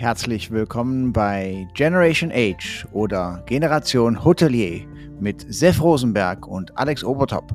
Herzlich 0.00 0.50
willkommen 0.50 1.12
bei 1.12 1.68
Generation 1.74 2.32
Age 2.32 2.86
oder 2.90 3.42
Generation 3.44 4.24
Hotelier 4.24 4.88
mit 5.20 5.44
Sef 5.52 5.82
Rosenberg 5.82 6.48
und 6.48 6.74
Alex 6.78 7.04
Obertop. 7.04 7.54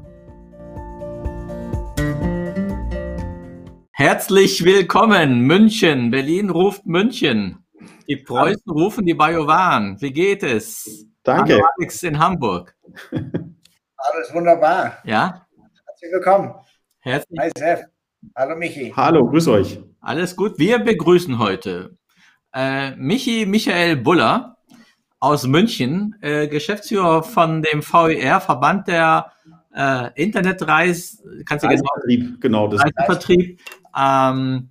Herzlich 3.94 4.64
willkommen, 4.64 5.40
München. 5.40 6.12
Berlin 6.12 6.52
ruft 6.52 6.86
München. 6.86 7.66
Die 8.08 8.18
Preußen 8.18 8.72
rufen 8.72 9.08
die 9.08 9.16
Bajowan. 9.16 10.00
Wie 10.00 10.14
geht 10.14 10.44
es? 10.44 11.08
Danke. 11.24 11.54
Hallo 11.54 11.66
Alex 11.80 12.04
in 12.04 12.20
Hamburg. 12.20 12.76
Alles 13.12 14.32
wunderbar. 14.36 15.00
Ja? 15.04 15.48
Herzlich 15.88 16.12
willkommen. 16.12 16.54
Herzlich. 17.00 17.40
Hi 17.40 17.50
Sef. 17.58 17.86
Hallo 18.36 18.56
Michi. 18.56 18.94
Hallo, 18.96 19.26
grüß 19.26 19.48
euch. 19.48 19.80
Alles 20.00 20.36
gut. 20.36 20.60
Wir 20.60 20.78
begrüßen 20.78 21.40
heute 21.40 21.98
äh, 22.56 22.96
Michi 22.96 23.46
Michael 23.46 23.98
Buller 23.98 24.58
aus 25.20 25.46
München, 25.46 26.16
äh, 26.22 26.48
Geschäftsführer 26.48 27.24
von 27.24 27.62
dem 27.62 27.82
VER, 27.84 28.40
Verband 28.40 28.88
der 28.88 29.32
äh, 29.76 30.10
Internetreis, 30.16 31.22
kannst 31.46 31.64
du 31.64 31.68
Reisevertrieb, 31.68 32.40
genau, 32.42 32.68
das 32.68 32.82
Reisevertrieb. 32.82 33.60
Ähm, 33.98 34.70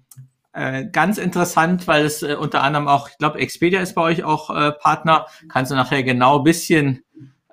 äh, 0.52 0.87
ganz 0.87 1.19
interessant, 1.19 1.87
weil 1.87 2.05
es 2.05 2.23
äh, 2.23 2.37
unter 2.37 2.62
anderem 2.62 2.89
auch, 2.89 3.09
ich 3.09 3.19
glaube, 3.19 3.39
Expedia 3.39 3.80
ist 3.80 3.95
bei 3.95 4.03
euch 4.03 4.25
auch 4.25 4.51
äh, 4.51 4.73
Partner. 4.73 5.27
Kannst 5.48 5.73
du 5.73 5.75
nachher 5.75 6.03
genau 6.03 6.39
ein 6.39 6.45
bisschen 6.45 7.03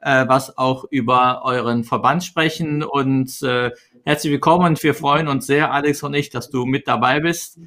äh, 0.02 0.28
was 0.28 0.58
auch 0.58 0.86
über 0.90 1.44
euren 1.44 1.84
Verband 1.84 2.24
sprechen 2.24 2.84
und 2.84 3.42
äh, 3.44 3.72
herzlich 4.06 4.32
willkommen 4.32 4.66
und 4.66 4.84
wir 4.84 4.94
freuen 4.94 5.28
uns 5.28 5.46
sehr, 5.48 5.72
Alex 5.74 6.04
und 6.04 6.14
ich, 6.14 6.30
dass 6.30 6.50
du 6.50 6.66
mit 6.66 6.88
dabei 6.88 7.20
bist. 7.20 7.60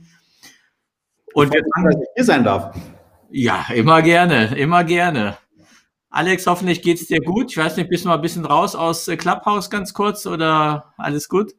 Und 1.34 1.52
wir 1.52 1.62
fangen, 1.74 1.90
dass 1.90 2.00
ich 2.00 2.08
hier 2.14 2.24
sein 2.24 2.44
darf. 2.44 2.74
Ja, 3.30 3.66
immer 3.74 4.02
gerne, 4.02 4.56
immer 4.56 4.84
gerne. 4.84 5.36
Alex, 6.08 6.46
hoffentlich 6.46 6.80
geht's 6.80 7.06
dir 7.06 7.20
gut. 7.20 7.50
Ich 7.50 7.56
weiß 7.56 7.76
nicht, 7.76 7.90
bist 7.90 8.04
du 8.04 8.08
mal 8.08 8.14
ein 8.14 8.22
bisschen 8.22 8.44
raus 8.44 8.76
aus 8.76 9.08
äh, 9.08 9.16
Clubhouse 9.16 9.68
ganz 9.68 9.92
kurz 9.92 10.26
oder 10.26 10.94
alles 10.96 11.28
gut? 11.28 11.52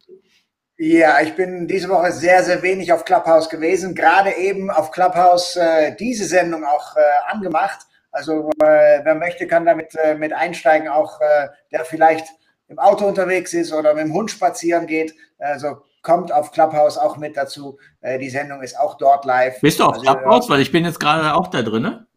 Ja, 0.77 1.19
ich 1.22 1.36
bin 1.36 1.67
diese 1.67 1.89
Woche 1.89 2.14
sehr, 2.14 2.41
sehr 2.44 2.61
wenig 2.61 2.94
auf 2.94 3.03
Clubhouse 3.03 3.49
gewesen. 3.49 3.95
Gerade 3.95 4.31
eben 4.38 4.72
auf 4.72 4.91
Clubhouse 4.91 5.58
äh, 5.58 5.94
diese 5.97 6.23
Sendung 6.23 6.64
auch 6.64 6.95
äh, 6.95 7.33
angemacht. 7.33 7.80
Also 8.11 8.49
äh, 8.61 9.02
wer 9.03 9.16
möchte, 9.16 9.45
kann 9.45 9.66
damit 9.66 9.94
äh, 10.02 10.16
mit 10.16 10.31
einsteigen, 10.31 10.88
auch 10.88 11.19
äh, 11.19 11.49
der 11.73 11.83
vielleicht 11.83 12.27
im 12.69 12.80
Auto 12.80 13.05
unterwegs 13.05 13.53
ist 13.53 13.73
oder 13.73 13.94
mit 13.94 14.05
dem 14.05 14.14
Hund 14.14 14.31
spazieren 14.31 14.88
geht. 14.88 15.14
Also 15.38 15.83
kommt 16.06 16.31
auf 16.31 16.52
Clubhouse 16.52 16.98
auch 16.98 17.17
mit 17.17 17.36
dazu. 17.36 17.78
Äh, 18.00 18.20
die 18.20 18.30
Sendung 18.30 18.61
ist 18.61 18.80
auch 18.80 18.98
dort 18.98 19.25
live. 19.25 19.59
Bist 19.59 19.80
du 19.80 19.86
auf 19.86 19.95
also, 19.95 20.03
Clubhouse? 20.03 20.50
Weil 20.50 20.61
ich 20.61 20.72
bin 20.72 20.86
jetzt 20.86 21.00
gerade 21.00 21.34
auch 21.34 21.48
da 21.48 21.64
drin. 21.64 21.81
Ne? 21.81 22.08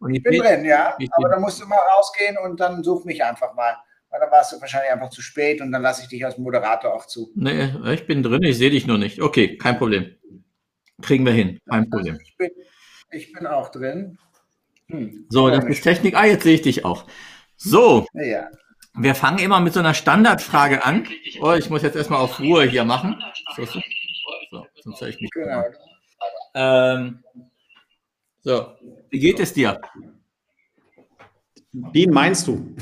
Und 0.00 0.10
ich, 0.10 0.18
ich 0.18 0.22
bin 0.24 0.40
drin, 0.40 0.64
ja. 0.64 0.96
Aber 1.12 1.28
da 1.28 1.38
musst 1.38 1.62
du 1.62 1.66
mal 1.66 1.78
rausgehen 1.96 2.36
und 2.36 2.58
dann 2.60 2.82
such 2.82 3.04
mich 3.04 3.24
einfach 3.24 3.54
mal. 3.54 3.76
Weil 4.10 4.20
dann 4.20 4.30
warst 4.30 4.52
du 4.52 4.60
wahrscheinlich 4.60 4.90
einfach 4.90 5.10
zu 5.10 5.22
spät 5.22 5.60
und 5.60 5.70
dann 5.70 5.82
lasse 5.82 6.02
ich 6.02 6.08
dich 6.08 6.24
als 6.24 6.36
Moderator 6.36 6.92
auch 6.92 7.06
zu. 7.06 7.30
Nee, 7.34 7.74
ich 7.92 8.06
bin 8.06 8.22
drin, 8.22 8.42
ich 8.42 8.58
sehe 8.58 8.70
dich 8.70 8.86
nur 8.86 8.98
nicht. 8.98 9.22
Okay, 9.22 9.56
kein 9.56 9.78
Problem. 9.78 10.16
Kriegen 11.00 11.24
wir 11.24 11.32
hin, 11.32 11.60
kein 11.68 11.88
Problem. 11.88 12.18
Ich 12.20 12.36
bin, 12.36 12.50
ich 13.12 13.32
bin 13.32 13.46
auch 13.46 13.68
drin. 13.68 14.18
Hm, 14.88 15.26
so, 15.28 15.48
das 15.48 15.64
ist 15.66 15.82
Technik. 15.82 16.16
Ah, 16.16 16.24
jetzt 16.24 16.42
sehe 16.42 16.54
ich 16.54 16.62
dich 16.62 16.84
auch. 16.84 17.04
So. 17.56 18.06
Ja. 18.14 18.48
Wir 19.00 19.14
fangen 19.14 19.38
immer 19.38 19.60
mit 19.60 19.72
so 19.72 19.80
einer 19.80 19.94
Standardfrage 19.94 20.84
an. 20.84 21.06
Oh, 21.40 21.52
ich 21.52 21.70
muss 21.70 21.82
jetzt 21.82 21.96
erstmal 21.96 22.20
auf 22.20 22.40
Ruhe 22.40 22.64
hier 22.64 22.84
machen. 22.84 23.22
So, 23.56 23.64
so. 23.64 23.80
so 24.50 24.66
sonst 24.82 25.00
höre 25.00 25.08
ich 25.08 25.20
mich. 25.20 25.30
Genau. 25.30 25.62
Ähm, 26.54 27.22
so, 28.42 28.66
wie 29.10 29.18
geht 29.18 29.38
es 29.38 29.52
dir? 29.52 29.80
Wen 31.72 32.10
meinst 32.10 32.46
du? 32.46 32.74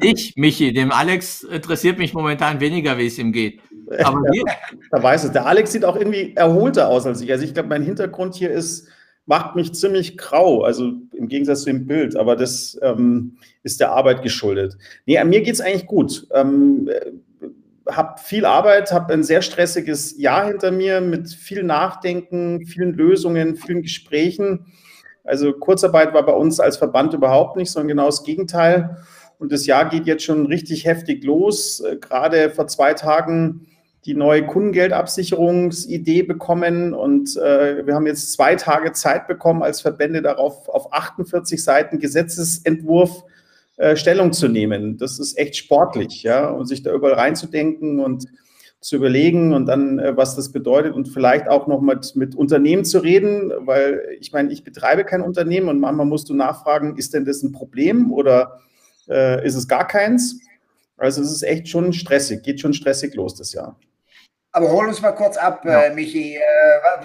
Ich, 0.00 0.34
Michi, 0.36 0.72
dem 0.72 0.92
Alex 0.92 1.42
interessiert 1.42 1.98
mich 1.98 2.14
momentan 2.14 2.60
weniger, 2.60 2.98
wie 2.98 3.06
es 3.06 3.18
ihm 3.18 3.32
geht. 3.32 3.60
Aber 4.04 4.22
ja, 4.32 4.44
da 4.90 5.02
weiß 5.02 5.24
es. 5.24 5.32
Der 5.32 5.46
Alex 5.46 5.72
sieht 5.72 5.84
auch 5.84 5.96
irgendwie 5.96 6.34
erholter 6.36 6.88
aus 6.88 7.06
als 7.06 7.20
ich. 7.20 7.32
Also 7.32 7.44
ich 7.44 7.54
glaube, 7.54 7.68
mein 7.68 7.82
Hintergrund 7.82 8.34
hier 8.34 8.50
ist, 8.50 8.88
macht 9.26 9.54
mich 9.54 9.72
ziemlich 9.74 10.18
grau, 10.18 10.62
also 10.62 10.92
im 11.12 11.28
Gegensatz 11.28 11.60
zu 11.60 11.66
dem 11.66 11.86
Bild, 11.86 12.16
aber 12.16 12.36
das 12.36 12.78
ähm, 12.82 13.36
ist 13.62 13.80
der 13.80 13.92
Arbeit 13.92 14.22
geschuldet. 14.22 14.76
Nee, 15.06 15.22
mir 15.24 15.42
geht 15.42 15.54
es 15.54 15.60
eigentlich 15.60 15.86
gut. 15.86 16.26
Ähm, 16.32 16.90
habe 17.88 18.20
viel 18.20 18.44
Arbeit, 18.44 18.92
habe 18.92 19.12
ein 19.12 19.22
sehr 19.22 19.42
stressiges 19.42 20.18
Jahr 20.18 20.46
hinter 20.46 20.70
mir 20.70 21.00
mit 21.00 21.30
viel 21.30 21.62
Nachdenken, 21.62 22.64
vielen 22.66 22.94
Lösungen, 22.94 23.56
vielen 23.56 23.82
Gesprächen. 23.82 24.66
Also 25.24 25.52
Kurzarbeit 25.52 26.14
war 26.14 26.24
bei 26.24 26.32
uns 26.32 26.60
als 26.60 26.76
Verband 26.76 27.14
überhaupt 27.14 27.56
nicht, 27.56 27.70
sondern 27.70 27.88
genau 27.88 28.06
das 28.06 28.24
Gegenteil. 28.24 28.96
Und 29.38 29.52
das 29.52 29.66
Jahr 29.66 29.88
geht 29.88 30.06
jetzt 30.06 30.24
schon 30.24 30.46
richtig 30.46 30.84
heftig 30.84 31.24
los. 31.24 31.80
Äh, 31.80 31.96
gerade 31.96 32.50
vor 32.50 32.66
zwei 32.68 32.94
Tagen 32.94 33.66
die 34.04 34.14
neue 34.14 34.44
Kundengeldabsicherungsidee 34.46 36.22
bekommen 36.22 36.92
und 36.92 37.36
äh, 37.36 37.86
wir 37.86 37.94
haben 37.94 38.06
jetzt 38.06 38.32
zwei 38.32 38.56
Tage 38.56 38.92
Zeit 38.92 39.28
bekommen, 39.28 39.62
als 39.62 39.80
Verbände 39.80 40.22
darauf 40.22 40.68
auf 40.68 40.92
48 40.92 41.62
Seiten 41.62 42.00
Gesetzesentwurf 42.00 43.24
äh, 43.76 43.94
Stellung 43.96 44.32
zu 44.32 44.48
nehmen. 44.48 44.98
Das 44.98 45.20
ist 45.20 45.38
echt 45.38 45.56
sportlich, 45.56 46.24
ja, 46.24 46.48
und 46.48 46.66
sich 46.66 46.82
da 46.82 46.92
überall 46.92 47.14
reinzudenken 47.14 48.00
und 48.00 48.26
zu 48.80 48.96
überlegen 48.96 49.54
und 49.54 49.66
dann, 49.66 50.00
äh, 50.00 50.16
was 50.16 50.34
das 50.34 50.50
bedeutet 50.50 50.94
und 50.94 51.08
vielleicht 51.08 51.48
auch 51.48 51.68
noch 51.68 51.80
mit, 51.80 52.16
mit 52.16 52.34
Unternehmen 52.34 52.84
zu 52.84 52.98
reden, 52.98 53.52
weil 53.60 54.02
ich 54.18 54.32
meine, 54.32 54.52
ich 54.52 54.64
betreibe 54.64 55.04
kein 55.04 55.22
Unternehmen 55.22 55.68
und 55.68 55.78
manchmal 55.78 56.06
musst 56.06 56.28
du 56.28 56.34
nachfragen, 56.34 56.96
ist 56.96 57.14
denn 57.14 57.24
das 57.24 57.44
ein 57.44 57.52
Problem 57.52 58.12
oder 58.12 58.58
äh, 59.08 59.46
ist 59.46 59.54
es 59.54 59.68
gar 59.68 59.86
keins? 59.86 60.40
Also 60.96 61.22
es 61.22 61.30
ist 61.30 61.42
echt 61.44 61.68
schon 61.68 61.92
stressig, 61.92 62.42
geht 62.42 62.60
schon 62.60 62.74
stressig 62.74 63.14
los 63.14 63.36
das 63.36 63.52
Jahr. 63.52 63.78
Aber 64.54 64.70
hol 64.70 64.86
uns 64.86 65.00
mal 65.00 65.12
kurz 65.12 65.38
ab, 65.38 65.64
ja. 65.64 65.84
äh, 65.84 65.94
Michi. 65.94 66.36
Äh, 66.36 66.40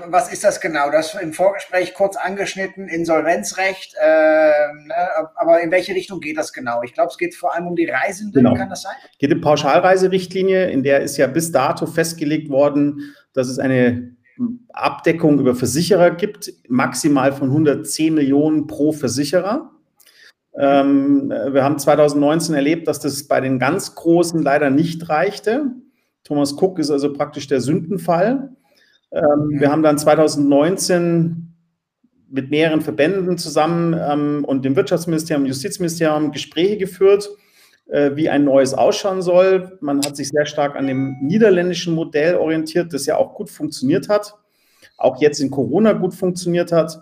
was 0.07 0.31
ist 0.31 0.43
das 0.43 0.59
genau? 0.59 0.91
Das 0.91 1.15
im 1.15 1.31
Vorgespräch 1.31 1.93
kurz 1.93 2.17
angeschnitten, 2.17 2.89
Insolvenzrecht. 2.89 3.95
Äh, 3.95 4.07
ne? 4.07 4.93
Aber 5.35 5.61
in 5.61 5.71
welche 5.71 5.95
Richtung 5.95 6.19
geht 6.19 6.37
das 6.37 6.51
genau? 6.51 6.81
Ich 6.83 6.93
glaube, 6.93 7.09
es 7.09 7.17
geht 7.17 7.35
vor 7.35 7.55
allem 7.55 7.67
um 7.67 7.75
die 7.77 7.85
Reisenden, 7.85 8.43
genau. 8.43 8.53
kann 8.53 8.69
das 8.69 8.81
sein? 8.81 8.95
Es 9.09 9.17
geht 9.17 9.33
um 9.33 9.39
Pauschalreiserichtlinie, 9.39 10.69
in 10.69 10.83
der 10.83 10.99
ist 10.99 11.15
ja 11.15 11.27
bis 11.27 11.53
dato 11.53 11.85
festgelegt 11.85 12.49
worden, 12.49 13.15
dass 13.31 13.47
es 13.47 13.59
eine 13.59 14.11
Abdeckung 14.73 15.39
über 15.39 15.55
Versicherer 15.55 16.11
gibt, 16.11 16.51
maximal 16.67 17.31
von 17.31 17.47
110 17.47 18.13
Millionen 18.13 18.67
pro 18.67 18.91
Versicherer. 18.91 19.71
Ähm, 20.59 21.29
wir 21.29 21.63
haben 21.63 21.79
2019 21.79 22.55
erlebt, 22.55 22.89
dass 22.89 22.99
das 22.99 23.25
bei 23.27 23.39
den 23.39 23.57
ganz 23.57 23.95
Großen 23.95 24.41
leider 24.41 24.69
nicht 24.69 25.07
reichte. 25.07 25.71
Thomas 26.27 26.53
Cook 26.61 26.77
ist 26.77 26.91
also 26.91 27.13
praktisch 27.13 27.47
der 27.47 27.61
Sündenfall. 27.61 28.49
Ähm, 29.13 29.59
wir 29.59 29.71
haben 29.71 29.81
dann 29.81 29.97
2019 29.97 31.53
mit 32.29 32.51
mehreren 32.51 32.81
Verbänden 32.81 33.37
zusammen 33.37 33.93
ähm, 33.97 34.43
und 34.43 34.65
dem 34.65 34.75
Wirtschaftsministerium, 34.75 35.45
Justizministerium 35.45 36.33
Gespräche 36.33 36.77
geführt, 36.77 37.29
äh, 37.87 38.11
wie 38.15 38.27
ein 38.27 38.43
neues 38.43 38.73
ausschauen 38.73 39.21
soll. 39.21 39.77
Man 39.79 39.99
hat 40.05 40.17
sich 40.17 40.27
sehr 40.27 40.45
stark 40.45 40.75
an 40.75 40.87
dem 40.87 41.15
niederländischen 41.21 41.95
Modell 41.95 42.35
orientiert, 42.35 42.93
das 42.93 43.05
ja 43.05 43.15
auch 43.15 43.33
gut 43.33 43.49
funktioniert 43.49 44.09
hat, 44.09 44.33
auch 44.97 45.21
jetzt 45.21 45.39
in 45.39 45.49
Corona 45.49 45.93
gut 45.93 46.13
funktioniert 46.13 46.73
hat. 46.73 46.99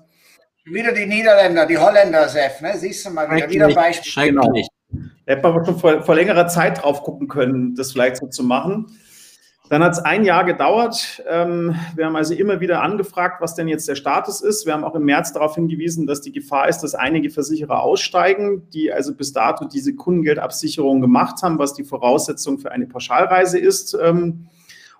Wieder 0.65 0.91
die 0.91 1.07
Niederländer, 1.07 1.65
die 1.65 1.79
Holländer, 1.79 2.29
Sef, 2.29 2.61
ne? 2.61 2.73
siehst 2.77 3.07
du 3.07 3.09
mal 3.09 3.35
wieder, 3.35 3.49
wieder 3.49 3.73
Beispiel. 3.73 4.25
Genau. 4.25 4.53
Da 5.25 5.33
hätte 5.33 5.41
man 5.41 5.65
schon 5.65 5.79
vor, 5.79 6.03
vor 6.03 6.13
längerer 6.13 6.47
Zeit 6.47 6.83
drauf 6.83 7.01
gucken 7.01 7.27
können, 7.27 7.73
das 7.73 7.91
vielleicht 7.91 8.17
so 8.17 8.27
zu 8.27 8.43
machen. 8.43 8.85
Dann 9.69 9.83
hat 9.83 9.93
es 9.93 9.99
ein 9.99 10.23
Jahr 10.23 10.43
gedauert. 10.43 11.23
Ähm, 11.27 11.75
wir 11.95 12.05
haben 12.05 12.15
also 12.15 12.35
immer 12.35 12.59
wieder 12.59 12.83
angefragt, 12.83 13.41
was 13.41 13.55
denn 13.55 13.67
jetzt 13.67 13.87
der 13.87 13.95
Status 13.95 14.41
ist. 14.41 14.65
Wir 14.65 14.73
haben 14.73 14.83
auch 14.83 14.93
im 14.93 15.05
März 15.05 15.33
darauf 15.33 15.55
hingewiesen, 15.55 16.05
dass 16.05 16.21
die 16.21 16.31
Gefahr 16.31 16.69
ist, 16.69 16.81
dass 16.81 16.93
einige 16.93 17.31
Versicherer 17.31 17.81
aussteigen, 17.81 18.69
die 18.73 18.93
also 18.93 19.15
bis 19.15 19.33
dato 19.33 19.65
diese 19.65 19.95
Kundengeldabsicherung 19.95 21.01
gemacht 21.01 21.41
haben, 21.41 21.57
was 21.57 21.73
die 21.73 21.83
Voraussetzung 21.83 22.59
für 22.59 22.71
eine 22.71 22.85
Pauschalreise 22.85 23.57
ist. 23.57 23.97
Ähm, 23.99 24.47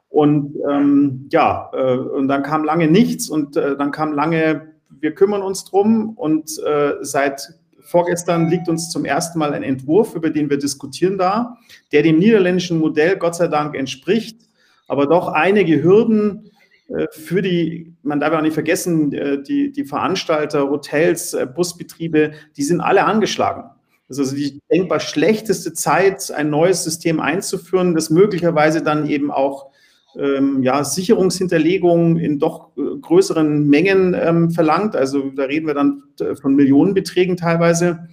und 0.10 0.56
ähm, 0.68 1.28
ja, 1.32 1.70
äh, 1.74 1.98
und 1.98 2.28
dann 2.28 2.42
kam 2.42 2.64
lange 2.64 2.88
nichts 2.88 3.30
und 3.30 3.58
äh, 3.58 3.78
dann 3.78 3.92
kam 3.92 4.14
lange, 4.14 4.74
wir 4.90 5.14
kümmern 5.14 5.42
uns 5.42 5.66
drum 5.66 6.14
und 6.16 6.58
äh, 6.66 6.94
seit 7.02 7.54
vorgestern 7.82 8.50
liegt 8.50 8.68
uns 8.68 8.90
zum 8.90 9.06
ersten 9.06 9.38
Mal 9.38 9.54
ein 9.54 9.62
Entwurf, 9.62 10.16
über 10.16 10.32
den 10.32 10.50
wir 10.50 10.58
diskutieren 10.58 11.20
da, 11.20 11.58
der 11.92 12.02
dem 12.02 12.18
niederländischen 12.18 12.80
Modell 12.80 13.18
Gott 13.18 13.36
sei 13.36 13.48
Dank 13.48 13.76
entspricht 13.76 14.45
aber 14.88 15.08
doch 15.08 15.28
einige 15.28 15.82
Hürden 15.82 16.52
äh, 16.88 17.08
für 17.12 17.42
die, 17.42 17.94
man 18.04 18.20
darf 18.20 18.34
auch 18.34 18.42
nicht 18.42 18.54
vergessen, 18.54 19.12
äh, 19.14 19.42
die, 19.42 19.72
die 19.72 19.86
Veranstalter, 19.86 20.70
Hotels, 20.70 21.34
äh, 21.34 21.48
Busbetriebe, 21.48 22.34
die 22.56 22.64
sind 22.64 22.82
alle 22.82 23.06
angeschlagen. 23.06 23.64
Das 24.08 24.18
ist 24.18 24.26
also 24.26 24.36
die 24.36 24.62
denkbar 24.72 25.00
schlechteste 25.00 25.74
Zeit, 25.74 26.32
ein 26.32 26.52
neues 26.52 26.84
System 26.84 27.20
einzuführen, 27.20 27.96
das 27.96 28.12
möglicherweise 28.12 28.84
dann 28.84 29.10
eben 29.10 29.32
auch 29.32 29.72
ähm, 30.16 30.62
ja, 30.62 30.84
Sicherungshinterlegungen 30.84 32.18
in 32.18 32.38
doch 32.38 32.70
größeren 32.76 33.68
Mengen 33.68 34.14
ähm, 34.14 34.52
verlangt. 34.52 34.96
Also 34.96 35.32
da 35.32 35.46
reden 35.46 35.66
wir 35.66 35.74
dann 35.74 36.04
von 36.40 36.56
Millionenbeträgen 36.56 37.36
teilweise. 37.36 38.08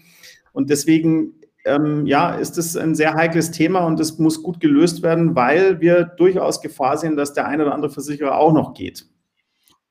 Und 0.52 0.70
deswegen 0.70 1.34
ähm, 1.64 2.06
ja, 2.06 2.34
ist 2.34 2.58
es 2.58 2.76
ein 2.76 2.94
sehr 2.94 3.14
heikles 3.14 3.50
Thema 3.50 3.80
und 3.80 4.00
es 4.00 4.18
muss 4.18 4.42
gut 4.42 4.60
gelöst 4.60 5.02
werden, 5.02 5.36
weil 5.36 5.80
wir 5.80 6.04
durchaus 6.04 6.60
Gefahr 6.60 6.96
sehen, 6.96 7.16
dass 7.16 7.32
der 7.32 7.46
eine 7.46 7.64
oder 7.64 7.74
andere 7.74 7.90
Versicherer 7.90 8.36
auch 8.36 8.52
noch 8.52 8.74
geht. 8.74 9.06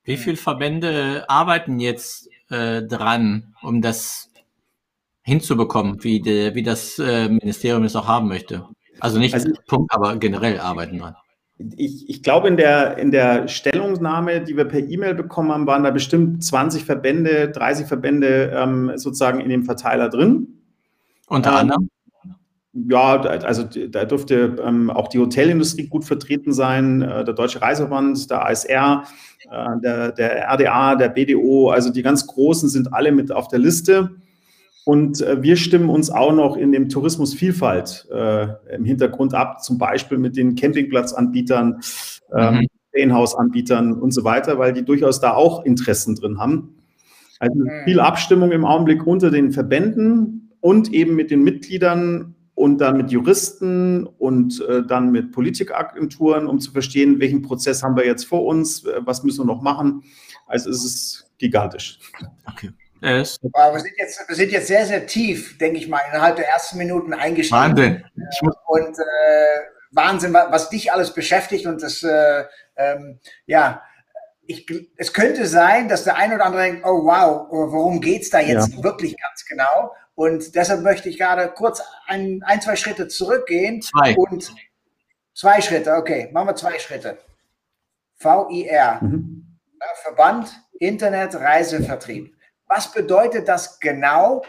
Wie 0.04 0.16
viele 0.16 0.36
Verbände 0.36 1.24
arbeiten 1.28 1.78
jetzt 1.78 2.28
äh, 2.50 2.82
dran, 2.82 3.54
um 3.62 3.80
das 3.80 4.30
hinzubekommen, 5.22 6.02
wie, 6.02 6.20
de, 6.20 6.54
wie 6.54 6.62
das 6.62 6.98
äh, 6.98 7.28
Ministerium 7.28 7.84
es 7.84 7.96
auch 7.96 8.08
haben 8.08 8.28
möchte? 8.28 8.66
Also 9.00 9.18
nicht 9.18 9.34
also, 9.34 9.50
Punkt, 9.68 9.92
aber 9.94 10.16
generell 10.16 10.58
arbeiten 10.58 10.98
dran. 10.98 11.16
Ich, 11.76 12.08
ich 12.08 12.22
glaube, 12.22 12.48
in 12.48 12.56
der, 12.56 12.98
in 12.98 13.12
der 13.12 13.46
Stellungnahme, 13.46 14.42
die 14.42 14.56
wir 14.56 14.64
per 14.64 14.80
E-Mail 14.80 15.14
bekommen 15.14 15.52
haben, 15.52 15.66
waren 15.66 15.84
da 15.84 15.90
bestimmt 15.90 16.42
20 16.42 16.84
Verbände, 16.84 17.50
30 17.50 17.86
Verbände 17.86 18.52
ähm, 18.54 18.92
sozusagen 18.96 19.40
in 19.40 19.48
dem 19.48 19.64
Verteiler 19.64 20.08
drin. 20.08 20.61
Unter 21.32 21.50
ähm, 21.52 21.56
anderem? 21.56 21.88
Ja, 22.74 23.20
also 23.20 23.64
da 23.64 24.04
dürfte 24.04 24.56
ähm, 24.64 24.90
auch 24.90 25.08
die 25.08 25.18
Hotelindustrie 25.18 25.86
gut 25.86 26.04
vertreten 26.04 26.52
sein, 26.52 27.02
äh, 27.02 27.24
der 27.24 27.34
Deutsche 27.34 27.60
Reiseverband, 27.60 28.30
der 28.30 28.46
ASR, 28.46 29.04
äh, 29.50 29.80
der, 29.82 30.12
der 30.12 30.48
RDA, 30.52 30.96
der 30.96 31.08
BDO, 31.08 31.70
also 31.70 31.90
die 31.90 32.02
ganz 32.02 32.26
Großen 32.26 32.68
sind 32.68 32.92
alle 32.92 33.12
mit 33.12 33.32
auf 33.32 33.48
der 33.48 33.58
Liste. 33.58 34.10
Und 34.84 35.22
äh, 35.22 35.42
wir 35.42 35.56
stimmen 35.56 35.88
uns 35.88 36.10
auch 36.10 36.32
noch 36.32 36.56
in 36.56 36.72
dem 36.72 36.88
Tourismusvielfalt 36.88 38.08
äh, 38.10 38.48
im 38.74 38.84
Hintergrund 38.84 39.32
ab, 39.32 39.62
zum 39.62 39.78
Beispiel 39.78 40.18
mit 40.18 40.36
den 40.36 40.54
Campingplatzanbietern, 40.54 41.80
ähm, 42.34 42.54
mhm. 42.54 42.66
Ferienhausanbietern 42.90 43.94
und 43.94 44.12
so 44.12 44.24
weiter, 44.24 44.58
weil 44.58 44.74
die 44.74 44.84
durchaus 44.84 45.20
da 45.20 45.32
auch 45.32 45.64
Interessen 45.64 46.14
drin 46.14 46.38
haben. 46.38 46.76
Also 47.38 47.58
mhm. 47.58 47.70
viel 47.84 48.00
Abstimmung 48.00 48.50
im 48.52 48.64
Augenblick 48.64 49.06
unter 49.06 49.30
den 49.30 49.52
Verbänden 49.52 50.41
und 50.62 50.92
eben 50.94 51.14
mit 51.14 51.30
den 51.30 51.42
Mitgliedern 51.42 52.34
und 52.54 52.78
dann 52.78 52.96
mit 52.96 53.10
Juristen 53.10 54.06
und 54.06 54.64
äh, 54.66 54.86
dann 54.86 55.10
mit 55.10 55.32
Politikagenturen, 55.32 56.46
um 56.46 56.60
zu 56.60 56.70
verstehen, 56.70 57.20
welchen 57.20 57.42
Prozess 57.42 57.82
haben 57.82 57.96
wir 57.96 58.06
jetzt 58.06 58.24
vor 58.24 58.44
uns, 58.44 58.86
äh, 58.86 59.00
was 59.00 59.24
müssen 59.24 59.40
wir 59.40 59.46
noch 59.46 59.60
machen. 59.60 60.04
Also 60.46 60.70
es 60.70 60.84
ist 60.84 61.30
gigantisch. 61.38 61.98
Okay. 62.50 62.70
Yes. 63.02 63.38
wir, 63.42 63.80
sind 63.80 63.94
jetzt, 63.98 64.28
wir 64.28 64.36
sind 64.36 64.52
jetzt 64.52 64.68
sehr, 64.68 64.86
sehr 64.86 65.06
tief, 65.06 65.58
denke 65.58 65.78
ich 65.78 65.88
mal, 65.88 66.00
innerhalb 66.08 66.36
der 66.36 66.48
ersten 66.48 66.78
Minuten 66.78 67.12
eingestiegen. 67.12 67.60
Wahnsinn. 67.60 68.04
Und 68.66 68.96
äh, 68.98 69.60
Wahnsinn, 69.90 70.32
was 70.32 70.70
dich 70.70 70.92
alles 70.92 71.12
beschäftigt 71.12 71.66
und 71.66 71.82
das, 71.82 72.04
äh, 72.04 72.44
ähm, 72.76 73.18
ja, 73.46 73.82
ich, 74.46 74.66
es 74.96 75.12
könnte 75.12 75.46
sein, 75.46 75.88
dass 75.88 76.04
der 76.04 76.16
ein 76.16 76.32
oder 76.32 76.44
andere 76.44 76.62
denkt, 76.62 76.84
oh 76.84 77.04
wow, 77.04 77.48
worum 77.50 78.00
geht 78.00 78.22
es 78.22 78.30
da 78.30 78.38
jetzt 78.38 78.74
ja. 78.76 78.84
wirklich 78.84 79.16
ganz 79.16 79.44
genau? 79.46 79.92
Und 80.14 80.54
deshalb 80.54 80.82
möchte 80.82 81.08
ich 81.08 81.18
gerade 81.18 81.48
kurz 81.48 81.82
ein, 82.06 82.42
ein 82.44 82.60
zwei 82.60 82.76
Schritte 82.76 83.08
zurückgehen. 83.08 83.80
Zwei. 83.82 84.14
Und 84.16 84.54
zwei 85.34 85.60
Schritte, 85.60 85.94
okay, 85.94 86.28
machen 86.32 86.48
wir 86.48 86.56
zwei 86.56 86.78
Schritte. 86.78 87.18
VIR, 88.18 88.98
mhm. 89.00 89.58
Verband 90.02 90.48
Internet 90.78 91.34
Reisevertrieb. 91.34 92.34
Was 92.66 92.92
bedeutet 92.92 93.48
das 93.48 93.80
genau? 93.80 94.42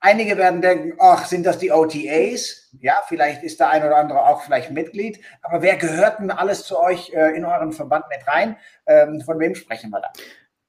Einige 0.00 0.36
werden 0.36 0.60
denken, 0.60 0.98
ach, 1.00 1.24
sind 1.24 1.46
das 1.46 1.58
die 1.58 1.72
OTAs? 1.72 2.68
Ja, 2.80 3.00
vielleicht 3.08 3.42
ist 3.42 3.58
der 3.58 3.70
ein 3.70 3.82
oder 3.82 3.96
andere 3.96 4.26
auch 4.26 4.42
vielleicht 4.42 4.70
Mitglied. 4.70 5.18
Aber 5.40 5.62
wer 5.62 5.76
gehört 5.76 6.18
denn 6.18 6.30
alles 6.30 6.64
zu 6.64 6.78
euch 6.78 7.10
äh, 7.14 7.34
in 7.34 7.44
euren 7.44 7.72
Verband 7.72 8.04
mit 8.10 8.26
rein? 8.28 8.58
Ähm, 8.86 9.22
von 9.22 9.38
wem 9.38 9.54
sprechen 9.54 9.90
wir 9.90 10.00
da? 10.00 10.12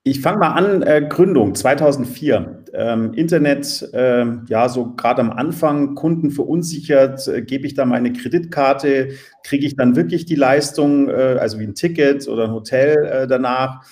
Ich 0.08 0.22
fange 0.22 0.38
mal 0.38 0.52
an, 0.52 0.84
äh, 0.84 1.02
Gründung 1.10 1.56
2004. 1.56 2.64
Ähm, 2.74 3.14
Internet, 3.14 3.90
äh, 3.92 4.24
ja, 4.48 4.70
so 4.70 4.94
gerade 4.94 5.22
am 5.22 5.32
Anfang, 5.32 5.96
Kunden 5.96 6.30
verunsichert, 6.30 7.28
äh, 7.28 7.42
gebe 7.42 7.66
ich 7.66 7.74
da 7.74 7.86
meine 7.86 8.14
Kreditkarte, 8.14 9.14
kriege 9.44 9.66
ich 9.66 9.76
dann 9.76 9.96
wirklich 9.96 10.26
die 10.26 10.36
Leistung, 10.36 11.10
äh, 11.10 11.38
also 11.40 11.58
wie 11.58 11.64
ein 11.64 11.74
Ticket 11.74 12.28
oder 12.28 12.44
ein 12.44 12.52
Hotel 12.52 13.04
äh, 13.04 13.28
danach. 13.28 13.84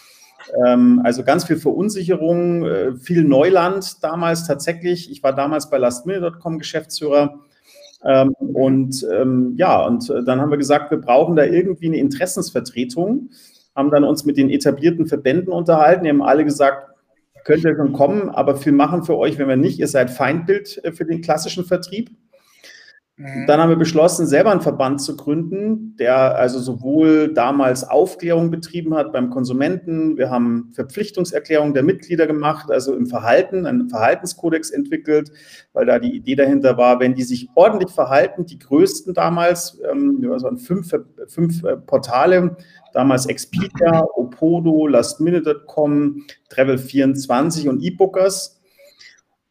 Ähm, 0.63 1.01
also 1.03 1.23
ganz 1.23 1.45
viel 1.45 1.57
Verunsicherung, 1.57 2.63
äh, 2.63 2.95
viel 2.95 3.23
Neuland 3.23 4.03
damals 4.03 4.45
tatsächlich. 4.45 5.09
Ich 5.09 5.23
war 5.23 5.33
damals 5.33 5.71
bei 5.71 5.79
lastminute.com 5.79 6.59
Geschäftsführer. 6.59 7.39
Ähm, 8.05 8.35
und 8.37 9.03
ähm, 9.11 9.55
ja, 9.57 9.83
und 9.83 10.13
dann 10.25 10.39
haben 10.39 10.51
wir 10.51 10.59
gesagt, 10.59 10.91
wir 10.91 10.99
brauchen 10.99 11.35
da 11.35 11.43
irgendwie 11.43 11.87
eine 11.87 11.97
Interessensvertretung 11.97 13.31
haben 13.75 13.91
dann 13.91 14.03
uns 14.03 14.25
mit 14.25 14.37
den 14.37 14.49
etablierten 14.49 15.07
Verbänden 15.07 15.51
unterhalten. 15.51 16.03
Die 16.03 16.09
haben 16.09 16.21
alle 16.21 16.45
gesagt, 16.45 16.89
könnt 17.43 17.63
ihr 17.63 17.75
schon 17.75 17.93
kommen, 17.93 18.29
aber 18.29 18.55
viel 18.55 18.71
machen 18.71 19.03
für 19.03 19.17
euch, 19.17 19.37
wenn 19.37 19.47
wir 19.47 19.55
nicht. 19.55 19.79
Ihr 19.79 19.87
seid 19.87 20.09
Feindbild 20.09 20.83
äh, 20.83 20.91
für 20.91 21.05
den 21.05 21.21
klassischen 21.21 21.65
Vertrieb. 21.65 22.11
Mhm. 23.15 23.45
Dann 23.45 23.59
haben 23.59 23.69
wir 23.69 23.75
beschlossen, 23.75 24.25
selber 24.25 24.51
einen 24.51 24.61
Verband 24.61 24.99
zu 24.99 25.15
gründen, 25.15 25.95
der 25.97 26.35
also 26.35 26.57
sowohl 26.59 27.31
damals 27.31 27.87
Aufklärung 27.87 28.49
betrieben 28.49 28.95
hat 28.95 29.13
beim 29.13 29.29
Konsumenten. 29.29 30.17
Wir 30.17 30.31
haben 30.31 30.71
Verpflichtungserklärungen 30.73 31.75
der 31.75 31.83
Mitglieder 31.83 32.25
gemacht, 32.25 32.71
also 32.71 32.95
im 32.95 33.05
Verhalten, 33.05 33.67
einen 33.67 33.87
Verhaltenskodex 33.87 34.71
entwickelt, 34.71 35.31
weil 35.73 35.85
da 35.85 35.99
die 35.99 36.15
Idee 36.15 36.35
dahinter 36.35 36.75
war, 36.77 36.99
wenn 36.99 37.13
die 37.13 37.23
sich 37.23 37.49
ordentlich 37.53 37.91
verhalten, 37.91 38.47
die 38.47 38.57
größten 38.57 39.13
damals, 39.13 39.79
ähm, 39.91 40.27
also 40.31 40.49
fünf, 40.55 40.91
fünf 41.27 41.63
äh, 41.63 41.77
Portale, 41.77 42.57
damals 42.93 43.27
Expedia, 43.27 44.05
Opodo, 44.15 44.87
Lastminute.com, 44.87 46.23
Travel24 46.49 47.69
und 47.69 47.83
eBookers 47.83 48.59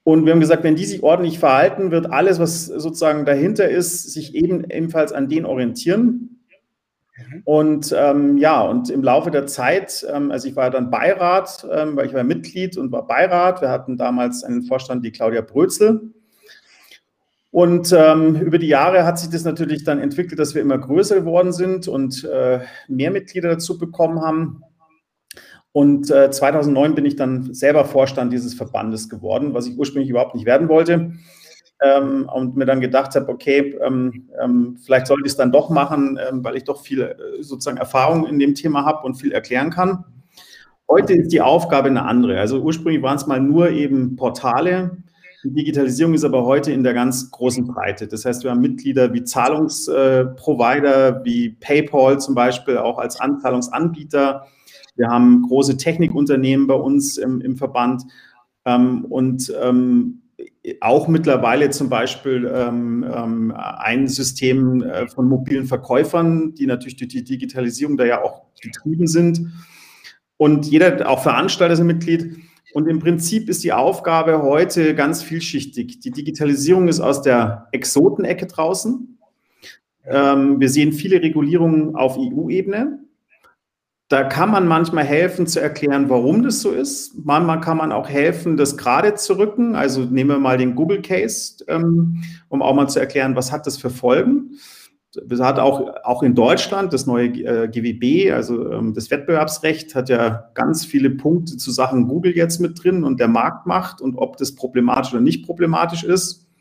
und 0.05 0.25
wir 0.27 0.33
haben 0.33 0.41
gesagt, 0.41 0.65
wenn 0.65 0.77
die 0.77 0.85
sich 0.85 1.03
ordentlich 1.03 1.39
verhalten, 1.39 1.91
wird 1.91 2.11
alles, 2.11 2.41
was 2.41 2.67
sozusagen 2.67 3.25
dahinter 3.25 3.69
ist, 3.69 4.13
sich 4.13 4.35
eben 4.35 4.65
ebenfalls 4.69 5.13
an 5.13 5.29
denen 5.29 5.47
orientieren. 5.47 6.41
Und 7.45 7.95
ähm, 7.97 8.37
ja, 8.39 8.63
und 8.63 8.91
im 8.91 9.03
Laufe 9.03 9.31
der 9.31 9.47
Zeit, 9.47 10.05
ähm, 10.13 10.31
also 10.33 10.49
ich 10.49 10.57
war 10.57 10.71
dann 10.71 10.91
Beirat, 10.91 11.67
ähm, 11.71 11.97
weil 11.97 12.07
ich 12.07 12.15
war 12.15 12.25
Mitglied 12.25 12.77
und 12.77 12.91
war 12.91 13.07
Beirat. 13.07 13.61
Wir 13.61 13.69
hatten 13.69 13.97
damals 13.97 14.43
einen 14.43 14.63
Vorstand, 14.65 15.05
die 15.05 15.13
Claudia 15.13 15.41
Brözel. 15.41 16.13
Und 17.53 17.93
ähm, 17.93 18.37
über 18.37 18.59
die 18.59 18.69
Jahre 18.69 19.05
hat 19.05 19.19
sich 19.19 19.29
das 19.29 19.45
natürlich 19.45 19.85
dann 19.85 19.99
entwickelt, 20.01 20.41
dass 20.41 20.55
wir 20.55 20.63
immer 20.63 20.79
größer 20.79 21.17
geworden 21.17 21.53
sind 21.53 21.87
und 21.87 22.25
äh, 22.25 22.61
mehr 22.89 23.11
Mitglieder 23.11 23.51
dazu 23.51 23.79
bekommen 23.79 24.23
haben. 24.23 24.63
Und 25.73 26.11
äh, 26.11 26.31
2009 26.31 26.95
bin 26.95 27.07
ich 27.07 27.17
dann 27.17 27.55
selber 27.55 27.85
Vorstand 27.87 28.33
dieses 28.33 28.55
Verbandes 28.55 29.09
geworden, 29.09 29.55
was 29.55 29.67
ich 29.67 29.79
ursprünglich 29.79 30.11
überhaupt 30.11 30.35
nicht 30.35 30.45
werden 30.45 30.69
wollte. 30.69 31.13
Ähm, 31.81 32.29
und 32.33 32.57
mir 32.57 32.67
dann 32.67 32.81
gedacht 32.81 33.15
habe, 33.17 33.29
okay, 33.29 33.77
ähm, 33.85 34.29
ähm, 34.41 34.79
vielleicht 34.85 35.07
sollte 35.07 35.25
ich 35.25 35.33
es 35.33 35.37
dann 35.37 35.51
doch 35.51 35.71
machen, 35.71 36.19
ähm, 36.29 36.45
weil 36.45 36.57
ich 36.57 36.65
doch 36.65 36.83
viel 36.83 37.01
äh, 37.01 37.43
sozusagen 37.43 37.79
Erfahrung 37.79 38.27
in 38.27 38.39
dem 38.39 38.55
Thema 38.55 38.85
habe 38.85 39.05
und 39.05 39.15
viel 39.15 39.33
erklären 39.33 39.71
kann. 39.71 40.05
Heute 40.89 41.15
ist 41.15 41.33
die 41.33 41.41
Aufgabe 41.41 41.89
eine 41.89 42.05
andere. 42.05 42.39
Also 42.39 42.61
ursprünglich 42.61 43.03
waren 43.03 43.17
es 43.17 43.27
mal 43.27 43.41
nur 43.41 43.71
eben 43.71 44.15
Portale. 44.15 44.99
Die 45.43 45.55
Digitalisierung 45.55 46.15
ist 46.15 46.25
aber 46.25 46.45
heute 46.45 46.71
in 46.71 46.85
der 46.85 46.95
ganz 46.95 47.31
großen 47.31 47.67
Breite. 47.67 48.07
Das 48.07 48.27
heißt, 48.27 48.45
wir 48.45 48.51
haben 48.51 48.61
Mitglieder 48.61 49.13
wie 49.13 49.25
Zahlungsprovider, 49.25 51.09
äh, 51.09 51.25
wie 51.25 51.49
PayPal 51.59 52.21
zum 52.21 52.35
Beispiel, 52.35 52.77
auch 52.77 52.99
als 52.99 53.19
Anzahlungsanbieter 53.19 54.47
wir 54.95 55.09
haben 55.09 55.43
große 55.43 55.77
Technikunternehmen 55.77 56.67
bei 56.67 56.75
uns 56.75 57.17
im, 57.17 57.41
im 57.41 57.57
Verband 57.57 58.03
ähm, 58.65 59.05
und 59.07 59.53
ähm, 59.63 60.23
auch 60.81 61.09
mittlerweile 61.09 61.71
zum 61.71 61.89
Beispiel 61.89 62.51
ähm, 62.53 63.05
ähm, 63.13 63.53
ein 63.57 64.09
System 64.09 64.83
äh, 64.83 65.09
von 65.09 65.29
mobilen 65.29 65.67
Verkäufern, 65.67 66.55
die 66.55 66.67
natürlich 66.67 66.97
durch 66.97 67.11
die 67.11 67.25
Digitalisierung 67.25 67.97
da 67.97 68.05
ja 68.05 68.23
auch 68.23 68.43
getrieben 68.61 69.07
sind. 69.07 69.53
Und 70.37 70.67
jeder, 70.67 71.09
auch 71.09 71.23
Veranstalter 71.23 71.75
ist 71.75 71.83
Mitglied. 71.83 72.37
Und 72.75 72.89
im 72.89 73.01
Prinzip 73.01 73.49
ist 73.49 73.65
die 73.65 73.73
Aufgabe 73.73 74.43
heute 74.43 74.95
ganz 74.95 75.23
vielschichtig. 75.23 76.01
Die 76.01 76.11
Digitalisierung 76.11 76.89
ist 76.89 77.01
aus 77.01 77.23
der 77.23 77.69
Exotenecke 77.73 78.47
draußen. 78.47 79.19
Ähm, 80.07 80.59
wir 80.59 80.69
sehen 80.69 80.93
viele 80.93 81.21
Regulierungen 81.23 81.95
auf 81.95 82.17
EU-Ebene. 82.17 83.01
Da 84.13 84.25
kann 84.25 84.51
man 84.51 84.69
manchmal 84.69 85.05
helfen 85.05 85.47
zu 85.47 85.59
erklären, 85.59 86.11
warum 86.11 86.43
das 86.43 86.61
so 86.61 86.71
ist. 86.71 87.15
Manchmal 87.25 87.63
kann 87.63 87.79
man 87.79 87.93
auch 87.93 88.11
helfen, 88.11 88.59
das 88.59 88.77
gerade 88.77 89.15
zu 89.15 89.39
rücken. 89.39 89.75
Also 89.75 90.03
nehmen 90.03 90.29
wir 90.29 90.39
mal 90.39 90.59
den 90.59 90.75
Google 90.75 91.01
Case, 91.01 91.65
ähm, 91.67 92.23
um 92.51 92.61
auch 92.61 92.75
mal 92.75 92.89
zu 92.89 93.01
erklären, 93.01 93.37
was 93.37 93.51
hat 93.51 93.67
das 93.67 93.79
für 93.79 93.89
Folgen. 93.89 94.59
Das 95.15 95.41
hat 95.41 95.59
auch, 95.59 95.95
auch 96.05 96.23
in 96.23 96.35
Deutschland 96.35 96.93
das 96.93 97.07
neue 97.07 97.29
äh, 97.29 97.69
GWB, 97.69 98.33
also 98.33 98.71
ähm, 98.71 98.93
das 98.93 99.11
Wettbewerbsrecht, 99.11 99.95
hat 99.95 100.11
ja 100.11 100.51
ganz 100.53 100.85
viele 100.85 101.09
Punkte 101.09 101.57
zu 101.57 101.71
Sachen 101.71 102.07
Google 102.07 102.37
jetzt 102.37 102.61
mit 102.61 102.85
drin 102.85 103.05
und 103.05 103.19
der 103.19 103.29
Markt 103.29 103.67
macht 103.67 104.03
und 104.03 104.17
ob 104.17 104.37
das 104.37 104.55
problematisch 104.55 105.15
oder 105.15 105.23
nicht 105.23 105.47
problematisch 105.47 106.05
ist. 106.05 106.52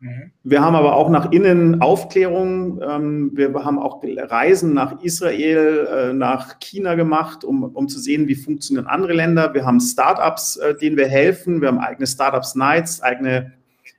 Mhm. 0.00 0.30
Wir 0.44 0.62
haben 0.62 0.74
aber 0.74 0.94
auch 0.94 1.10
nach 1.10 1.32
innen 1.32 1.80
Aufklärung. 1.80 2.80
Ähm, 2.82 3.30
wir 3.34 3.52
haben 3.64 3.78
auch 3.78 4.02
Reisen 4.02 4.74
nach 4.74 5.02
Israel, 5.02 5.88
äh, 5.90 6.12
nach 6.12 6.58
China 6.60 6.94
gemacht, 6.94 7.44
um, 7.44 7.64
um 7.64 7.88
zu 7.88 7.98
sehen, 7.98 8.28
wie 8.28 8.34
funktionieren 8.34 8.86
andere 8.86 9.12
Länder. 9.12 9.54
Wir 9.54 9.64
haben 9.64 9.80
Startups, 9.80 10.56
äh, 10.56 10.74
denen 10.76 10.96
wir 10.96 11.08
helfen. 11.08 11.60
Wir 11.60 11.68
haben 11.68 11.78
eigene 11.78 12.06
Startups 12.06 12.54
Nights, 12.54 13.02
eigene 13.02 13.52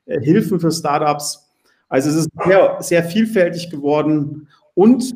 äh, 0.05 0.19
Hilfen 0.21 0.59
für 0.59 0.71
Startups. 0.71 1.49
Also 1.89 2.09
es 2.09 2.15
ist 2.15 2.29
sehr, 2.45 2.77
sehr 2.79 3.03
vielfältig 3.03 3.69
geworden. 3.69 4.47
Und 4.75 5.15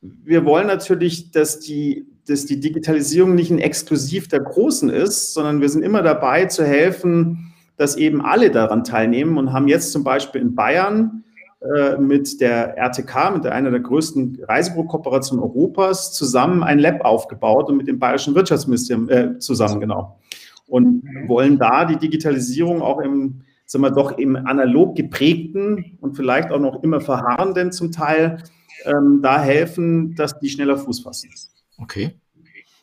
wir 0.00 0.44
wollen 0.44 0.66
natürlich, 0.66 1.30
dass 1.30 1.60
die, 1.60 2.06
dass 2.26 2.46
die 2.46 2.60
Digitalisierung 2.60 3.34
nicht 3.34 3.50
ein 3.50 3.58
Exklusiv 3.58 4.28
der 4.28 4.40
Großen 4.40 4.90
ist, 4.90 5.34
sondern 5.34 5.60
wir 5.60 5.68
sind 5.68 5.82
immer 5.82 6.02
dabei 6.02 6.44
zu 6.46 6.64
helfen, 6.64 7.49
dass 7.80 7.96
eben 7.96 8.20
alle 8.20 8.50
daran 8.50 8.84
teilnehmen 8.84 9.38
und 9.38 9.54
haben 9.54 9.66
jetzt 9.66 9.92
zum 9.92 10.04
Beispiel 10.04 10.42
in 10.42 10.54
Bayern 10.54 11.24
äh, 11.62 11.96
mit 11.96 12.38
der 12.42 12.76
RTK, 12.76 13.32
mit 13.32 13.44
der, 13.44 13.54
einer 13.54 13.70
der 13.70 13.80
größten 13.80 14.44
Reisebüro-Kooperationen 14.46 15.42
Europas, 15.42 16.12
zusammen 16.12 16.62
ein 16.62 16.78
Lab 16.78 17.00
aufgebaut 17.02 17.70
und 17.70 17.78
mit 17.78 17.88
dem 17.88 17.98
Bayerischen 17.98 18.34
Wirtschaftsministerium 18.34 19.08
äh, 19.08 19.38
zusammen, 19.38 19.80
genau. 19.80 20.18
Und 20.66 21.04
wollen 21.26 21.58
da 21.58 21.86
die 21.86 21.96
Digitalisierung 21.96 22.82
auch 22.82 23.00
im, 23.00 23.44
sagen 23.64 23.82
wir 23.82 23.90
doch, 23.90 24.18
im 24.18 24.36
analog 24.36 24.94
geprägten 24.94 25.96
und 26.02 26.16
vielleicht 26.16 26.52
auch 26.52 26.60
noch 26.60 26.82
immer 26.82 27.00
verharrenden 27.00 27.72
zum 27.72 27.92
Teil 27.92 28.42
ähm, 28.84 29.20
da 29.22 29.40
helfen, 29.40 30.14
dass 30.16 30.38
die 30.38 30.50
schneller 30.50 30.76
Fuß 30.76 31.00
fassen. 31.00 31.30
Okay. 31.78 32.10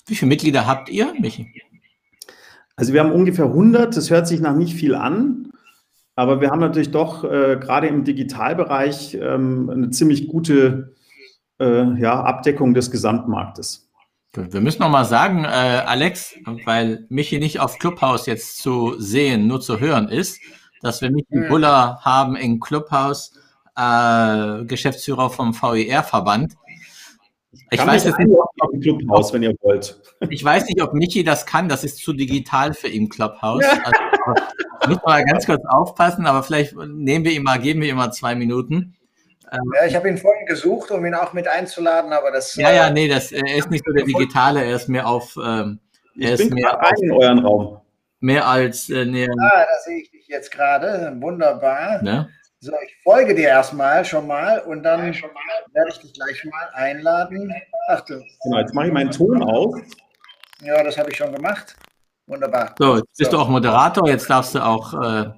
Wie 0.07 0.15
viele 0.15 0.29
Mitglieder 0.29 0.65
habt 0.65 0.89
ihr, 0.89 1.13
Michi? 1.19 1.51
Also 2.77 2.93
wir 2.93 3.01
haben 3.01 3.11
ungefähr 3.11 3.45
100, 3.45 3.97
das 3.97 4.11
hört 4.11 4.27
sich 4.27 4.39
nach 4.39 4.55
nicht 4.55 4.75
viel 4.75 4.93
an, 4.93 5.51
aber 6.15 6.41
wir 6.41 6.51
haben 6.51 6.59
natürlich 6.59 6.91
doch 6.91 7.23
äh, 7.23 7.57
gerade 7.59 7.87
im 7.87 8.03
Digitalbereich 8.03 9.17
ähm, 9.19 9.69
eine 9.69 9.89
ziemlich 9.89 10.27
gute 10.27 10.95
äh, 11.59 11.99
ja, 11.99 12.21
Abdeckung 12.23 12.75
des 12.75 12.91
Gesamtmarktes. 12.91 13.89
Wir 14.33 14.61
müssen 14.61 14.83
noch 14.83 14.91
mal 14.91 15.05
sagen, 15.05 15.43
äh, 15.45 15.47
Alex, 15.47 16.35
weil 16.65 17.07
Michi 17.09 17.39
nicht 17.39 17.59
auf 17.59 17.79
Clubhouse 17.79 18.27
jetzt 18.27 18.59
zu 18.59 18.93
sehen, 18.99 19.47
nur 19.47 19.59
zu 19.59 19.79
hören 19.79 20.09
ist, 20.09 20.39
dass 20.83 21.01
wir 21.01 21.09
Michi 21.09 21.35
mhm. 21.35 21.47
Buller 21.47 21.99
haben 22.01 22.35
in 22.35 22.59
Clubhouse, 22.59 23.33
äh, 23.75 24.65
Geschäftsführer 24.65 25.31
vom 25.31 25.55
VER-Verband. 25.55 26.53
Ich 27.71 27.85
weiß 27.85 28.05
jetzt 28.05 28.19
nicht, 28.19 28.31
auf 28.33 28.71
dem 28.71 28.81
Clubhouse, 28.81 29.33
wenn 29.33 29.43
ihr 29.43 29.53
wollt. 29.61 29.99
Ich 30.29 30.43
weiß 30.43 30.65
nicht, 30.65 30.81
ob 30.81 30.93
Michi 30.93 31.23
das 31.23 31.45
kann. 31.45 31.69
Das 31.69 31.83
ist 31.83 31.97
zu 31.97 32.11
digital 32.11 32.73
für 32.73 32.87
ihn, 32.87 33.07
Clubhouse. 33.07 33.63
Ja. 33.63 33.83
Also, 33.83 34.47
muss 34.87 34.97
man 35.05 35.25
ganz 35.25 35.45
kurz 35.45 35.63
aufpassen, 35.65 36.25
aber 36.25 36.43
vielleicht 36.43 36.75
nehmen 36.75 37.23
wir 37.23 37.31
ihm 37.31 37.43
mal, 37.43 37.59
geben 37.59 37.81
wir 37.81 37.89
ihm 37.89 37.97
mal 37.97 38.11
zwei 38.11 38.35
Minuten. 38.35 38.95
Ähm, 39.51 39.73
ja, 39.75 39.85
ich 39.85 39.95
habe 39.95 40.09
ihn 40.09 40.17
vorhin 40.17 40.45
gesucht, 40.45 40.91
um 40.91 41.05
ihn 41.05 41.13
auch 41.13 41.33
mit 41.33 41.47
einzuladen, 41.47 42.11
aber 42.11 42.31
das. 42.31 42.55
Ja, 42.55 42.71
ja, 42.71 42.87
äh, 42.87 42.93
nee, 42.93 43.07
das, 43.07 43.31
er 43.31 43.55
ist 43.55 43.69
nicht 43.69 43.85
so 43.85 43.93
der 43.93 44.05
Digitale, 44.05 44.63
er 44.63 44.75
ist 44.75 44.89
mehr 44.89 45.07
auf. 45.07 45.37
Ähm, 45.37 45.79
er 46.19 46.33
ich 46.33 46.41
ist 46.41 46.53
mehr 46.53 46.81
auf, 46.81 46.91
in 47.01 47.11
euren 47.11 47.39
Raum. 47.39 47.79
Mehr 48.19 48.47
als. 48.47 48.89
Äh, 48.89 49.05
nee, 49.05 49.27
ah, 49.29 49.65
da 49.65 49.77
sehe 49.85 50.01
ich 50.01 50.11
dich 50.11 50.27
jetzt 50.27 50.51
gerade. 50.51 51.15
Wunderbar. 51.19 52.01
Ne? 52.01 52.29
So, 52.67 52.73
ich 52.85 52.97
folge 53.01 53.33
dir 53.33 53.47
erstmal 53.47 54.03
schon 54.03 54.27
mal 54.27 54.59
und 54.59 54.83
dann 54.83 55.13
schon 55.13 55.29
mal, 55.33 55.41
werde 55.71 55.89
ich 55.89 55.99
dich 55.99 56.11
gleich 56.11 56.43
mal 56.43 56.67
einladen. 56.73 57.49
Achtung. 57.87 58.21
Genau, 58.43 58.59
jetzt 58.59 58.73
mache 58.73 58.87
ich 58.87 58.93
meinen 58.93 59.09
Ton 59.09 59.41
auf. 59.41 59.73
Ja, 60.61 60.83
das 60.83 60.97
habe 60.97 61.09
ich 61.09 61.15
schon 61.15 61.33
gemacht. 61.33 61.77
Wunderbar. 62.25 62.75
So, 62.77 62.97
jetzt 62.97 63.17
bist 63.17 63.31
so. 63.31 63.37
du 63.37 63.43
auch 63.43 63.47
Moderator, 63.47 64.09
jetzt 64.09 64.29
darfst 64.29 64.53
du 64.53 64.59
auch 64.59 64.93
äh, 65.01 65.29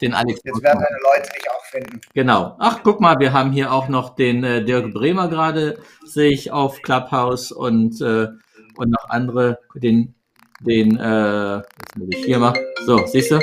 den 0.00 0.12
Alex. 0.12 0.40
Jetzt 0.42 0.60
werden 0.60 0.80
deine 0.80 0.98
Leute 1.04 1.30
dich 1.30 1.48
auch 1.48 1.64
finden. 1.66 2.00
Genau. 2.14 2.56
Ach, 2.58 2.80
guck 2.82 3.00
mal, 3.00 3.16
wir 3.20 3.32
haben 3.32 3.52
hier 3.52 3.72
auch 3.72 3.86
noch 3.86 4.16
den 4.16 4.42
äh, 4.42 4.64
Dirk 4.64 4.92
Bremer 4.92 5.28
gerade, 5.28 5.78
sehe 6.04 6.32
ich 6.32 6.50
auf 6.50 6.82
Clubhouse 6.82 7.52
und, 7.52 8.00
äh, 8.00 8.26
und 8.76 8.90
noch 8.90 9.08
andere, 9.08 9.60
den, 9.76 10.16
den, 10.58 10.98
äh, 10.98 11.58
jetzt 11.58 11.96
muss 11.96 12.08
ich 12.10 12.24
hier 12.24 12.40
mal. 12.40 12.54
So, 12.86 13.06
siehst 13.06 13.30
du? 13.30 13.38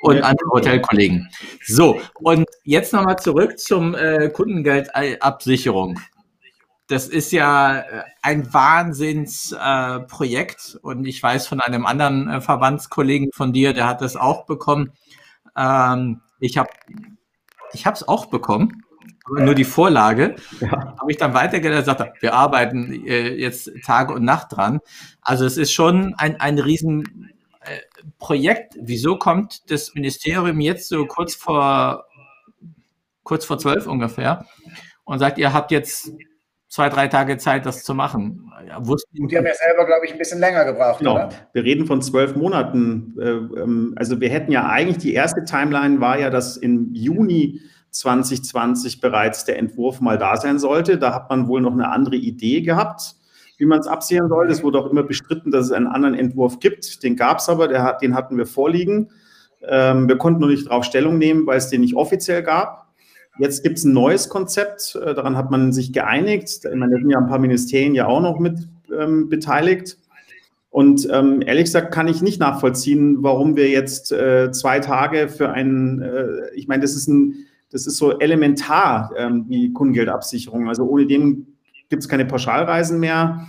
Und 0.00 0.22
andere 0.22 0.48
Hotelkollegen. 0.50 1.28
So, 1.64 2.00
und 2.14 2.46
jetzt 2.64 2.92
nochmal 2.92 3.18
zurück 3.18 3.58
zum 3.58 3.94
äh, 3.94 4.28
Kundengeldabsicherung. 4.28 5.98
Das 6.88 7.08
ist 7.08 7.32
ja 7.32 7.80
äh, 7.80 8.04
ein 8.22 8.54
Wahnsinnsprojekt 8.54 10.74
äh, 10.74 10.78
und 10.82 11.04
ich 11.06 11.20
weiß 11.22 11.46
von 11.48 11.60
einem 11.60 11.86
anderen 11.86 12.28
äh, 12.28 12.40
Verbandskollegen 12.40 13.30
von 13.34 13.52
dir, 13.52 13.72
der 13.72 13.88
hat 13.88 14.00
das 14.00 14.14
auch 14.16 14.46
bekommen. 14.46 14.92
Ähm, 15.56 16.20
ich 16.38 16.58
habe 16.58 16.70
ich 17.72 17.86
habe 17.86 17.96
es 17.96 18.06
auch 18.06 18.26
bekommen, 18.26 18.84
aber 19.24 19.40
nur 19.40 19.54
die 19.54 19.64
Vorlage. 19.64 20.36
Ja. 20.60 20.96
Habe 20.98 21.10
ich 21.10 21.16
dann 21.16 21.34
weitergeleitet 21.34 21.88
und 21.88 21.98
sagte, 21.98 22.12
wir 22.20 22.34
arbeiten 22.34 23.04
äh, 23.06 23.34
jetzt 23.34 23.70
Tage 23.84 24.14
und 24.14 24.24
Nacht 24.24 24.52
dran. 24.52 24.80
Also 25.20 25.44
es 25.44 25.56
ist 25.56 25.72
schon 25.72 26.14
ein, 26.16 26.40
ein 26.40 26.58
riesen 26.58 27.30
Projekt, 28.18 28.74
wieso 28.80 29.16
kommt 29.16 29.70
das 29.70 29.94
Ministerium 29.94 30.60
jetzt 30.60 30.88
so 30.88 31.06
kurz 31.06 31.34
vor, 31.34 32.06
kurz 33.22 33.44
vor 33.44 33.58
zwölf 33.58 33.86
ungefähr 33.86 34.46
und 35.04 35.18
sagt, 35.18 35.38
ihr 35.38 35.52
habt 35.52 35.70
jetzt 35.70 36.12
zwei, 36.68 36.88
drei 36.88 37.08
Tage 37.08 37.38
Zeit, 37.38 37.64
das 37.64 37.84
zu 37.84 37.94
machen. 37.94 38.52
Ja, 38.66 38.78
und 38.78 39.30
die 39.30 39.36
haben 39.36 39.46
ja 39.46 39.54
selber, 39.54 39.86
glaube 39.86 40.06
ich, 40.06 40.12
ein 40.12 40.18
bisschen 40.18 40.40
länger 40.40 40.64
gebraucht, 40.64 40.98
genau. 40.98 41.14
Oder? 41.14 41.30
Wir 41.52 41.64
reden 41.64 41.86
von 41.86 42.02
zwölf 42.02 42.34
Monaten. 42.34 43.14
Äh, 43.18 43.28
ähm, 43.28 43.94
also 43.96 44.20
wir 44.20 44.28
hätten 44.28 44.52
ja 44.52 44.68
eigentlich, 44.68 44.98
die 44.98 45.14
erste 45.14 45.44
Timeline 45.44 46.00
war 46.00 46.18
ja, 46.18 46.30
dass 46.30 46.56
im 46.56 46.92
Juni 46.92 47.60
2020 47.90 49.00
bereits 49.00 49.44
der 49.44 49.58
Entwurf 49.58 50.00
mal 50.00 50.18
da 50.18 50.36
sein 50.36 50.58
sollte. 50.58 50.98
Da 50.98 51.14
hat 51.14 51.30
man 51.30 51.48
wohl 51.48 51.60
noch 51.60 51.72
eine 51.72 51.88
andere 51.90 52.16
Idee 52.16 52.60
gehabt 52.60 53.14
wie 53.58 53.66
man 53.66 53.80
es 53.80 53.86
absehen 53.86 54.28
soll. 54.28 54.50
Es 54.50 54.62
wurde 54.62 54.78
auch 54.78 54.90
immer 54.90 55.02
bestritten, 55.02 55.50
dass 55.50 55.66
es 55.66 55.72
einen 55.72 55.86
anderen 55.86 56.14
Entwurf 56.14 56.58
gibt. 56.60 57.02
Den 57.02 57.16
gab 57.16 57.38
es 57.38 57.48
aber, 57.48 57.68
der, 57.68 57.98
den 58.00 58.14
hatten 58.14 58.36
wir 58.36 58.46
vorliegen. 58.46 59.10
Ähm, 59.66 60.08
wir 60.08 60.18
konnten 60.18 60.40
nur 60.40 60.50
nicht 60.50 60.66
darauf 60.66 60.84
Stellung 60.84 61.18
nehmen, 61.18 61.46
weil 61.46 61.58
es 61.58 61.68
den 61.68 61.80
nicht 61.80 61.94
offiziell 61.94 62.42
gab. 62.42 62.86
Jetzt 63.38 63.62
gibt 63.62 63.78
es 63.78 63.84
ein 63.84 63.92
neues 63.92 64.28
Konzept, 64.28 64.94
äh, 64.94 65.14
daran 65.14 65.36
hat 65.36 65.50
man 65.50 65.72
sich 65.72 65.92
geeinigt. 65.92 66.64
Da 66.64 66.70
sind 66.70 67.10
ja 67.10 67.18
ein 67.18 67.26
paar 67.26 67.38
Ministerien 67.38 67.94
ja 67.94 68.06
auch 68.06 68.20
noch 68.20 68.38
mit 68.38 68.68
ähm, 68.96 69.28
beteiligt. 69.28 69.98
Und 70.70 71.08
ähm, 71.10 71.42
ehrlich 71.44 71.64
gesagt 71.64 71.92
kann 71.92 72.08
ich 72.08 72.20
nicht 72.20 72.38
nachvollziehen, 72.38 73.22
warum 73.22 73.56
wir 73.56 73.70
jetzt 73.70 74.12
äh, 74.12 74.52
zwei 74.52 74.80
Tage 74.80 75.28
für 75.28 75.50
einen, 75.50 76.02
äh, 76.02 76.50
ich 76.54 76.68
meine, 76.68 76.82
das 76.82 76.94
ist 76.94 77.08
ein, 77.08 77.46
das 77.70 77.86
ist 77.86 77.96
so 77.96 78.18
elementar, 78.18 79.12
ähm, 79.16 79.48
die 79.48 79.72
Kundengeldabsicherung. 79.72 80.68
Also 80.68 80.84
ohne 80.84 81.06
dem 81.06 81.46
gibt 81.88 82.02
es 82.02 82.08
keine 82.08 82.24
Pauschalreisen 82.24 83.00
mehr. 83.00 83.46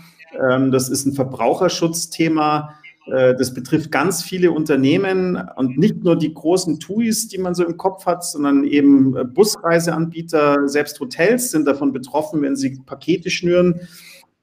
Ähm, 0.50 0.72
das 0.72 0.90
ist 0.90 1.06
ein 1.06 1.14
Verbraucherschutzthema. 1.14 2.76
Äh, 3.08 3.36
das 3.36 3.54
betrifft 3.54 3.92
ganz 3.92 4.24
viele 4.24 4.52
Unternehmen 4.52 5.42
und 5.56 5.78
nicht 5.78 6.04
nur 6.04 6.18
die 6.18 6.34
großen 6.34 6.80
TUIs, 6.80 7.28
die 7.28 7.38
man 7.38 7.56
so 7.56 7.66
im 7.66 7.78
Kopf 7.78 8.06
hat, 8.06 8.24
sondern 8.24 8.64
eben 8.64 9.16
äh, 9.16 9.24
Busreiseanbieter, 9.24 10.68
selbst 10.68 11.00
Hotels 11.00 11.52
sind 11.52 11.66
davon 11.68 11.94
betroffen, 11.94 12.42
wenn 12.42 12.56
sie 12.56 12.80
Pakete 12.86 13.30
schnüren. 13.30 13.82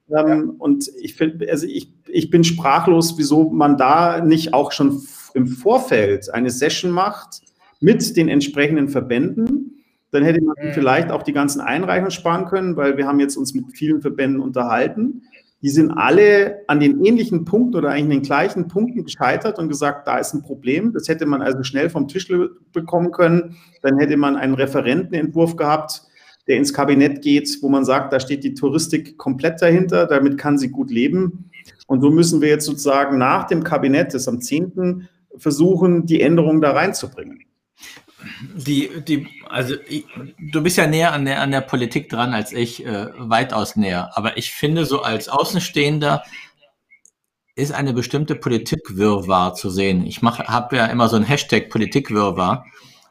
Ähm, 0.09 0.27
ja. 0.27 0.53
Und 0.57 0.89
ich, 0.99 1.19
also 1.49 1.67
ich, 1.67 1.93
ich 2.07 2.29
bin 2.29 2.43
sprachlos, 2.43 3.15
wieso 3.17 3.49
man 3.49 3.77
da 3.77 4.21
nicht 4.21 4.53
auch 4.53 4.71
schon 4.71 5.01
im 5.33 5.47
Vorfeld 5.47 6.33
eine 6.33 6.49
Session 6.49 6.91
macht 6.91 7.41
mit 7.81 8.15
den 8.15 8.29
entsprechenden 8.29 8.89
Verbänden 8.89 9.64
dann 10.15 10.23
hätte 10.23 10.41
man 10.41 10.55
mhm. 10.59 10.73
vielleicht 10.73 11.11
auch 11.11 11.23
die 11.23 11.33
ganzen 11.33 11.61
Einreichungen 11.61 12.11
sparen 12.11 12.45
können, 12.45 12.75
weil 12.75 12.97
wir 12.97 13.05
haben 13.05 13.19
jetzt 13.19 13.35
uns 13.35 13.53
mit 13.53 13.65
vielen 13.73 14.01
Verbänden 14.01 14.39
unterhalten. 14.39 15.23
Die 15.61 15.69
sind 15.69 15.91
alle 15.91 16.59
an 16.67 16.79
den 16.79 17.03
ähnlichen 17.03 17.43
Punkten 17.45 17.75
oder 17.75 17.89
eigentlich 17.89 18.19
den 18.19 18.25
gleichen 18.25 18.67
Punkten 18.67 19.03
gescheitert 19.03 19.57
und 19.57 19.67
gesagt, 19.67 20.07
da 20.07 20.17
ist 20.17 20.33
ein 20.33 20.41
Problem. 20.41 20.93
Das 20.93 21.07
hätte 21.07 21.25
man 21.25 21.41
also 21.41 21.63
schnell 21.63 21.89
vom 21.89 22.07
Tisch 22.07 22.31
bekommen 22.71 23.11
können. 23.11 23.55
Dann 23.81 23.97
hätte 23.97 24.15
man 24.15 24.35
einen 24.35 24.53
Referentenentwurf 24.53 25.55
gehabt, 25.55 26.03
der 26.47 26.57
ins 26.57 26.73
Kabinett 26.73 27.21
geht, 27.21 27.57
wo 27.61 27.69
man 27.69 27.83
sagt, 27.83 28.13
da 28.13 28.19
steht 28.19 28.43
die 28.43 28.53
Touristik 28.53 29.17
komplett 29.17 29.61
dahinter, 29.61 30.05
damit 30.05 30.37
kann 30.37 30.57
sie 30.57 30.69
gut 30.69 30.91
leben. 30.91 31.49
Und 31.87 32.01
so 32.01 32.11
müssen 32.11 32.41
wir 32.41 32.49
jetzt 32.49 32.65
sozusagen 32.65 33.17
nach 33.17 33.47
dem 33.47 33.63
Kabinett, 33.63 34.13
das 34.13 34.27
am 34.27 34.41
10., 34.41 35.07
versuchen, 35.37 36.05
die 36.05 36.21
Änderungen 36.21 36.61
da 36.61 36.71
reinzubringen. 36.71 37.39
Die, 38.55 38.89
die, 39.01 39.27
also 39.49 39.75
ich, 39.87 40.05
du 40.39 40.63
bist 40.63 40.77
ja 40.77 40.87
näher 40.87 41.13
an 41.13 41.25
der, 41.25 41.41
an 41.41 41.51
der 41.51 41.61
Politik 41.61 42.09
dran 42.09 42.33
als 42.33 42.53
ich, 42.53 42.85
äh, 42.85 43.09
weitaus 43.17 43.75
näher. 43.75 44.11
Aber 44.15 44.37
ich 44.37 44.51
finde, 44.51 44.85
so 44.85 45.01
als 45.01 45.29
Außenstehender 45.29 46.23
ist 47.55 47.71
eine 47.71 47.93
bestimmte 47.93 48.35
Politikwirrwarr 48.35 49.53
zu 49.53 49.69
sehen. 49.69 50.05
Ich 50.05 50.21
habe 50.21 50.75
ja 50.75 50.85
immer 50.87 51.07
so 51.07 51.15
ein 51.15 51.23
Hashtag 51.23 51.69
Politikwirrwarr. 51.69 52.65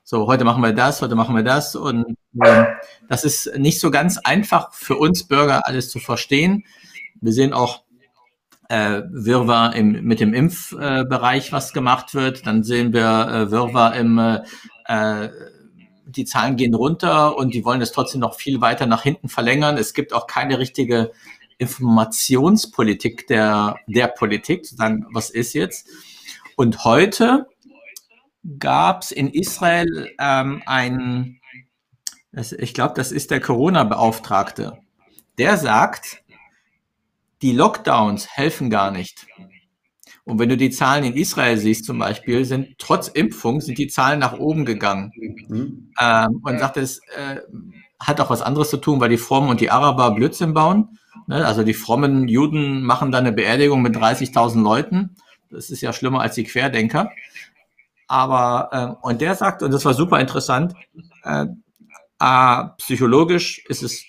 So, 0.07 0.27
heute 0.27 0.45
machen 0.45 0.63
wir 0.63 0.73
das, 0.73 1.01
heute 1.01 1.15
machen 1.15 1.35
wir 1.35 1.43
das. 1.43 1.75
Und 1.75 2.17
äh, 2.43 2.67
das 3.09 3.25
ist 3.25 3.57
nicht 3.57 3.81
so 3.81 3.91
ganz 3.91 4.19
einfach 4.19 4.73
für 4.75 4.97
uns 4.97 5.27
Bürger 5.27 5.67
alles 5.67 5.89
zu 5.89 5.99
verstehen. 5.99 6.65
Wir 7.23 7.33
sehen 7.33 7.55
auch 7.55 7.84
äh, 8.69 9.03
Wirrwarr 9.11 9.75
im, 9.75 10.05
mit 10.05 10.21
dem 10.21 10.35
Impfbereich, 10.35 11.49
äh, 11.49 11.53
was 11.53 11.73
gemacht 11.73 12.15
wird. 12.15 12.47
Dann 12.47 12.63
sehen 12.63 12.93
wir 12.93 13.29
äh, 13.29 13.51
Wirrwarr 13.51 13.95
im 13.97 14.19
äh, 14.87 15.29
die 16.07 16.25
Zahlen 16.25 16.57
gehen 16.57 16.75
runter 16.75 17.37
und 17.37 17.55
die 17.55 17.65
wollen 17.65 17.81
es 17.81 17.93
trotzdem 17.93 18.21
noch 18.21 18.35
viel 18.35 18.61
weiter 18.61 18.87
nach 18.87 19.03
hinten 19.03 19.29
verlängern. 19.29 19.77
Es 19.77 19.95
gibt 19.95 20.13
auch 20.13 20.27
keine 20.27 20.59
richtige 20.59 21.13
Informationspolitik 21.59 23.27
der, 23.27 23.77
der 23.87 24.09
Politik, 24.09 24.67
sagen, 24.67 25.07
was 25.13 25.31
ist 25.31 25.55
jetzt? 25.55 25.89
Und 26.57 26.85
heute 26.85 27.47
gab 28.59 29.03
es 29.03 29.11
in 29.13 29.29
Israel 29.31 30.11
ähm, 30.19 30.63
einen, 30.67 31.41
ich 32.33 32.75
glaube, 32.75 32.95
das 32.95 33.13
ist 33.13 33.31
der 33.31 33.41
Corona-Beauftragte, 33.41 34.79
der 35.39 35.57
sagt, 35.57 36.24
die 37.45 37.53
Lockdowns 37.53 38.27
helfen 38.27 38.71
gar 38.71 38.91
nicht. 38.91 39.27
Und 40.25 40.39
wenn 40.39 40.49
du 40.49 40.57
die 40.57 40.71
Zahlen 40.71 41.05
in 41.05 41.15
Israel 41.15 41.59
siehst 41.59 41.85
zum 41.85 41.99
Beispiel, 41.99 42.47
sind 42.47 42.79
trotz 42.79 43.09
Impfung 43.09 43.61
sind 43.61 43.77
die 43.77 43.89
Zahlen 43.89 44.19
nach 44.19 44.39
oben 44.39 44.65
gegangen. 44.65 45.13
Mhm. 45.49 45.91
Ähm, 46.01 46.41
und 46.43 46.59
sagt, 46.59 46.79
es 46.79 47.01
äh, 47.15 47.41
hat 48.01 48.19
auch 48.23 48.31
was 48.31 48.41
anderes 48.41 48.71
zu 48.71 48.79
tun, 48.79 48.99
weil 48.99 49.11
die 49.11 49.19
Frommen 49.19 49.51
und 49.51 49.61
die 49.61 49.71
Araber 49.71 50.13
Blödsinn 50.13 50.55
bauen. 50.55 50.99
Ne? 51.27 51.47
Also 51.47 51.65
die 51.65 51.75
frommen 51.75 52.29
Juden 52.29 52.83
machen 52.83 53.13
dann 53.13 53.27
eine 53.27 53.37
Beerdigung 53.37 53.83
mit 53.83 53.95
30.000 53.95 54.63
Leuten. 54.63 55.17
Das 55.51 55.69
ist 55.69 55.83
ja 55.83 55.93
schlimmer 55.93 56.23
als 56.23 56.37
die 56.37 56.45
Querdenker. 56.45 57.11
Aber, 58.09 58.97
äh, 59.03 59.07
und 59.07 59.21
der 59.21 59.35
sagt, 59.35 59.63
und 59.63 59.71
das 59.71 59.85
war 59.85 59.93
super 59.93 60.19
interessant, 60.19 60.73
äh, 61.25 61.45
psychologisch 62.79 63.63
ist 63.69 63.83
es 63.83 64.03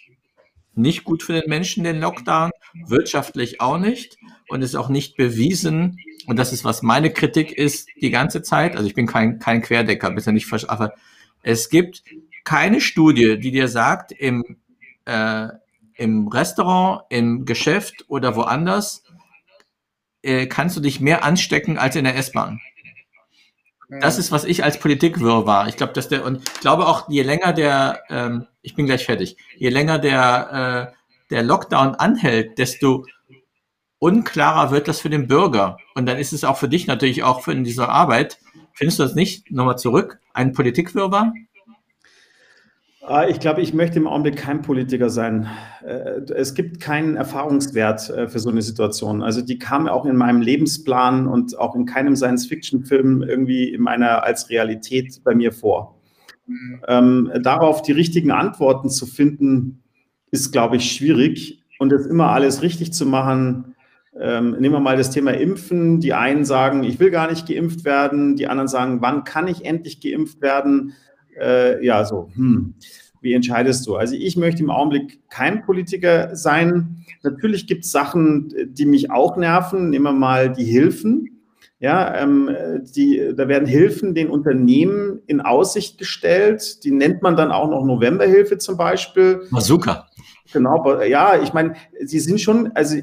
nicht 0.76 1.04
gut 1.04 1.24
für 1.24 1.34
den 1.34 1.50
Menschen, 1.50 1.84
den 1.84 2.00
Lockdown, 2.00 2.52
wirtschaftlich 2.88 3.62
auch 3.62 3.78
nicht 3.78 4.18
und 4.50 4.62
ist 4.62 4.76
auch 4.76 4.90
nicht 4.90 5.16
bewiesen. 5.16 6.00
Und 6.28 6.38
das 6.38 6.54
ist, 6.54 6.64
was 6.64 6.82
meine 6.82 7.12
Kritik 7.12 7.52
ist, 7.52 7.88
die 8.02 8.10
ganze 8.10 8.42
Zeit. 8.42 8.76
Also 8.76 8.88
ich 8.88 8.96
bin 8.96 9.08
kein, 9.08 9.40
kein 9.40 9.62
Querdecker, 9.62 10.12
bitte 10.12 10.34
nicht 10.34 10.48
falsch, 10.48 10.66
aber 10.68 10.94
es 11.44 11.70
gibt 11.70 12.04
keine 12.44 12.82
Studie, 12.82 13.40
die 13.40 13.52
dir 13.52 13.68
sagt, 13.68 14.12
im, 14.12 14.44
äh, 15.06 15.48
im 15.96 16.28
Restaurant, 16.28 17.04
im 17.10 17.46
Geschäft 17.46 18.06
oder 18.08 18.36
woanders 18.36 19.04
äh, 20.22 20.48
kannst 20.48 20.76
du 20.76 20.82
dich 20.82 21.00
mehr 21.00 21.24
anstecken 21.24 21.78
als 21.78 21.96
in 21.96 22.04
der 22.04 22.18
S-Bahn. 22.18 22.60
Das 24.02 24.18
ist, 24.18 24.32
was 24.32 24.46
ich 24.46 24.64
als 24.64 24.80
Politikwirrwarr. 24.80 25.68
Ich 25.68 25.78
glaube, 25.78 25.94
dass 25.94 26.08
der, 26.08 26.26
und 26.26 26.38
ich 26.38 26.60
glaube 26.60 26.88
auch, 26.88 27.10
je 27.10 27.22
länger 27.22 27.54
der, 27.54 28.02
ähm, 28.10 28.48
ich 28.66 28.76
bin 28.76 28.88
gleich 28.88 29.06
fertig, 29.06 29.38
je 29.58 29.70
länger 29.70 30.00
der, 30.00 30.92
äh, 30.92 31.34
der 31.34 31.44
Lockdown 31.44 31.96
anhält, 31.96 32.58
desto 32.58 33.06
unklarer 34.00 34.72
wird 34.72 34.88
das 34.88 35.00
für 35.00 35.10
den 35.10 35.28
Bürger. 35.28 35.78
Und 35.94 36.08
dann 36.08 36.18
ist 36.18 36.34
es 36.34 36.44
auch 36.44 36.58
für 36.58 36.68
dich 36.68 36.88
natürlich 36.88 37.24
auch 37.24 37.42
für 37.42 37.52
in 37.52 37.64
dieser 37.64 37.90
Arbeit. 37.90 38.40
Findest 38.74 39.00
du 39.00 39.04
das 39.04 39.16
nicht? 39.16 39.52
Nochmal 39.52 39.78
zurück. 39.78 40.20
Ein 40.34 40.52
Politikwirrwarr? 40.52 41.34
Ah, 43.08 43.28
ich 43.28 43.40
glaube, 43.40 43.62
ich 43.62 43.72
möchte 43.72 44.00
im 44.00 44.08
Augenblick 44.08 44.36
kein 44.36 44.64
Politiker 44.64 45.12
sein. 45.12 45.48
Äh, 45.86 46.22
es 46.34 46.56
gibt 46.56 46.82
keinen 46.82 47.18
Erfahrungswert 47.18 48.10
äh, 48.10 48.28
für 48.28 48.40
so 48.40 48.50
eine 48.50 48.64
Situation. 48.64 49.22
Also 49.22 49.42
die 49.44 49.60
kam 49.60 49.88
auch 49.88 50.06
in 50.06 50.16
meinem 50.16 50.42
Lebensplan 50.42 51.28
und 51.28 51.56
auch 51.58 51.76
in 51.76 51.86
keinem 51.86 52.16
Science-Fiction-Film 52.16 53.22
irgendwie 53.22 53.72
in 53.72 53.82
meiner 53.82 54.24
als 54.24 54.50
Realität 54.50 55.24
bei 55.24 55.36
mir 55.36 55.52
vor. 55.52 55.95
Ähm, 56.88 57.32
darauf 57.42 57.82
die 57.82 57.92
richtigen 57.92 58.32
Antworten 58.32 58.90
zu 58.90 59.06
finden, 59.06 59.84
ist, 60.32 60.52
glaube 60.52 60.78
ich, 60.78 60.92
schwierig. 60.92 61.64
Und 61.80 61.90
das 61.90 62.06
immer 62.06 62.30
alles 62.30 62.62
richtig 62.62 62.94
zu 62.94 63.06
machen, 63.06 63.76
ähm, 64.18 64.52
nehmen 64.60 64.76
wir 64.76 64.80
mal 64.80 64.98
das 64.98 65.10
Thema 65.10 65.32
Impfen. 65.32 66.00
Die 66.00 66.14
einen 66.14 66.46
sagen, 66.46 66.84
ich 66.84 67.00
will 67.00 67.12
gar 67.12 67.30
nicht 67.30 67.48
geimpft 67.48 67.84
werden. 67.84 68.36
Die 68.36 68.48
anderen 68.48 68.68
sagen, 68.68 69.02
wann 69.02 69.24
kann 69.24 69.48
ich 69.48 69.66
endlich 69.66 70.00
geimpft 70.00 70.42
werden? 70.42 70.94
Äh, 71.38 71.86
ja, 71.86 72.06
so, 72.06 72.30
hm, 72.36 72.76
wie 73.22 73.34
entscheidest 73.34 73.86
du? 73.88 73.96
Also 73.96 74.16
ich 74.16 74.38
möchte 74.38 74.64
im 74.64 74.70
Augenblick 74.70 75.20
kein 75.30 75.64
Politiker 75.66 76.36
sein. 76.36 77.04
Natürlich 77.24 77.68
gibt 77.68 77.84
es 77.84 77.92
Sachen, 77.92 78.54
die 78.70 78.86
mich 78.86 79.12
auch 79.12 79.36
nerven. 79.36 79.90
Nehmen 79.90 80.06
wir 80.06 80.14
mal 80.14 80.52
die 80.52 80.64
Hilfen. 80.64 81.35
Ja, 81.80 82.16
ähm, 82.16 82.50
die, 82.96 83.34
da 83.36 83.48
werden 83.48 83.68
Hilfen 83.68 84.16
den 84.16 84.30
Unternehmen 84.30 85.22
in 85.28 85.42
Aussicht 85.42 85.98
gestellt. 85.98 86.84
Die 86.84 86.92
nennt 86.92 87.22
man 87.22 87.36
dann 87.36 87.52
auch 87.52 87.70
noch 87.70 87.84
Novemberhilfe 87.84 88.58
zum 88.58 88.78
Beispiel. 88.78 89.42
Bazooka. 89.52 90.08
Genau, 90.54 91.02
ja, 91.02 91.38
ich 91.42 91.54
meine, 91.54 91.74
sie 92.06 92.20
sind 92.20 92.40
schon, 92.40 92.72
also 92.76 92.98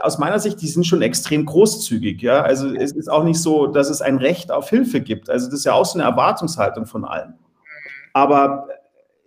aus 0.00 0.18
meiner 0.18 0.38
Sicht, 0.38 0.60
die 0.60 0.68
sind 0.68 0.86
schon 0.86 1.02
extrem 1.02 1.44
großzügig. 1.46 2.20
Ja? 2.22 2.42
Also 2.42 2.74
es 2.74 2.92
ist 2.92 3.10
auch 3.10 3.24
nicht 3.24 3.40
so, 3.40 3.66
dass 3.66 3.90
es 3.90 4.02
ein 4.02 4.18
Recht 4.18 4.50
auf 4.50 4.68
Hilfe 4.70 5.00
gibt. 5.00 5.30
Also 5.30 5.46
das 5.46 5.60
ist 5.60 5.64
ja 5.64 5.72
auch 5.72 5.86
so 5.86 5.98
eine 5.98 6.08
Erwartungshaltung 6.08 6.86
von 6.86 7.04
allen. 7.04 7.34
Aber 8.12 8.68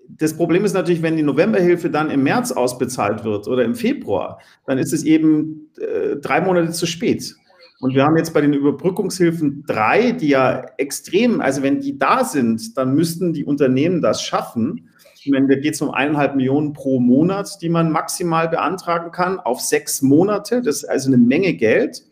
das 0.09 0.35
Problem 0.35 0.63
ist 0.65 0.73
natürlich, 0.73 1.01
wenn 1.01 1.17
die 1.17 1.23
Novemberhilfe 1.23 1.89
dann 1.89 2.09
im 2.09 2.23
März 2.23 2.51
ausbezahlt 2.51 3.23
wird 3.23 3.47
oder 3.47 3.63
im 3.63 3.75
Februar, 3.75 4.39
dann 4.65 4.77
ist 4.77 4.93
es 4.93 5.03
eben 5.03 5.71
äh, 5.79 6.15
drei 6.17 6.41
Monate 6.41 6.71
zu 6.71 6.85
spät. 6.85 7.35
Und 7.79 7.93
wir 7.93 8.03
haben 8.03 8.17
jetzt 8.17 8.33
bei 8.33 8.41
den 8.41 8.53
Überbrückungshilfen 8.53 9.63
drei, 9.67 10.11
die 10.11 10.29
ja 10.29 10.65
extrem, 10.77 11.41
also 11.41 11.61
wenn 11.61 11.79
die 11.79 11.97
da 11.97 12.23
sind, 12.23 12.77
dann 12.77 12.95
müssten 12.95 13.33
die 13.33 13.45
Unternehmen 13.45 14.01
das 14.01 14.21
schaffen 14.23 14.89
da 15.31 15.55
geht 15.55 15.73
es 15.73 15.81
um 15.81 15.91
eineinhalb 15.91 16.35
Millionen 16.35 16.73
pro 16.73 16.99
Monat, 16.99 17.61
die 17.61 17.69
man 17.69 17.91
maximal 17.91 18.49
beantragen 18.49 19.11
kann, 19.11 19.39
auf 19.39 19.59
sechs 19.61 20.01
Monate. 20.01 20.61
Das 20.61 20.77
ist 20.77 20.85
also 20.85 21.09
eine 21.09 21.17
Menge 21.17 21.53
Geld. 21.53 22.03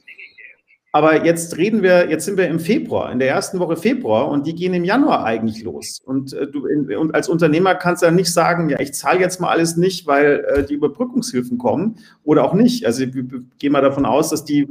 Aber 0.91 1.25
jetzt 1.25 1.57
reden 1.57 1.83
wir, 1.83 2.09
jetzt 2.09 2.23
sind 2.23 2.37
wir 2.37 2.47
im 2.47 2.59
Februar, 2.59 3.11
in 3.11 3.19
der 3.19 3.27
ersten 3.27 3.59
Woche 3.59 3.75
Februar 3.75 4.29
und 4.29 4.47
die 4.47 4.55
gehen 4.55 4.73
im 4.73 4.85
Januar 4.85 5.25
eigentlich 5.25 5.61
los. 5.61 6.01
Und, 6.05 6.31
äh, 6.31 6.47
du, 6.47 6.67
in, 6.67 6.89
und 6.95 7.13
als 7.13 7.27
Unternehmer 7.27 7.75
kannst 7.75 8.01
du 8.01 8.05
ja 8.05 8.13
nicht 8.13 8.31
sagen, 8.31 8.69
ja, 8.69 8.79
ich 8.79 8.93
zahle 8.93 9.19
jetzt 9.19 9.41
mal 9.41 9.49
alles 9.49 9.75
nicht, 9.75 10.07
weil 10.07 10.45
äh, 10.47 10.63
die 10.63 10.73
Überbrückungshilfen 10.73 11.57
kommen 11.57 11.97
oder 12.23 12.45
auch 12.45 12.53
nicht. 12.53 12.85
Also 12.85 13.01
wir 13.13 13.25
gehen 13.59 13.73
mal 13.73 13.81
davon 13.81 14.05
aus, 14.05 14.29
dass 14.29 14.45
die 14.45 14.69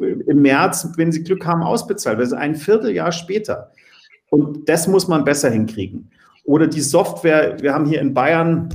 im 0.00 0.42
März, 0.42 0.88
wenn 0.96 1.12
sie 1.12 1.22
Glück 1.22 1.46
haben, 1.46 1.62
ausbezahlt. 1.62 2.18
Also 2.18 2.36
ein 2.36 2.54
Vierteljahr 2.54 3.12
später. 3.12 3.70
Und 4.30 4.68
das 4.68 4.86
muss 4.86 5.08
man 5.08 5.24
besser 5.24 5.50
hinkriegen. 5.50 6.10
Oder 6.44 6.66
die 6.66 6.80
Software, 6.80 7.56
wir 7.60 7.74
haben 7.74 7.86
hier 7.86 8.00
in 8.00 8.14
Bayern 8.14 8.68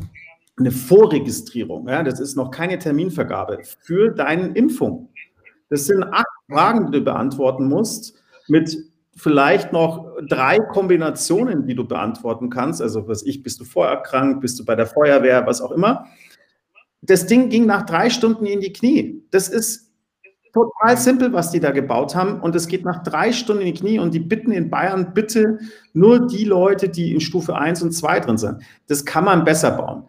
eine 0.57 0.71
Vorregistrierung, 0.71 1.87
ja, 1.89 2.03
das 2.03 2.19
ist 2.19 2.35
noch 2.35 2.49
keine 2.49 2.79
Terminvergabe 2.79 3.59
für 3.81 4.09
deine 4.09 4.47
Impfung. 4.49 5.09
Das 5.69 5.85
sind 5.85 6.03
acht 6.03 6.25
Fragen, 6.49 6.91
die 6.91 6.99
du 6.99 7.03
beantworten 7.03 7.67
musst, 7.67 8.15
mit 8.47 8.77
vielleicht 9.17 9.73
noch 9.73 10.15
drei 10.27 10.59
Kombinationen, 10.59 11.65
die 11.65 11.75
du 11.75 11.85
beantworten 11.85 12.49
kannst. 12.49 12.81
Also, 12.81 13.07
was 13.07 13.23
ich, 13.23 13.43
bist 13.43 13.59
du 13.59 13.65
vorerkrankt, 13.65 14.41
bist 14.41 14.59
du 14.59 14.65
bei 14.65 14.75
der 14.75 14.85
Feuerwehr, 14.85 15.45
was 15.45 15.61
auch 15.61 15.71
immer. 15.71 16.05
Das 17.01 17.25
Ding 17.27 17.49
ging 17.49 17.65
nach 17.65 17.85
drei 17.85 18.09
Stunden 18.09 18.45
in 18.45 18.61
die 18.61 18.73
Knie. 18.73 19.23
Das 19.31 19.47
ist 19.47 19.84
total 20.55 20.97
simpel, 20.97 21.33
was 21.33 21.51
die 21.51 21.59
da 21.59 21.71
gebaut 21.71 22.15
haben. 22.15 22.39
Und 22.39 22.55
es 22.55 22.67
geht 22.67 22.85
nach 22.85 23.03
drei 23.03 23.33
Stunden 23.33 23.61
in 23.61 23.73
die 23.73 23.79
Knie 23.79 23.99
und 23.99 24.13
die 24.13 24.19
bitten 24.19 24.53
in 24.53 24.69
Bayern 24.69 25.13
bitte 25.13 25.59
nur 25.93 26.25
die 26.27 26.45
Leute, 26.45 26.87
die 26.87 27.13
in 27.13 27.19
Stufe 27.19 27.55
1 27.55 27.83
und 27.83 27.91
2 27.91 28.21
drin 28.21 28.37
sind. 28.37 28.63
Das 28.87 29.03
kann 29.03 29.25
man 29.25 29.43
besser 29.43 29.71
bauen. 29.71 30.03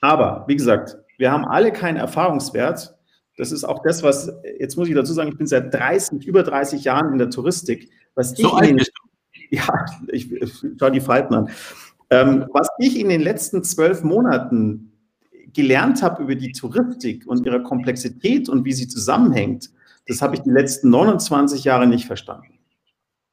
Aber 0.00 0.44
wie 0.48 0.56
gesagt, 0.56 0.98
wir 1.18 1.30
haben 1.30 1.44
alle 1.44 1.72
keinen 1.72 1.96
Erfahrungswert. 1.96 2.96
Das 3.36 3.52
ist 3.52 3.62
auch 3.62 3.80
das, 3.84 4.02
was, 4.02 4.32
jetzt 4.58 4.76
muss 4.76 4.88
ich 4.88 4.94
dazu 4.94 5.12
sagen, 5.12 5.30
ich 5.30 5.38
bin 5.38 5.46
seit 5.46 5.72
30, 5.72 6.26
über 6.26 6.42
30 6.42 6.82
Jahren 6.82 7.12
in 7.12 7.18
der 7.18 7.30
Touristik. 7.30 7.88
Was 8.16 8.30
so 8.30 8.60
ich 8.60 8.68
den, 8.68 8.82
Ja, 9.50 9.84
ich, 10.08 10.32
ich 10.32 10.52
schau 10.80 10.90
die 10.90 11.00
Falten 11.00 11.34
an. 11.34 11.50
Ähm, 12.10 12.46
was 12.52 12.68
ich 12.78 12.98
in 12.98 13.08
den 13.08 13.20
letzten 13.20 13.62
zwölf 13.62 14.02
Monaten 14.02 14.92
gelernt 15.52 16.02
habe 16.02 16.22
über 16.22 16.34
die 16.34 16.52
Touristik 16.52 17.26
und 17.26 17.46
ihre 17.46 17.62
Komplexität 17.62 18.48
und 18.48 18.64
wie 18.64 18.72
sie 18.72 18.88
zusammenhängt, 18.88 19.70
das 20.06 20.22
habe 20.22 20.36
ich 20.36 20.42
die 20.42 20.50
letzten 20.50 20.90
29 20.90 21.64
Jahre 21.64 21.86
nicht 21.86 22.06
verstanden. 22.06 22.58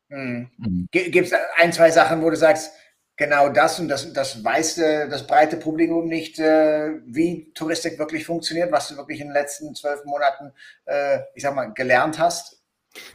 Hm. 0.10 0.50
Mhm. 0.58 0.88
Gibt 0.92 1.28
es 1.28 1.34
ein, 1.58 1.72
zwei 1.72 1.92
Sachen, 1.92 2.22
wo 2.22 2.30
du 2.30 2.36
sagst, 2.36 2.72
genau 3.16 3.50
das 3.50 3.80
und 3.80 3.90
das, 3.90 4.12
das 4.14 4.44
weiß 4.44 4.78
äh, 4.80 5.10
das 5.10 5.28
breite 5.28 5.58
Publikum 5.58 6.08
nicht, 6.08 6.40
äh, 6.40 7.00
wie 7.06 7.52
Touristik 7.54 8.00
wirklich 8.00 8.26
funktioniert, 8.26 8.72
was 8.72 8.88
du 8.88 8.98
wirklich 8.98 9.20
in 9.20 9.28
den 9.28 9.34
letzten 9.34 9.76
zwölf 9.76 10.04
Monaten, 10.06 10.52
äh, 10.86 11.20
ich 11.36 11.44
sag 11.44 11.54
mal, 11.54 11.68
gelernt 11.74 12.18
hast? 12.18 12.56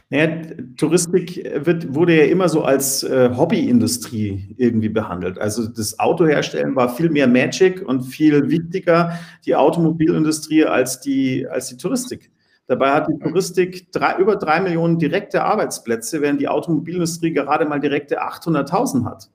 Naja, 0.09 0.41
Touristik 0.77 1.43
wird, 1.65 1.93
wurde 1.93 2.15
ja 2.15 2.25
immer 2.31 2.47
so 2.47 2.63
als 2.63 3.03
äh, 3.03 3.29
Hobbyindustrie 3.35 4.55
irgendwie 4.57 4.87
behandelt. 4.87 5.37
Also 5.37 5.67
das 5.67 5.99
Autoherstellen 5.99 6.75
war 6.77 6.95
viel 6.95 7.09
mehr 7.09 7.27
Magic 7.27 7.85
und 7.85 8.03
viel 8.03 8.49
wichtiger, 8.49 9.19
die 9.45 9.55
Automobilindustrie, 9.55 10.63
als 10.63 11.01
die, 11.01 11.45
als 11.47 11.67
die 11.67 11.77
Touristik. 11.77 12.31
Dabei 12.67 12.91
hat 12.91 13.07
die 13.07 13.19
Touristik 13.19 13.91
drei, 13.91 14.17
über 14.17 14.37
drei 14.37 14.59
Millionen 14.59 14.97
direkte 14.97 15.43
Arbeitsplätze, 15.43 16.21
während 16.21 16.41
die 16.41 16.47
Automobilindustrie 16.47 17.31
gerade 17.31 17.65
mal 17.65 17.79
direkte 17.79 18.23
800.000 18.23 19.05
hat. 19.05 19.29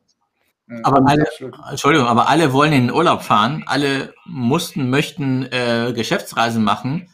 Aber 0.82 1.04
alle, 1.08 1.24
Entschuldigung, 1.70 2.06
aber 2.06 2.28
alle 2.28 2.52
wollen 2.52 2.72
in 2.72 2.86
den 2.86 2.94
Urlaub 2.94 3.22
fahren, 3.22 3.64
alle 3.66 4.14
mussten, 4.24 4.88
möchten 4.88 5.44
äh, 5.50 5.92
Geschäftsreisen 5.92 6.62
machen 6.62 7.08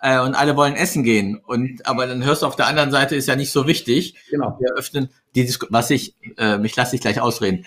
äh, 0.00 0.20
und 0.20 0.34
alle 0.34 0.56
wollen 0.56 0.74
essen 0.74 1.04
gehen. 1.04 1.36
Und 1.36 1.86
aber 1.86 2.06
dann 2.06 2.24
hörst 2.24 2.42
du 2.42 2.46
auf 2.46 2.56
der 2.56 2.66
anderen 2.66 2.90
Seite 2.90 3.14
ist 3.14 3.28
ja 3.28 3.36
nicht 3.36 3.52
so 3.52 3.66
wichtig. 3.68 4.16
Genau. 4.30 4.56
Wir 4.58 4.74
öffnen 4.74 5.10
die 5.36 5.48
was 5.70 5.90
ich, 5.90 6.16
äh, 6.36 6.58
mich 6.58 6.74
lasse 6.74 6.96
ich 6.96 7.02
gleich 7.02 7.20
ausreden. 7.20 7.64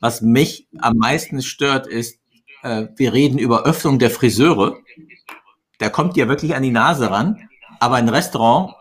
Was 0.00 0.22
mich 0.22 0.68
am 0.78 0.96
meisten 0.98 1.42
stört, 1.42 1.86
ist, 1.86 2.20
äh, 2.62 2.86
wir 2.96 3.12
reden 3.12 3.38
über 3.38 3.64
Öffnung 3.64 3.98
der 3.98 4.10
Friseure. 4.10 4.76
Da 5.78 5.88
kommt 5.88 6.16
ihr 6.16 6.28
wirklich 6.28 6.54
an 6.54 6.62
die 6.62 6.70
Nase 6.70 7.10
ran, 7.10 7.48
aber 7.80 7.96
ein 7.96 8.08
Restaurant 8.08 8.74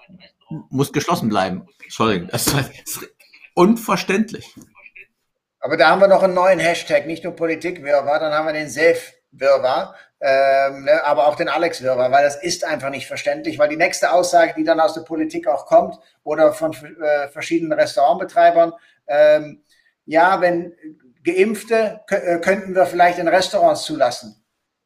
muss 0.70 0.94
geschlossen 0.94 1.30
bleiben. 1.30 1.68
Entschuldigung, 1.84 2.30
das 2.30 2.48
ist 2.48 3.08
unverständlich. 3.54 4.56
Aber 5.60 5.78
da 5.78 5.90
haben 5.90 6.02
wir 6.02 6.08
noch 6.08 6.24
einen 6.24 6.36
neuen 6.36 6.60
Hashtag, 6.60 7.08
nicht 7.08 7.24
nur 7.24 7.36
Politikwirrwarr, 7.36 8.20
dann 8.20 8.34
haben 8.34 8.46
wir 8.46 8.54
den 8.54 8.70
Safe-Wirrwarr, 8.70 9.96
ähm, 10.22 10.84
ne, 10.84 11.04
aber 11.04 11.28
auch 11.28 11.36
den 11.36 11.50
Alex-Wirrwarr, 11.50 12.12
weil 12.12 12.24
das 12.24 12.42
ist 12.42 12.64
einfach 12.64 12.92
nicht 12.92 13.08
verständlich, 13.08 13.58
weil 13.58 13.70
die 13.70 13.76
nächste 13.76 14.14
Aussage, 14.14 14.54
die 14.56 14.64
dann 14.64 14.80
aus 14.80 14.94
der 14.94 15.02
Politik 15.02 15.48
auch 15.48 15.66
kommt 15.66 16.00
oder 16.24 16.54
von 16.54 16.72
äh, 16.74 17.30
verschiedenen 17.30 17.74
Restaurantbetreibern, 17.74 18.74
ähm, 19.08 19.64
ja, 20.06 20.40
wenn 20.40 20.76
Geimpfte 21.24 22.02
äh, 22.10 22.38
könnten 22.40 22.76
wir 22.76 22.86
vielleicht 22.86 23.18
in 23.18 23.28
Restaurants 23.28 23.84
zulassen. 23.84 24.45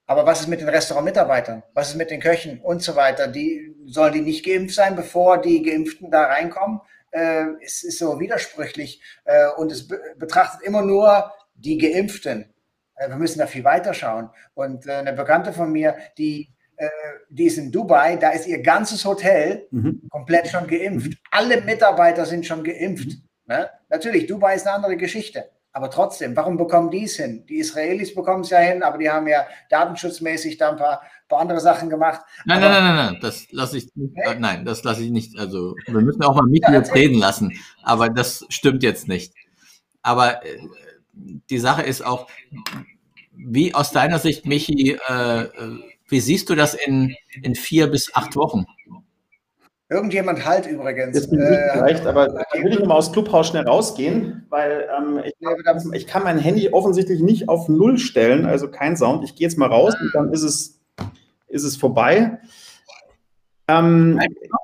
Aber 0.09 0.25
was 0.25 0.41
ist 0.41 0.47
mit 0.47 0.59
den 0.59 0.69
Restaurantmitarbeitern? 0.69 1.61
Was 1.75 1.89
ist 1.89 1.95
mit 1.95 2.09
den 2.09 2.19
Köchen 2.19 2.61
und 2.61 2.81
so 2.81 2.95
weiter? 2.95 3.27
Die, 3.27 3.75
sollen 3.85 4.11
die 4.11 4.21
nicht 4.21 4.43
geimpft 4.43 4.73
sein, 4.73 4.95
bevor 4.95 5.39
die 5.39 5.61
Geimpften 5.61 6.09
da 6.09 6.23
reinkommen? 6.23 6.81
Äh, 7.11 7.45
es 7.63 7.83
ist 7.83 7.99
so 7.99 8.19
widersprüchlich 8.19 9.03
äh, 9.25 9.49
und 9.57 9.71
es 9.71 9.87
be 9.87 9.99
betrachtet 10.17 10.63
immer 10.63 10.81
nur 10.81 11.31
die 11.53 11.77
Geimpften. 11.77 12.51
Äh, 12.95 13.09
wir 13.09 13.17
müssen 13.17 13.37
da 13.37 13.45
viel 13.45 13.63
weiter 13.63 13.93
schauen. 13.93 14.31
Und 14.55 14.87
äh, 14.87 14.93
eine 14.93 15.13
Bekannte 15.13 15.53
von 15.53 15.71
mir, 15.71 15.95
die, 16.17 16.55
äh, 16.77 16.89
die 17.29 17.45
ist 17.45 17.59
in 17.59 17.71
Dubai, 17.71 18.15
da 18.15 18.31
ist 18.31 18.47
ihr 18.47 18.63
ganzes 18.63 19.05
Hotel 19.05 19.67
mhm. 19.69 20.07
komplett 20.09 20.47
schon 20.47 20.65
geimpft. 20.65 21.19
Alle 21.29 21.61
Mitarbeiter 21.61 22.25
sind 22.25 22.47
schon 22.47 22.63
geimpft. 22.63 23.09
Mhm. 23.09 23.23
Ne? 23.45 23.69
Natürlich, 23.89 24.25
Dubai 24.25 24.55
ist 24.55 24.65
eine 24.65 24.77
andere 24.77 24.97
Geschichte. 24.97 25.51
Aber 25.71 25.91
trotzdem, 25.91 26.35
warum 26.35 26.57
bekommen 26.57 26.89
die 26.89 27.03
es 27.03 27.15
hin? 27.17 27.45
Die 27.47 27.57
Israelis 27.57 28.15
bekommen 28.15 28.41
es 28.41 28.49
ja 28.49 28.57
hin, 28.57 28.81
aber 28.81 28.97
die 28.97 29.09
haben 29.09 29.27
ja 29.27 29.45
datenschutzmäßig 29.69 30.57
da 30.57 30.71
ein 30.71 30.77
paar, 30.77 31.01
paar 31.27 31.39
andere 31.39 31.59
Sachen 31.59 31.89
gemacht. 31.89 32.21
Nein, 32.45 32.63
aber, 32.63 32.69
nein, 32.69 32.83
nein, 32.83 32.95
nein, 32.95 33.13
nein, 33.13 33.21
das 33.21 33.51
lasse 33.51 33.77
ich 33.77 33.87
nicht. 33.95 34.17
Äh, 34.17 34.35
nein, 34.39 34.65
das 34.65 34.83
lasse 34.83 35.03
ich 35.03 35.11
nicht. 35.11 35.37
Also 35.37 35.75
wir 35.85 36.01
müssen 36.01 36.23
auch 36.23 36.35
mal 36.35 36.47
mit 36.47 36.63
ja, 36.63 36.79
reden 36.79 37.19
lassen, 37.19 37.53
aber 37.83 38.09
das 38.09 38.45
stimmt 38.49 38.81
jetzt 38.81 39.07
nicht. 39.07 39.33
Aber 40.01 40.43
äh, 40.43 40.57
die 41.13 41.59
Sache 41.59 41.83
ist 41.83 42.03
auch, 42.03 42.27
wie 43.35 43.73
aus 43.75 43.91
deiner 43.91 44.19
Sicht, 44.19 44.45
Michi, 44.45 44.97
äh, 45.07 45.41
äh 45.43 45.79
wie 46.11 46.19
siehst 46.19 46.49
du 46.49 46.55
das 46.55 46.73
in, 46.73 47.15
in 47.43 47.53
vier 47.53 47.85
bis 47.85 48.15
acht 48.15 48.35
Wochen? 48.35 48.65
Irgendjemand 49.91 50.45
halt 50.45 50.67
übrigens. 50.67 51.15
Jetzt 51.15 51.31
bin 51.31 51.39
ich 51.39 51.47
äh, 51.47 51.69
vielleicht, 51.73 52.05
aber 52.05 52.27
da 52.27 52.43
würde 52.61 52.77
ich 52.77 52.85
mal 52.85 52.93
aus 52.93 53.11
Clubhaus 53.11 53.47
schnell 53.47 53.67
rausgehen, 53.67 54.45
weil 54.49 54.87
ähm, 54.95 55.19
ich, 55.25 55.33
ich, 55.93 56.07
kann 56.07 56.23
mein 56.23 56.37
Handy 56.37 56.69
offensichtlich 56.69 57.21
nicht 57.21 57.49
auf 57.49 57.67
Null 57.69 57.97
stellen, 57.97 58.45
also 58.45 58.69
kein 58.69 58.95
Sound. 58.95 59.23
Ich 59.23 59.35
gehe 59.35 59.47
jetzt 59.47 59.57
mal 59.57 59.67
raus 59.67 59.95
und 59.99 60.11
dann 60.13 60.31
ist 60.31 60.43
es, 60.43 60.79
ist 61.47 61.63
es 61.63 61.75
vorbei. 61.75 62.37
Ähm, 63.67 64.19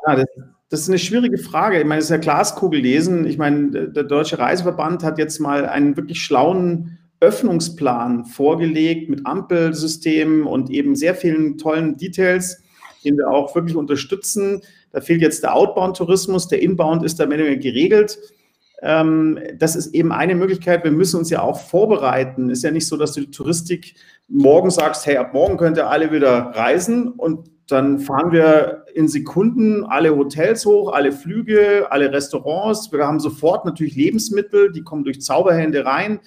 ja, 0.05 0.15
das, 0.15 0.25
das, 0.69 0.79
ist 0.81 0.89
eine 0.89 0.99
schwierige 0.99 1.39
Frage. 1.39 1.79
Ich 1.79 1.85
meine, 1.85 1.99
es 1.99 2.05
ist 2.05 2.11
ja 2.11 2.17
Glaskugel 2.17 2.81
lesen. 2.81 3.25
Ich 3.25 3.39
meine, 3.39 3.89
der 3.89 4.03
Deutsche 4.03 4.37
Reiseverband 4.37 5.03
hat 5.03 5.17
jetzt 5.17 5.39
mal 5.39 5.65
einen 5.65 5.97
wirklich 5.97 6.21
schlauen 6.21 6.99
Öffnungsplan 7.19 8.25
vorgelegt 8.25 9.09
mit 9.09 9.25
Ampelsystemen 9.25 10.43
und 10.43 10.69
eben 10.69 10.95
sehr 10.95 11.15
vielen 11.15 11.57
tollen 11.57 11.97
Details, 11.97 12.61
den 13.03 13.17
wir 13.17 13.27
auch 13.29 13.55
wirklich 13.55 13.75
unterstützen. 13.75 14.61
Da 14.95 15.01
fehlt 15.01 15.21
jetzt 15.21 15.43
der 15.43 15.53
Outbound-Tourismus, 15.53 16.47
der 16.47 16.61
Inbound 16.61 17.03
ist 17.03 17.19
da 17.19 17.25
mehr 17.25 17.57
geregelt. 17.57 18.17
Ähm, 18.81 19.37
das 19.59 19.75
ist 19.75 19.93
eben 19.93 20.13
eine 20.13 20.35
Möglichkeit. 20.35 20.85
Wir 20.85 20.91
müssen 20.91 21.17
uns 21.17 21.29
ja 21.29 21.41
auch 21.41 21.59
vorbereiten. 21.59 22.49
Ist 22.49 22.63
ja 22.63 22.71
nicht 22.71 22.87
so, 22.87 22.95
dass 22.95 23.11
du 23.11 23.19
die 23.19 23.29
Touristik 23.29 23.95
morgen 24.29 24.71
sagst, 24.71 25.05
hey, 25.05 25.17
ab 25.17 25.33
morgen 25.33 25.57
könnt 25.57 25.75
ihr 25.75 25.89
alle 25.89 26.13
wieder 26.13 26.53
reisen 26.55 27.09
und 27.09 27.51
dann 27.67 27.99
fahren 27.99 28.31
wir 28.31 28.85
in 28.93 29.09
Sekunden 29.09 29.83
alle 29.83 30.15
Hotels 30.15 30.65
hoch, 30.65 30.93
alle 30.93 31.11
Flüge, 31.11 31.87
alle 31.89 32.13
Restaurants. 32.13 32.89
Wir 32.93 33.05
haben 33.05 33.19
sofort 33.19 33.65
natürlich 33.65 33.97
Lebensmittel, 33.97 34.71
die 34.71 34.81
kommen 34.81 35.03
durch 35.03 35.19
Zauberhände 35.19 35.85
rein. 35.85 36.21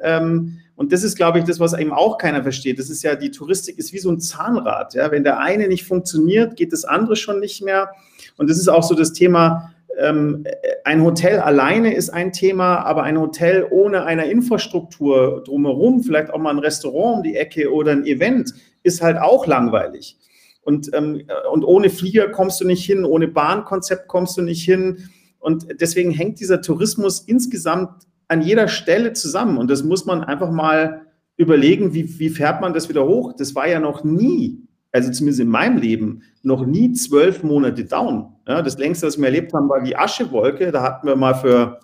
Ähm, 0.00 0.58
und 0.78 0.92
das 0.92 1.02
ist, 1.02 1.16
glaube 1.16 1.40
ich, 1.40 1.44
das, 1.44 1.58
was 1.58 1.76
eben 1.76 1.92
auch 1.92 2.18
keiner 2.18 2.40
versteht. 2.44 2.78
Das 2.78 2.88
ist 2.88 3.02
ja, 3.02 3.16
die 3.16 3.32
Touristik 3.32 3.78
ist 3.78 3.92
wie 3.92 3.98
so 3.98 4.12
ein 4.12 4.20
Zahnrad. 4.20 4.94
Ja? 4.94 5.10
Wenn 5.10 5.24
der 5.24 5.40
eine 5.40 5.66
nicht 5.66 5.84
funktioniert, 5.84 6.54
geht 6.54 6.72
das 6.72 6.84
andere 6.84 7.16
schon 7.16 7.40
nicht 7.40 7.64
mehr. 7.64 7.90
Und 8.36 8.48
das 8.48 8.58
ist 8.58 8.68
auch 8.68 8.84
so 8.84 8.94
das 8.94 9.12
Thema, 9.12 9.74
ähm, 9.98 10.44
ein 10.84 11.02
Hotel 11.02 11.40
alleine 11.40 11.94
ist 11.94 12.10
ein 12.10 12.32
Thema, 12.32 12.84
aber 12.84 13.02
ein 13.02 13.18
Hotel 13.18 13.66
ohne 13.68 14.04
eine 14.04 14.30
Infrastruktur 14.30 15.42
drumherum, 15.44 16.04
vielleicht 16.04 16.30
auch 16.30 16.38
mal 16.38 16.50
ein 16.50 16.60
Restaurant 16.60 17.16
um 17.16 17.22
die 17.24 17.34
Ecke 17.34 17.72
oder 17.72 17.90
ein 17.90 18.06
Event, 18.06 18.54
ist 18.84 19.02
halt 19.02 19.18
auch 19.18 19.48
langweilig. 19.48 20.16
Und, 20.62 20.94
ähm, 20.94 21.24
und 21.50 21.64
ohne 21.64 21.90
Flieger 21.90 22.28
kommst 22.28 22.60
du 22.60 22.64
nicht 22.64 22.84
hin, 22.84 23.04
ohne 23.04 23.26
Bahnkonzept 23.26 24.06
kommst 24.06 24.36
du 24.36 24.42
nicht 24.42 24.62
hin. 24.62 25.08
Und 25.40 25.66
deswegen 25.80 26.12
hängt 26.12 26.38
dieser 26.38 26.62
Tourismus 26.62 27.18
insgesamt 27.18 28.06
an 28.28 28.42
jeder 28.42 28.68
Stelle 28.68 29.12
zusammen. 29.14 29.58
Und 29.58 29.70
das 29.70 29.82
muss 29.82 30.04
man 30.04 30.22
einfach 30.22 30.50
mal 30.50 31.06
überlegen, 31.36 31.94
wie, 31.94 32.18
wie 32.18 32.30
fährt 32.30 32.60
man 32.60 32.74
das 32.74 32.88
wieder 32.88 33.06
hoch? 33.06 33.34
Das 33.36 33.54
war 33.54 33.66
ja 33.66 33.80
noch 33.80 34.04
nie, 34.04 34.62
also 34.92 35.10
zumindest 35.10 35.40
in 35.40 35.48
meinem 35.48 35.78
Leben, 35.78 36.22
noch 36.42 36.64
nie 36.64 36.92
zwölf 36.92 37.42
Monate 37.42 37.84
down. 37.84 38.34
Ja, 38.46 38.62
das 38.62 38.78
längste, 38.78 39.06
was 39.06 39.18
wir 39.18 39.26
erlebt 39.26 39.52
haben, 39.52 39.68
war 39.68 39.82
die 39.82 39.96
Aschewolke. 39.96 40.70
Da 40.72 40.82
hatten 40.82 41.06
wir 41.06 41.16
mal 41.16 41.34
für 41.34 41.80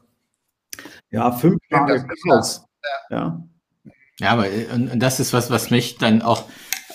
ja, 1.10 1.30
fünf 1.32 1.58
Tage 1.70 2.06
Chaos. 2.26 2.64
Ja. 3.10 3.42
ja, 4.20 4.30
aber 4.30 4.46
und 4.74 4.98
das 5.00 5.20
ist 5.20 5.32
was, 5.32 5.50
was 5.50 5.70
mich 5.70 5.96
dann 5.96 6.22
auch 6.22 6.44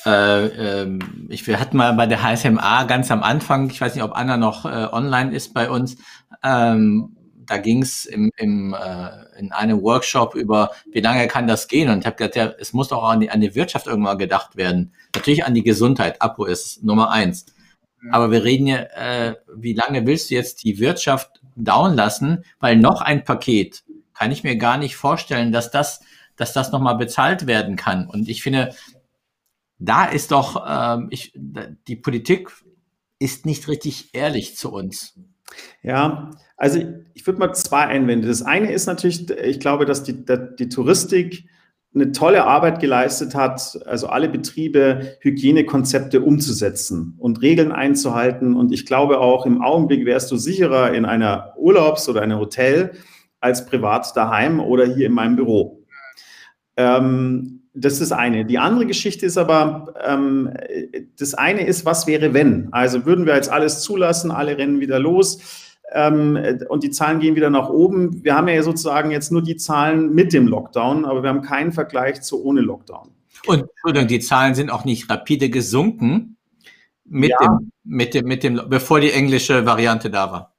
äh, 0.05 0.81
äh, 0.83 0.99
ich, 1.29 1.45
wir 1.47 1.59
hatten 1.59 1.77
mal 1.77 1.93
bei 1.93 2.05
der 2.05 2.23
HSMA 2.23 2.83
ganz 2.83 3.11
am 3.11 3.23
Anfang, 3.23 3.69
ich 3.69 3.81
weiß 3.81 3.95
nicht, 3.95 4.03
ob 4.03 4.15
Anna 4.15 4.37
noch 4.37 4.65
äh, 4.65 4.87
online 4.91 5.33
ist 5.33 5.53
bei 5.53 5.69
uns, 5.69 5.97
ähm, 6.43 7.17
da 7.49 7.57
ging 7.57 7.81
es 7.81 8.05
im, 8.05 8.31
im, 8.37 8.73
äh, 8.73 9.39
in 9.39 9.51
einem 9.51 9.81
Workshop 9.81 10.35
über, 10.35 10.71
wie 10.91 11.01
lange 11.01 11.27
kann 11.27 11.47
das 11.47 11.67
gehen? 11.67 11.89
Und 11.89 11.99
ich 11.99 12.05
habe 12.05 12.15
gesagt, 12.15 12.35
ja, 12.35 12.53
es 12.59 12.73
muss 12.73 12.91
auch 12.91 13.03
an 13.03 13.21
die, 13.21 13.31
an 13.31 13.41
die 13.41 13.55
Wirtschaft 13.55 13.87
irgendwann 13.87 14.19
gedacht 14.19 14.55
werden. 14.55 14.93
Natürlich 15.15 15.43
an 15.43 15.55
die 15.55 15.63
Gesundheit. 15.63 16.21
Abo 16.21 16.45
ist 16.45 16.83
Nummer 16.83 17.09
eins. 17.09 17.47
Aber 18.11 18.29
wir 18.29 18.43
reden 18.43 18.67
ja, 18.67 18.77
äh, 18.77 19.35
wie 19.53 19.73
lange 19.73 20.05
willst 20.05 20.29
du 20.29 20.35
jetzt 20.35 20.63
die 20.63 20.79
Wirtschaft 20.79 21.41
down 21.55 21.95
lassen? 21.95 22.45
Weil 22.59 22.77
noch 22.77 23.01
ein 23.01 23.23
Paket 23.23 23.83
kann 24.13 24.31
ich 24.31 24.43
mir 24.43 24.55
gar 24.55 24.77
nicht 24.77 24.95
vorstellen, 24.95 25.51
dass 25.51 25.71
das, 25.71 26.01
dass 26.35 26.53
das 26.53 26.71
nochmal 26.71 26.97
bezahlt 26.97 27.47
werden 27.47 27.75
kann. 27.75 28.07
Und 28.07 28.29
ich 28.29 28.43
finde, 28.43 28.75
da 29.79 30.05
ist 30.05 30.31
doch, 30.31 30.65
äh, 30.67 30.99
ich, 31.09 31.33
die 31.35 31.95
Politik 31.95 32.51
ist 33.17 33.47
nicht 33.47 33.67
richtig 33.67 34.13
ehrlich 34.13 34.55
zu 34.55 34.71
uns. 34.71 35.19
Ja, 35.81 36.31
also 36.59 36.79
ich 37.13 37.25
würde 37.25 37.39
mal 37.39 37.53
zwei 37.53 37.85
Einwände. 37.87 38.27
Das 38.27 38.41
eine 38.41 38.71
ist 38.71 38.85
natürlich, 38.85 39.29
ich 39.29 39.59
glaube, 39.59 39.85
dass 39.85 40.03
die, 40.03 40.25
die 40.59 40.69
Touristik 40.69 41.45
eine 41.95 42.11
tolle 42.11 42.45
Arbeit 42.45 42.79
geleistet 42.79 43.33
hat, 43.33 43.79
also 43.85 44.07
alle 44.07 44.29
Betriebe 44.29 45.17
Hygienekonzepte 45.21 46.21
umzusetzen 46.21 47.15
und 47.17 47.41
Regeln 47.41 47.71
einzuhalten. 47.71 48.55
Und 48.55 48.73
ich 48.73 48.85
glaube 48.85 49.19
auch 49.19 49.45
im 49.45 49.61
Augenblick 49.61 50.05
wärst 50.05 50.29
du 50.31 50.37
sicherer 50.37 50.93
in 50.93 51.05
einer 51.05 51.53
Urlaubs- 51.57 52.07
oder 52.09 52.21
einem 52.21 52.37
Hotel 52.37 52.91
als 53.39 53.65
privat 53.65 54.15
daheim 54.15 54.59
oder 54.59 54.85
hier 54.85 55.07
in 55.07 55.13
meinem 55.13 55.37
Büro. 55.37 55.85
Ähm, 56.75 57.61
das 57.73 58.01
ist 58.01 58.11
eine. 58.11 58.45
Die 58.45 58.59
andere 58.59 58.85
Geschichte 58.85 59.25
ist 59.25 59.37
aber, 59.37 59.93
ähm, 60.05 60.53
das 61.17 61.33
eine 61.33 61.65
ist, 61.65 61.85
was 61.85 62.05
wäre, 62.05 62.33
wenn? 62.33 62.67
Also 62.71 63.05
würden 63.05 63.25
wir 63.25 63.35
jetzt 63.35 63.49
alles 63.49 63.81
zulassen, 63.81 64.29
alle 64.29 64.57
rennen 64.57 64.81
wieder 64.81 64.99
los 64.99 65.68
und 65.91 66.83
die 66.83 66.91
Zahlen 66.91 67.19
gehen 67.19 67.35
wieder 67.35 67.49
nach 67.49 67.69
oben. 67.69 68.23
Wir 68.23 68.35
haben 68.35 68.47
ja 68.47 68.61
sozusagen 68.61 69.11
jetzt 69.11 69.31
nur 69.31 69.41
die 69.41 69.55
Zahlen 69.55 70.13
mit 70.13 70.33
dem 70.33 70.47
Lockdown, 70.47 71.05
aber 71.05 71.23
wir 71.23 71.29
haben 71.29 71.41
keinen 71.41 71.71
Vergleich 71.71 72.21
zu 72.21 72.43
ohne 72.43 72.61
Lockdown. 72.61 73.09
Und 73.47 73.61
Entschuldigung, 73.61 74.07
die 74.07 74.19
Zahlen 74.19 74.53
sind 74.53 74.69
auch 74.69 74.85
nicht 74.85 75.09
rapide 75.09 75.49
gesunken 75.49 76.37
mit, 77.05 77.31
ja. 77.31 77.37
dem, 77.39 77.71
mit, 77.83 78.13
dem, 78.13 78.25
mit 78.25 78.43
dem, 78.43 78.61
bevor 78.69 78.99
die 78.99 79.11
englische 79.11 79.65
Variante 79.65 80.09
da 80.09 80.31
war. 80.31 80.55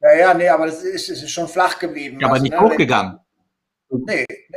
Ja, 0.00 0.14
ja, 0.14 0.34
nee, 0.34 0.48
aber 0.48 0.66
es 0.66 0.82
ist, 0.82 1.08
ist 1.08 1.30
schon 1.30 1.48
flach 1.48 1.78
geblieben. 1.78 2.18
Ja, 2.20 2.26
aber 2.26 2.34
also, 2.34 2.42
nicht 2.44 2.52
ne? 2.52 2.60
hochgegangen. 2.60 3.18
Nee, 3.88 4.00
nee, 4.06 4.26
nee. 4.28 4.56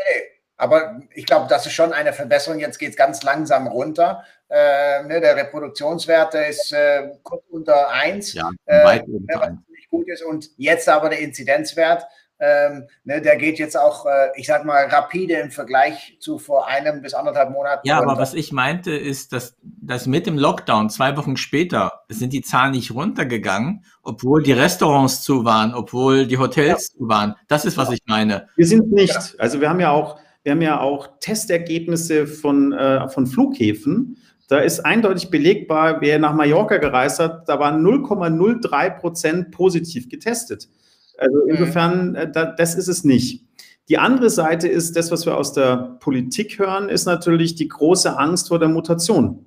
Aber 0.58 1.02
ich 1.14 1.26
glaube, 1.26 1.48
das 1.50 1.66
ist 1.66 1.74
schon 1.74 1.92
eine 1.92 2.14
Verbesserung. 2.14 2.60
Jetzt 2.60 2.80
geht 2.80 2.92
es 2.92 2.96
ganz 2.96 3.24
langsam 3.24 3.68
runter. 3.68 4.24
Äh, 4.50 5.04
ne, 5.04 5.20
der 5.20 5.36
Reproduktionswert 5.36 6.34
ist 6.36 6.72
äh, 6.72 7.10
kurz 7.24 7.44
unter 7.50 7.90
1. 7.90 8.34
Ja, 8.34 8.50
äh, 8.66 8.86
weit 8.86 9.08
äh, 9.08 9.12
unter 9.12 9.42
1 9.42 9.60
gut 9.96 10.08
ist. 10.10 10.24
Und 10.24 10.50
jetzt 10.58 10.90
aber 10.90 11.10
der 11.10 11.20
Inzidenzwert. 11.20 12.06
ähm, 12.38 12.88
ne, 13.06 13.22
der 13.22 13.38
geht 13.38 13.60
jetzt 13.60 13.78
auch, 13.78 14.06
äh, 14.06 14.28
ich 14.36 14.48
sag 14.48 14.66
mal, 14.66 14.86
rapide 14.88 15.36
im 15.36 15.52
Vergleich 15.52 16.18
zu 16.20 16.38
vor 16.38 16.68
einem 16.68 17.02
bis 17.02 17.14
anderthalb 17.14 17.50
Monaten. 17.52 17.88
Ja, 17.88 18.00
runter. 18.00 18.12
aber 18.12 18.22
was 18.22 18.34
ich 18.34 18.52
meinte, 18.52 18.92
ist, 18.92 19.32
dass, 19.32 19.56
dass 19.62 20.06
mit 20.06 20.28
dem 20.28 20.38
Lockdown 20.38 20.90
zwei 20.90 21.16
Wochen 21.16 21.38
später 21.38 22.02
sind 22.10 22.34
die 22.34 22.42
Zahlen 22.42 22.72
nicht 22.72 22.94
runtergegangen, 22.94 23.86
obwohl 24.04 24.44
die 24.44 24.52
Restaurants 24.52 25.22
zu 25.22 25.46
waren, 25.46 25.74
obwohl 25.74 26.28
die 26.28 26.38
Hotels 26.38 26.92
ja. 26.94 27.00
zu 27.00 27.08
waren. 27.08 27.36
Das 27.48 27.64
ist, 27.64 27.78
was 27.78 27.92
ich 27.92 28.02
meine. 28.06 28.50
Wir 28.58 28.68
sind 28.68 28.92
nicht. 28.92 29.36
Also 29.38 29.62
wir 29.62 29.70
haben 29.70 29.80
ja 29.80 29.92
auch, 29.92 30.20
wir 30.44 30.52
haben 30.52 30.62
ja 30.62 30.82
auch 30.82 31.08
Testergebnisse 31.22 32.28
von, 32.28 32.74
äh, 32.74 33.08
von 33.08 33.28
Flughäfen. 33.28 34.18
Da 34.48 34.60
ist 34.60 34.86
eindeutig 34.86 35.30
belegbar, 35.30 36.02
wer 36.02 36.20
nach 36.20 36.36
Mallorca 36.36 36.78
gereist 36.78 37.20
hat, 37.20 37.50
da 37.50 37.60
waren 37.60 37.84
0,03 37.84 39.00
Prozent 39.00 39.52
positiv 39.52 40.08
getestet. 40.08 40.70
Also 41.18 41.42
insofern, 41.48 42.16
äh, 42.16 42.32
das 42.32 42.76
ist 42.76 42.88
es 42.88 43.04
nicht. 43.04 43.44
Die 43.90 43.98
andere 43.98 44.30
Seite 44.30 44.68
ist, 44.68 44.96
das, 44.96 45.12
was 45.12 45.26
wir 45.26 45.38
aus 45.38 45.54
der 45.54 45.98
Politik 46.00 46.58
hören, 46.60 46.90
ist 46.90 47.06
natürlich 47.06 47.56
die 47.56 47.68
große 47.68 48.18
Angst 48.18 48.48
vor 48.48 48.60
der 48.60 48.70
Mutation. 48.70 49.46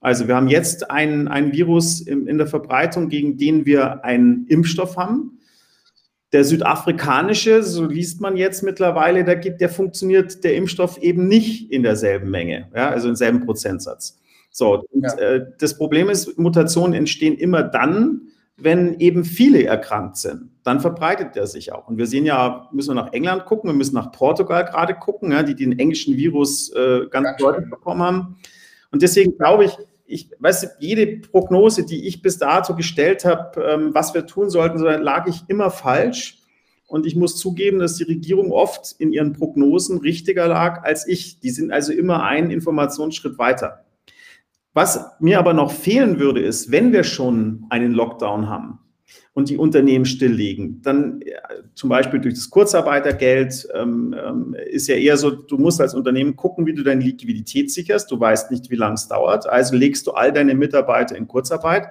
Also 0.00 0.28
wir 0.28 0.36
haben 0.36 0.48
jetzt 0.48 0.90
ein, 0.90 1.28
ein 1.28 1.52
Virus 1.52 2.00
in, 2.00 2.26
in 2.26 2.38
der 2.38 2.46
Verbreitung, 2.46 3.08
gegen 3.08 3.36
den 3.36 3.64
wir 3.64 4.04
einen 4.04 4.46
Impfstoff 4.48 4.96
haben. 4.96 5.38
Der 6.32 6.44
südafrikanische, 6.44 7.62
so 7.62 7.86
liest 7.86 8.20
man 8.20 8.36
jetzt 8.36 8.62
mittlerweile, 8.62 9.24
da 9.24 9.34
gibt, 9.34 9.60
der 9.60 9.68
funktioniert 9.68 10.44
der 10.44 10.56
Impfstoff 10.56 10.98
eben 10.98 11.28
nicht 11.28 11.70
in 11.70 11.82
derselben 11.82 12.30
Menge, 12.30 12.68
ja, 12.74 12.90
also 12.90 13.08
im 13.08 13.16
selben 13.16 13.44
Prozentsatz. 13.46 14.18
So, 14.56 14.84
und, 14.88 15.02
ja. 15.02 15.14
äh, 15.14 15.46
das 15.58 15.76
Problem 15.76 16.08
ist, 16.08 16.38
Mutationen 16.38 16.94
entstehen 16.94 17.36
immer 17.36 17.64
dann, 17.64 18.28
wenn 18.56 19.00
eben 19.00 19.24
viele 19.24 19.64
erkrankt 19.64 20.16
sind, 20.16 20.50
dann 20.62 20.80
verbreitet 20.80 21.34
der 21.34 21.48
sich 21.48 21.72
auch. 21.72 21.88
Und 21.88 21.98
wir 21.98 22.06
sehen 22.06 22.24
ja, 22.24 22.68
müssen 22.70 22.90
wir 22.90 23.02
nach 23.02 23.12
England 23.12 23.46
gucken, 23.46 23.68
wir 23.68 23.74
müssen 23.74 23.96
nach 23.96 24.12
Portugal 24.12 24.64
gerade 24.64 24.94
gucken, 24.94 25.32
ja, 25.32 25.42
die 25.42 25.56
den 25.56 25.76
englischen 25.80 26.16
Virus 26.16 26.70
äh, 26.70 27.06
ganz, 27.10 27.26
ganz 27.26 27.38
deutlich 27.38 27.68
bekommen 27.68 28.00
haben. 28.00 28.36
Und 28.92 29.02
deswegen 29.02 29.36
glaube 29.36 29.64
ich, 29.64 29.76
ich 30.06 30.30
weiß, 30.38 30.76
jede 30.78 31.16
Prognose, 31.16 31.84
die 31.84 32.06
ich 32.06 32.22
bis 32.22 32.38
dato 32.38 32.76
gestellt 32.76 33.24
habe, 33.24 33.60
ähm, 33.60 33.90
was 33.92 34.14
wir 34.14 34.24
tun 34.24 34.50
sollten, 34.50 34.78
so 34.78 34.84
lag 34.84 35.26
ich 35.26 35.42
immer 35.48 35.72
falsch. 35.72 36.38
Und 36.86 37.06
ich 37.06 37.16
muss 37.16 37.38
zugeben, 37.38 37.80
dass 37.80 37.96
die 37.96 38.04
Regierung 38.04 38.52
oft 38.52 38.94
in 39.00 39.12
ihren 39.12 39.32
Prognosen 39.32 39.98
richtiger 39.98 40.46
lag 40.46 40.84
als 40.84 41.08
ich. 41.08 41.40
Die 41.40 41.50
sind 41.50 41.72
also 41.72 41.92
immer 41.92 42.22
einen 42.22 42.52
Informationsschritt 42.52 43.36
weiter. 43.36 43.83
Was 44.74 45.00
mir 45.20 45.38
aber 45.38 45.54
noch 45.54 45.70
fehlen 45.70 46.18
würde, 46.18 46.40
ist, 46.40 46.70
wenn 46.72 46.92
wir 46.92 47.04
schon 47.04 47.64
einen 47.70 47.92
Lockdown 47.92 48.48
haben 48.48 48.80
und 49.32 49.48
die 49.48 49.56
Unternehmen 49.56 50.04
stilllegen, 50.04 50.82
dann 50.82 51.22
äh, 51.22 51.32
zum 51.74 51.90
Beispiel 51.90 52.20
durch 52.20 52.34
das 52.34 52.50
Kurzarbeitergeld 52.50 53.68
ähm, 53.72 54.14
ähm, 54.18 54.56
ist 54.68 54.88
ja 54.88 54.96
eher 54.96 55.16
so, 55.16 55.30
du 55.30 55.58
musst 55.58 55.80
als 55.80 55.94
Unternehmen 55.94 56.34
gucken, 56.34 56.66
wie 56.66 56.74
du 56.74 56.82
deine 56.82 57.04
Liquidität 57.04 57.70
sicherst. 57.70 58.10
Du 58.10 58.18
weißt 58.18 58.50
nicht, 58.50 58.68
wie 58.68 58.76
lange 58.76 58.94
es 58.94 59.06
dauert. 59.06 59.48
Also 59.48 59.76
legst 59.76 60.08
du 60.08 60.12
all 60.12 60.32
deine 60.32 60.56
Mitarbeiter 60.56 61.16
in 61.16 61.28
Kurzarbeit. 61.28 61.88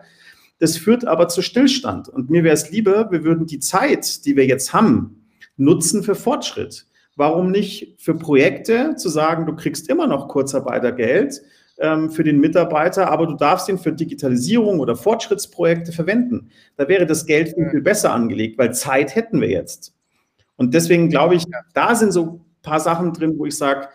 Das 0.59 0.75
führt 0.75 1.05
aber 1.05 1.29
zu 1.29 1.41
Stillstand. 1.41 2.09
Und 2.09 2.29
mir 2.29 2.43
wäre 2.43 2.53
es 2.53 2.69
lieber, 2.69 3.11
wir 3.11 3.23
würden 3.23 3.45
die 3.45 3.59
Zeit, 3.59 4.25
die 4.25 4.35
wir 4.35 4.45
jetzt 4.45 4.73
haben, 4.73 5.25
nutzen 5.55 6.03
für 6.03 6.15
Fortschritt. 6.15 6.85
Warum 7.15 7.49
nicht 7.51 7.95
für 7.97 8.15
Projekte 8.15 8.95
zu 8.95 9.07
sagen, 9.07 9.45
du 9.45 9.55
kriegst 9.55 9.89
immer 9.89 10.07
noch 10.07 10.27
Kurzarbeitergeld 10.27 11.41
ähm, 11.79 12.09
für 12.09 12.23
den 12.23 12.39
Mitarbeiter, 12.39 13.09
aber 13.09 13.27
du 13.27 13.35
darfst 13.35 13.67
ihn 13.69 13.77
für 13.77 13.91
Digitalisierung 13.91 14.79
oder 14.79 14.95
Fortschrittsprojekte 14.95 15.91
verwenden. 15.91 16.49
Da 16.77 16.87
wäre 16.87 17.05
das 17.05 17.25
Geld 17.25 17.53
viel, 17.55 17.69
viel 17.69 17.81
besser 17.81 18.13
angelegt, 18.13 18.57
weil 18.57 18.73
Zeit 18.73 19.15
hätten 19.15 19.41
wir 19.41 19.49
jetzt. 19.49 19.93
Und 20.55 20.73
deswegen 20.73 21.09
glaube 21.09 21.35
ich, 21.35 21.45
da 21.73 21.95
sind 21.95 22.11
so 22.11 22.23
ein 22.23 22.41
paar 22.61 22.79
Sachen 22.79 23.13
drin, 23.13 23.37
wo 23.37 23.45
ich 23.45 23.57
sage, 23.57 23.87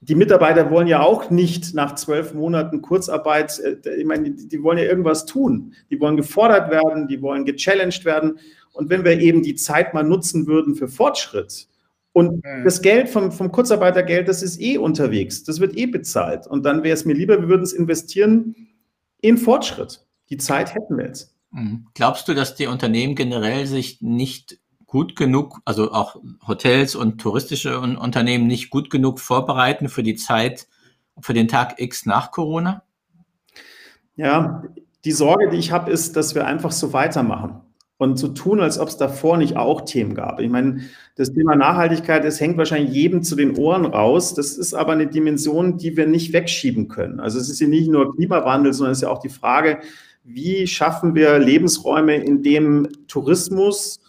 die 0.00 0.14
Mitarbeiter 0.14 0.70
wollen 0.70 0.86
ja 0.86 1.00
auch 1.00 1.30
nicht 1.30 1.74
nach 1.74 1.94
zwölf 1.94 2.34
Monaten 2.34 2.82
Kurzarbeit, 2.82 3.58
äh, 3.58 3.96
ich 3.96 4.04
meine, 4.04 4.30
die, 4.30 4.48
die, 4.48 4.62
wollen 4.62 4.78
ja 4.78 4.84
irgendwas 4.84 5.26
tun. 5.26 5.74
Die 5.90 6.00
wollen 6.00 6.16
gefordert 6.16 6.70
werden, 6.70 7.08
die 7.08 7.22
wollen 7.22 7.44
gechallenged 7.44 8.04
werden. 8.04 8.38
Und 8.72 8.90
wenn 8.90 9.04
wir 9.04 9.18
eben 9.18 9.42
die 9.42 9.54
Zeit 9.54 9.94
mal 9.94 10.04
nutzen 10.04 10.46
würden 10.46 10.74
für 10.74 10.88
Fortschritt, 10.88 11.68
und 12.16 12.42
mhm. 12.46 12.64
das 12.64 12.80
Geld 12.80 13.10
vom, 13.10 13.30
vom 13.30 13.52
Kurzarbeitergeld, 13.52 14.26
das 14.26 14.42
ist 14.42 14.58
eh 14.58 14.78
unterwegs, 14.78 15.44
das 15.44 15.60
wird 15.60 15.76
eh 15.76 15.84
bezahlt. 15.84 16.46
Und 16.46 16.64
dann 16.64 16.82
wäre 16.82 16.94
es 16.94 17.04
mir 17.04 17.12
lieber, 17.12 17.42
wir 17.42 17.48
würden 17.48 17.62
es 17.62 17.74
investieren 17.74 18.56
in 19.20 19.36
Fortschritt. 19.36 20.06
Die 20.30 20.38
Zeit 20.38 20.74
hätten 20.74 20.96
wir 20.96 21.04
jetzt. 21.08 21.36
Mhm. 21.50 21.88
Glaubst 21.92 22.26
du, 22.26 22.32
dass 22.32 22.54
die 22.54 22.68
Unternehmen 22.68 23.16
generell 23.16 23.66
sich 23.66 24.00
nicht 24.00 24.58
gut 24.86 25.14
genug, 25.14 25.60
also 25.66 25.92
auch 25.92 26.16
Hotels 26.48 26.94
und 26.94 27.20
touristische 27.20 27.80
Unternehmen 27.80 28.46
nicht 28.46 28.70
gut 28.70 28.88
genug 28.88 29.20
vorbereiten 29.20 29.90
für 29.90 30.02
die 30.02 30.16
Zeit, 30.16 30.68
für 31.20 31.34
den 31.34 31.48
Tag 31.48 31.78
X 31.78 32.06
nach 32.06 32.30
Corona? 32.30 32.82
Ja, 34.16 34.62
die 35.04 35.12
Sorge, 35.12 35.50
die 35.50 35.58
ich 35.58 35.70
habe, 35.70 35.90
ist, 35.90 36.16
dass 36.16 36.34
wir 36.34 36.46
einfach 36.46 36.72
so 36.72 36.94
weitermachen 36.94 37.60
und 37.98 38.18
zu 38.18 38.28
tun, 38.28 38.60
als 38.60 38.78
ob 38.78 38.88
es 38.88 38.96
davor 38.96 39.38
nicht 39.38 39.56
auch 39.56 39.82
Themen 39.82 40.14
gab. 40.14 40.40
Ich 40.40 40.50
meine, 40.50 40.80
das 41.14 41.32
Thema 41.32 41.56
Nachhaltigkeit, 41.56 42.24
das 42.24 42.40
hängt 42.40 42.58
wahrscheinlich 42.58 42.94
jedem 42.94 43.22
zu 43.22 43.36
den 43.36 43.56
Ohren 43.56 43.86
raus. 43.86 44.34
Das 44.34 44.58
ist 44.58 44.74
aber 44.74 44.92
eine 44.92 45.06
Dimension, 45.06 45.78
die 45.78 45.96
wir 45.96 46.06
nicht 46.06 46.32
wegschieben 46.32 46.88
können. 46.88 47.20
Also 47.20 47.38
es 47.38 47.48
ist 47.48 47.60
ja 47.60 47.66
nicht 47.66 47.90
nur 47.90 48.14
Klimawandel, 48.14 48.74
sondern 48.74 48.92
es 48.92 48.98
ist 48.98 49.02
ja 49.02 49.08
auch 49.08 49.20
die 49.20 49.30
Frage, 49.30 49.78
wie 50.24 50.66
schaffen 50.66 51.14
wir 51.14 51.38
Lebensräume, 51.38 52.16
in 52.16 52.42
dem 52.42 52.88
Tourismus 53.08 54.00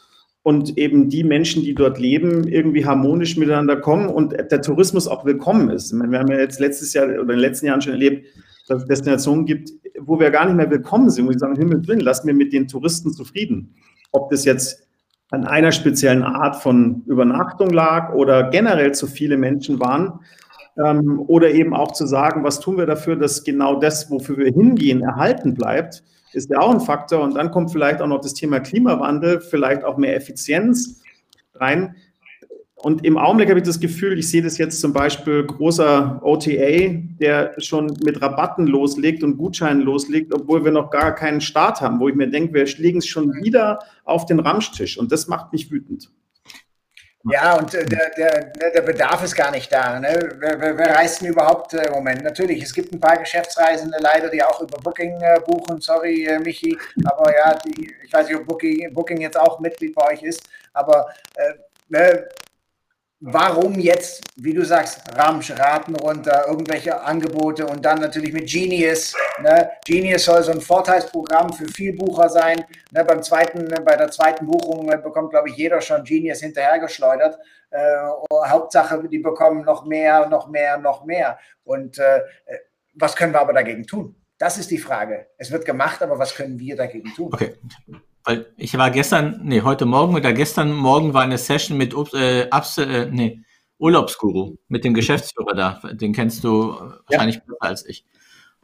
und 0.43 0.78
eben 0.78 1.10
die 1.10 1.23
Menschen, 1.23 1.63
die 1.63 1.76
dort 1.76 2.00
leben, 2.00 2.47
irgendwie 2.47 2.86
harmonisch 2.86 3.38
miteinander 3.38 3.78
kommen 3.78 4.10
und 4.10 4.34
der 4.34 4.62
Tourismus 4.62 5.08
auch 5.08 5.26
willkommen 5.26 5.69
ist. 5.69 5.91
Ich 5.91 5.97
meine, 5.97 6.12
wir 6.12 6.19
haben 6.19 6.32
ja 6.32 6.39
jetzt 6.39 6.60
letztes 6.60 6.93
Jahr 6.93 7.06
oder 7.06 7.21
in 7.21 7.28
den 7.28 7.39
letzten 7.39 7.67
Jahren 7.67 7.82
schon 7.82 7.93
erlebt, 7.93 8.26
es 8.26 8.47
Destinationen 8.70 9.46
gibt, 9.46 9.72
wo 10.00 10.20
wir 10.20 10.30
gar 10.30 10.46
nicht 10.46 10.56
mehr 10.56 10.70
willkommen 10.70 11.10
sind, 11.10 11.26
wo 11.26 11.32
wir 11.32 11.40
sagen, 11.40 11.56
Himmel 11.56 11.82
drin, 11.82 12.00
lass 12.00 12.24
mir 12.24 12.34
mit 12.34 12.54
den 12.54 12.68
Touristen 12.68 13.14
zufrieden. 13.14 13.76
Ob 14.12 14.30
das 14.30 14.46
jetzt 14.46 14.88
an 15.32 15.46
einer 15.46 15.72
speziellen 15.72 16.24
Art 16.24 16.56
von 16.56 17.04
Übernachtung 17.06 17.70
lag 17.70 18.14
oder 18.14 18.50
generell 18.50 18.94
zu 18.94 19.08
viele 19.08 19.38
Menschen 19.38 19.80
waren. 19.80 20.20
Ähm, 20.84 21.24
oder 21.28 21.52
eben 21.52 21.74
auch 21.74 21.92
zu 21.92 22.06
sagen, 22.06 22.44
was 22.44 22.60
tun 22.60 22.78
wir 22.78 22.86
dafür, 22.86 23.16
dass 23.16 23.44
genau 23.44 23.80
das, 23.80 24.12
wofür 24.12 24.38
wir 24.38 24.52
hingehen, 24.52 25.02
erhalten 25.02 25.54
bleibt, 25.54 26.04
ist 26.34 26.50
ja 26.50 26.60
auch 26.60 26.72
ein 26.72 26.80
Faktor. 26.80 27.24
Und 27.24 27.36
dann 27.36 27.52
kommt 27.52 27.72
vielleicht 27.72 28.02
auch 28.02 28.08
noch 28.08 28.22
das 28.22 28.34
Thema 28.34 28.60
Klimawandel, 28.60 29.42
vielleicht 29.42 29.84
auch 29.84 29.98
mehr 29.98 30.16
Effizienz 30.16 31.02
rein. 31.56 31.96
Und 32.80 33.04
im 33.04 33.18
Augenblick 33.18 33.50
habe 33.50 33.60
ich 33.60 33.66
das 33.66 33.80
Gefühl, 33.80 34.20
ich 34.20 34.30
sehe 34.30 34.44
das 34.44 34.60
jetzt 34.60 34.80
zum 34.80 34.94
Beispiel 34.94 35.44
großer 35.44 36.20
OTA, 36.22 37.00
der 37.20 37.56
schon 37.58 37.88
mit 38.04 38.22
Rabatten 38.22 38.68
loslegt 38.68 39.24
und 39.24 39.38
Gutscheinen 39.38 39.82
loslegt, 39.82 40.32
obwohl 40.32 40.63
wir 40.63 40.72
noch 40.72 40.92
gar 40.92 41.16
keinen 41.16 41.42
Start 41.42 41.82
haben, 41.82 42.00
wo 42.00 42.08
ich 42.08 42.13
mir 42.13 42.30
denke, 42.30 42.54
wir 42.54 42.66
legen 42.78 43.00
es 43.00 43.08
schon 43.08 43.34
wieder 43.44 43.80
auf 44.04 44.28
den 44.28 44.40
Ramstisch 44.40 45.00
und 45.00 45.12
das 45.12 45.28
macht 45.28 45.54
mich 45.54 45.72
wütend. 45.72 46.12
Ja, 47.32 47.58
und 47.58 47.74
äh, 47.74 47.84
der, 47.84 48.12
der, 48.16 48.40
ne, 48.58 48.72
der 48.74 48.82
Bedarf 48.82 49.24
ist 49.24 49.36
gar 49.36 49.52
nicht 49.52 49.72
da. 49.72 50.00
Ne? 50.00 50.30
Wer, 50.38 50.62
wer, 50.62 50.78
wer 50.78 50.96
reist 50.96 51.22
denn 51.22 51.30
überhaupt 51.30 51.74
äh, 51.74 51.88
im 51.88 51.94
Moment? 51.94 52.24
Natürlich, 52.24 52.62
es 52.62 52.74
gibt 52.74 52.94
ein 52.94 53.00
paar 53.00 53.18
Geschäftsreisende 53.18 53.98
leider, 54.00 54.30
die 54.30 54.42
auch 54.42 54.62
über 54.62 54.78
Booking 54.78 55.20
äh, 55.20 55.40
buchen. 55.46 55.82
Sorry, 55.82 56.26
äh, 56.26 56.40
Michi, 56.40 56.78
aber 57.04 57.36
ja, 57.36 57.56
die, 57.56 57.92
ich 58.06 58.13
weiß 58.13 58.28
nicht, 58.28 58.38
ob 58.38 58.46
Booking, 58.46 58.94
Booking 58.94 59.20
jetzt 59.20 59.38
auch 59.38 59.60
Mitglied 59.60 59.94
bei 59.96 60.13
euch 60.13 60.24
ist, 60.24 60.48
aber 60.74 61.08
äh, 61.36 61.54
ne, 61.90 62.30
warum 63.20 63.80
jetzt, 63.80 64.22
wie 64.36 64.54
du 64.54 64.64
sagst, 64.64 65.02
Ramsch, 65.16 65.52
Raten 65.52 65.96
runter, 65.96 66.46
irgendwelche 66.48 67.02
Angebote 67.02 67.66
und 67.66 67.84
dann 67.84 68.00
natürlich 68.00 68.32
mit 68.34 68.48
Genius. 68.48 69.16
Ne? 69.42 69.72
Genius 69.86 70.26
soll 70.26 70.44
so 70.44 70.52
ein 70.52 70.62
Vorteilsprogramm 70.62 71.52
für 71.52 71.68
Vielbucher 71.68 72.30
sein. 72.30 72.64
Ne? 72.92 73.04
Beim 73.04 73.24
zweiten, 73.24 73.68
bei 73.84 73.96
der 73.96 74.12
zweiten 74.12 74.46
Buchung 74.46 74.92
äh, 74.92 74.98
bekommt, 74.98 75.32
glaube 75.32 75.50
ich, 75.50 75.58
jeder 75.58 75.82
schon 75.82 76.04
Genius 76.04 76.42
hinterhergeschleudert. 76.42 77.40
Äh, 77.72 77.80
Hauptsache, 78.48 79.08
die 79.10 79.20
bekommen 79.20 79.64
noch 79.64 79.86
mehr, 79.86 80.28
noch 80.28 80.48
mehr, 80.48 80.78
noch 80.78 81.04
mehr. 81.06 81.40
Und 81.64 81.98
äh, 81.98 82.22
was 82.94 83.16
können 83.16 83.34
wir 83.34 83.42
aber 83.42 83.54
dagegen 83.54 83.86
tun? 83.86 84.16
Das 84.38 84.58
ist 84.58 84.70
die 84.70 84.78
Frage. 84.78 85.28
Es 85.38 85.52
wird 85.52 85.66
gemacht, 85.66 86.02
aber 86.04 86.20
was 86.20 86.36
können 86.36 86.60
wir 86.60 86.76
dagegen 86.76 87.12
tun? 87.16 87.34
Okay. 87.34 87.56
Weil 88.28 88.46
ich 88.58 88.78
war 88.78 88.92
gestern, 88.92 89.40
nee, 89.44 89.62
heute 89.62 89.86
Morgen 89.86 90.13
oder 90.13 90.34
gestern 90.34 90.74
Morgen 90.74 91.13
war 91.13 91.22
eine 91.22 91.38
Session 91.38 91.78
mit 91.78 91.96
äh, 92.13 92.50
Abs, 92.50 92.78
äh, 92.78 93.08
nee, 93.10 93.40
Urlaubsguru, 93.80 94.58
mit 94.68 94.84
dem 94.84 94.94
Geschäftsführer 94.94 95.56
da. 95.56 95.80
Den 95.94 96.12
kennst 96.12 96.44
du 96.44 96.76
wahrscheinlich 97.08 97.38
ja. 97.38 97.42
besser 97.48 97.62
als 97.62 97.86
ich. 97.86 98.04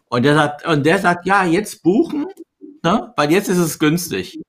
Und 0.10 0.24
der 0.24 0.36
sagt, 0.36 0.68
und 0.68 0.86
der 0.86 1.00
sagt, 1.00 1.26
ja, 1.26 1.46
jetzt 1.46 1.82
buchen, 1.82 2.26
ne? 2.84 3.14
weil 3.16 3.32
jetzt 3.32 3.48
ist 3.48 3.58
es 3.58 3.80
günstig. 3.80 4.42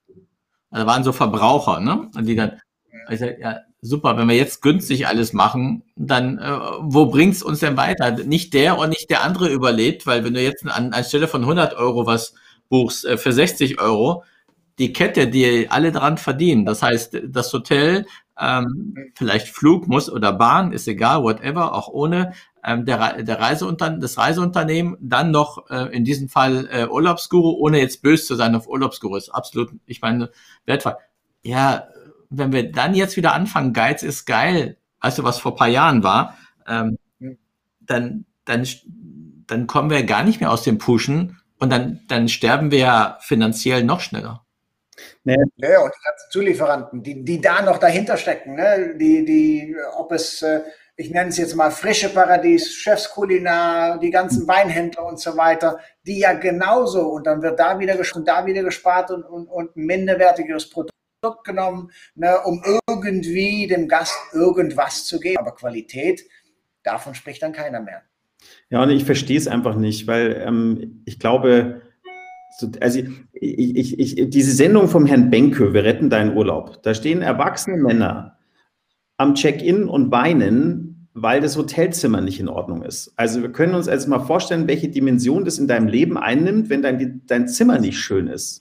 Also 0.73 0.87
waren 0.89 1.05
so 1.05 1.13
Verbraucher, 1.13 1.79
ne? 1.79 2.11
Und 2.17 2.27
die 2.27 2.35
dann, 2.35 2.61
ich 3.09 3.21
sag, 3.21 3.39
ja, 3.39 3.61
super, 3.83 4.17
wenn 4.17 4.29
wir 4.29 4.35
jetzt 4.35 4.63
günstig 4.63 5.07
alles 5.07 5.33
machen, 5.33 5.85
dann 5.95 6.39
äh, 6.39 6.59
wo 6.81 7.07
bringt's 7.07 7.45
uns 7.45 7.61
denn 7.61 7.77
weiter? 7.77 8.11
Nicht 8.11 8.53
der 8.53 8.79
und 8.79 8.89
nicht 8.89 9.11
der 9.11 9.23
andere 9.23 9.49
überlebt, 9.49 10.09
weil 10.09 10.25
wenn 10.25 10.35
du 10.35 10.43
jetzt 10.43 10.67
an, 10.67 10.93
anstelle 10.93 11.29
von 11.29 11.43
100 11.43 11.75
Euro 11.75 12.05
was 12.05 12.35
buchst 12.69 13.05
äh, 13.05 13.17
für 13.17 13.33
60 13.33 13.81
Euro, 13.81 14.25
die 14.79 14.93
Kette, 14.93 15.29
die 15.29 15.69
alle 15.71 15.93
dran 15.93 16.19
verdienen. 16.19 16.65
Das 16.65 16.83
heißt, 16.83 17.21
das 17.29 17.53
Hotel, 17.53 18.07
ähm, 18.39 18.97
vielleicht 19.15 19.49
Flug 19.49 19.87
muss 19.87 20.11
oder 20.11 20.33
Bahn, 20.33 20.73
ist 20.73 20.89
egal, 20.89 21.23
whatever, 21.23 21.75
auch 21.75 21.89
ohne 21.89 22.33
ähm, 22.65 22.85
der, 22.85 23.23
der 23.23 23.41
Reiseunternehmen, 23.41 24.01
das 24.01 24.19
Reiseunternehmen, 24.19 24.97
dann 25.01 25.31
noch 25.31 25.71
äh, 25.71 25.95
in 25.95 26.05
diesem 26.05 26.29
Fall 26.29 26.69
äh, 26.73 26.87
Urlaubsguru, 26.87 27.53
ohne 27.53 27.79
jetzt 27.79 28.03
böse 28.03 28.25
zu 28.25 28.35
sein 28.35 28.55
auf 28.55 28.67
Urlaubsguru, 28.67 29.17
ist 29.17 29.29
absolut, 29.29 29.71
ich 29.87 30.01
meine, 30.01 30.31
wertvoll. 30.65 30.97
Ja, 31.43 31.89
wenn 32.31 32.53
wir 32.53 32.73
dann 32.73 32.95
jetzt 32.95 33.17
wieder 33.17 33.35
anfangen, 33.35 33.73
Geiz 33.73 34.03
ist 34.03 34.25
geil, 34.25 34.79
du, 35.19 35.25
was 35.25 35.39
vor 35.39 35.55
paar 35.55 35.69
Jahren 35.69 36.03
war, 36.03 36.37
ähm, 36.67 36.99
dann, 37.81 38.25
dann, 38.45 38.67
dann 39.47 39.67
kommen 39.67 39.91
wir 39.91 40.03
gar 40.05 40.25
nicht 40.25 40.41
mehr 40.41 40.51
aus 40.51 40.63
dem 40.63 40.79
Pushen 40.79 41.39
und 41.59 41.71
dann, 41.71 42.01
dann 42.09 42.29
sterben 42.29 42.71
wir 42.71 42.79
ja 42.79 43.19
finanziell 43.21 43.85
noch 43.85 44.01
schneller. 44.01 44.44
Nee. 45.25 45.37
Ja, 45.57 45.81
und 45.81 45.93
die 45.95 46.05
ganzen 46.05 46.31
Zulieferanten, 46.31 47.03
die, 47.03 47.25
die 47.25 47.41
da 47.41 47.63
noch 47.63 47.79
dahinter 47.79 48.17
stecken, 48.17 48.55
ne? 48.55 48.95
die, 48.97 49.25
die, 49.25 49.77
ob 49.97 50.13
es, 50.13 50.43
äh, 50.43 50.61
ich 50.97 51.11
nenne 51.11 51.31
es 51.31 51.37
jetzt 51.39 51.57
mal 51.57 51.71
frische 51.71 52.09
Paradies, 52.09 52.73
Chefskulinar, 52.75 53.99
die 53.99 54.11
ganzen 54.11 54.47
Weinhändler 54.47 55.05
und 55.07 55.19
so 55.19 55.37
weiter, 55.37 55.79
die 56.07 56.21
ja 56.21 56.33
genauso, 56.35 57.09
und 57.09 57.27
dann 57.27 57.43
wird 57.43 57.59
da 57.59 57.79
wieder, 57.79 57.97
und 58.15 58.29
da 58.29 58.47
wieder 58.47 58.63
gespart 58.63 59.11
und, 59.11 59.25
und, 59.25 59.49
und 59.49 59.77
ein 59.77 59.85
minderwertigeres 59.87 60.71
Produkt 60.71 60.93
genommen, 61.45 61.91
ne, 62.15 62.39
um 62.45 62.63
irgendwie 62.87 63.67
dem 63.67 63.89
Gast 63.89 64.17
irgendwas 64.33 65.05
zu 65.07 65.19
geben. 65.19 65.39
Aber 65.39 65.55
Qualität, 65.55 66.23
davon 66.83 67.15
spricht 67.15 67.43
dann 67.43 67.53
keiner 67.53 67.81
mehr. 67.81 68.03
Ja, 68.69 68.83
und 68.83 68.91
ich 68.91 69.05
verstehe 69.05 69.39
es 69.39 69.49
einfach 69.49 69.75
nicht, 69.75 70.07
weil 70.07 70.43
ähm, 70.47 71.03
ich 71.07 71.19
glaube, 71.19 71.83
also 72.81 73.01
ich, 73.33 73.77
ich, 73.77 73.99
ich, 73.99 74.31
diese 74.31 74.53
Sendung 74.53 74.89
vom 74.89 75.07
Herrn 75.07 75.31
Benke, 75.31 75.73
wir 75.73 75.85
retten 75.85 76.11
deinen 76.11 76.37
Urlaub, 76.37 76.83
da 76.83 76.95
stehen 76.95 77.23
erwachsene 77.23 77.77
Männer 77.77 78.39
am 79.17 79.35
Check-in 79.35 79.89
und 79.89 80.11
weinen, 80.11 81.09
weil 81.15 81.41
das 81.41 81.57
Hotelzimmer 81.57 82.21
nicht 82.21 82.41
in 82.41 82.49
Ordnung 82.49 82.83
ist. 82.83 83.13
Also 83.17 83.41
wir 83.43 83.53
können 83.53 83.75
uns 83.75 83.87
jetzt 83.87 84.09
mal 84.09 84.19
vorstellen, 84.19 84.67
welche 84.67 84.89
Dimension 84.89 85.45
das 85.45 85.59
in 85.59 85.69
deinem 85.69 85.87
Leben 85.87 86.19
einnimmt, 86.19 86.71
wenn 86.71 86.83
dein, 86.83 87.23
dein 87.27 87.49
Zimmer 87.49 87.79
nicht 87.79 87.99
schön 87.99 88.27
ist. 88.27 88.61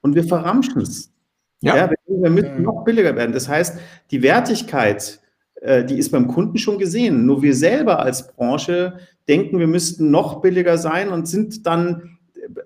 Und 0.00 0.14
wir 0.14 0.24
verramschen 0.24 0.80
es. 0.80 1.12
Ja. 1.60 1.76
ja 1.76 1.90
wir 2.06 2.30
müssen 2.30 2.62
noch 2.62 2.84
billiger 2.84 3.14
werden. 3.16 3.32
Das 3.32 3.48
heißt, 3.48 3.78
die 4.10 4.22
Wertigkeit, 4.22 5.20
äh, 5.60 5.84
die 5.84 5.98
ist 5.98 6.10
beim 6.10 6.28
Kunden 6.28 6.56
schon 6.56 6.78
gesehen. 6.78 7.26
Nur 7.26 7.42
wir 7.42 7.54
selber 7.54 8.00
als 8.00 8.32
Branche 8.32 8.98
denken, 9.28 9.58
wir 9.58 9.66
müssten 9.66 10.10
noch 10.10 10.40
billiger 10.40 10.78
sein 10.78 11.10
und 11.10 11.28
sind 11.28 11.66
dann, 11.66 12.17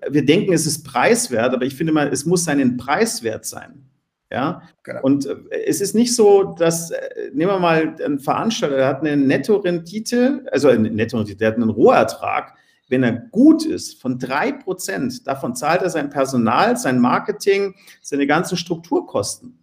wir 0.09 0.25
denken, 0.25 0.53
es 0.53 0.65
ist 0.65 0.83
preiswert, 0.83 1.53
aber 1.53 1.65
ich 1.65 1.75
finde 1.75 1.93
mal, 1.93 2.07
es 2.07 2.25
muss 2.25 2.43
seinen 2.43 2.77
Preiswert 2.77 3.45
sein. 3.45 3.89
Ja, 4.31 4.63
genau. 4.81 5.01
und 5.03 5.27
äh, 5.27 5.35
es 5.67 5.79
ist 5.79 5.93
nicht 5.93 6.15
so, 6.15 6.55
dass, 6.55 6.89
äh, 6.89 7.29
nehmen 7.33 7.51
wir 7.51 7.59
mal 7.59 7.95
einen 8.03 8.19
Veranstalter, 8.19 8.77
der 8.77 8.87
hat 8.87 9.01
eine 9.01 9.15
Netto-Rendite, 9.15 10.45
also 10.51 10.69
eine 10.69 10.89
Netto-Rendite, 10.89 11.37
der 11.37 11.49
hat 11.49 11.55
einen 11.55 11.69
Rohertrag, 11.69 12.55
wenn 12.89 13.03
er 13.03 13.13
gut 13.13 13.63
ist, 13.63 14.01
von 14.01 14.17
drei 14.17 14.51
Prozent, 14.51 15.27
davon 15.27 15.55
zahlt 15.55 15.83
er 15.83 15.91
sein 15.91 16.09
Personal, 16.09 16.77
sein 16.77 16.99
Marketing, 16.99 17.75
seine 18.01 18.25
ganzen 18.25 18.57
Strukturkosten. 18.57 19.59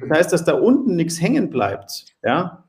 Das 0.00 0.18
heißt, 0.18 0.32
dass 0.32 0.44
da 0.44 0.54
unten 0.54 0.96
nichts 0.96 1.20
hängen 1.20 1.50
bleibt, 1.50 2.06
ja, 2.22 2.64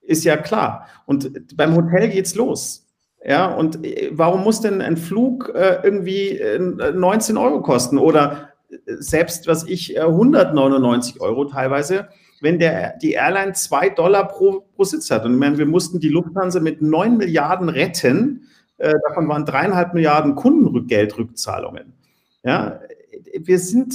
ist 0.00 0.24
ja 0.24 0.38
klar. 0.38 0.88
Und 1.04 1.54
beim 1.54 1.74
Hotel 1.74 2.08
geht's 2.08 2.34
los. 2.34 2.83
Ja, 3.26 3.46
und 3.46 3.84
äh, 3.84 4.10
warum 4.12 4.44
muss 4.44 4.60
denn 4.60 4.82
ein 4.82 4.96
Flug 4.96 5.50
äh, 5.54 5.78
irgendwie 5.82 6.38
äh, 6.38 6.58
19 6.58 7.36
Euro 7.38 7.62
kosten 7.62 7.96
oder 7.96 8.50
äh, 8.68 8.76
selbst 8.86 9.46
was 9.46 9.66
ich 9.66 9.98
199 9.98 11.16
äh, 11.16 11.20
Euro 11.20 11.46
teilweise, 11.46 12.08
wenn 12.42 12.58
der, 12.58 12.98
die 12.98 13.12
Airline 13.12 13.54
zwei 13.54 13.88
Dollar 13.88 14.28
pro, 14.28 14.66
pro 14.76 14.84
Sitz 14.84 15.10
hat. 15.10 15.24
Und 15.24 15.32
ich 15.32 15.38
meine, 15.38 15.56
wir 15.56 15.66
mussten 15.66 16.00
die 16.00 16.10
Lufthansa 16.10 16.60
mit 16.60 16.82
9 16.82 17.16
Milliarden 17.16 17.70
retten. 17.70 18.42
Äh, 18.76 18.92
davon 19.08 19.26
waren 19.28 19.46
dreieinhalb 19.46 19.94
Milliarden 19.94 20.34
Kundengeldrückzahlungen. 20.34 21.94
Ja, 22.42 22.80
wir 23.38 23.58
sind, 23.58 23.94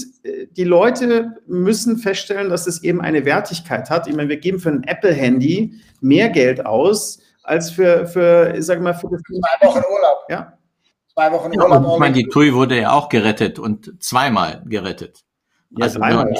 die 0.57 0.63
Leute 0.63 1.35
müssen 1.45 1.97
feststellen, 1.97 2.49
dass 2.49 2.65
es 2.65 2.83
eben 2.83 2.99
eine 2.99 3.25
Wertigkeit 3.25 3.91
hat. 3.91 4.07
Ich 4.07 4.15
meine, 4.15 4.29
wir 4.29 4.37
geben 4.37 4.59
für 4.59 4.69
ein 4.69 4.83
Apple-Handy 4.83 5.75
mehr 6.01 6.29
Geld 6.29 6.65
aus, 6.65 7.19
als 7.49 7.71
für, 7.71 8.05
für 8.05 8.53
ich 8.55 8.65
sag 8.65 8.79
mal, 8.79 8.93
für 8.93 9.09
das 9.09 9.21
Zwei 9.23 9.67
Wochen 9.67 9.83
Urlaub. 9.91 10.25
Ja. 10.29 10.53
Zwei 11.13 11.31
Wochen 11.31 11.53
ja, 11.53 11.63
Urlaub. 11.63 11.93
ich 11.93 11.99
meine, 11.99 12.13
die 12.13 12.27
TUI 12.27 12.53
wurde 12.53 12.79
ja 12.79 12.91
auch 12.91 13.09
gerettet 13.09 13.57
und 13.57 14.01
zweimal 14.01 14.61
gerettet. 14.65 15.23
Ja, 15.71 15.85
also, 15.85 15.99
dreimal. 15.99 16.33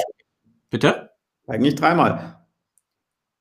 Bitte? 0.70 1.10
Eigentlich 1.48 1.74
dreimal. 1.74 2.36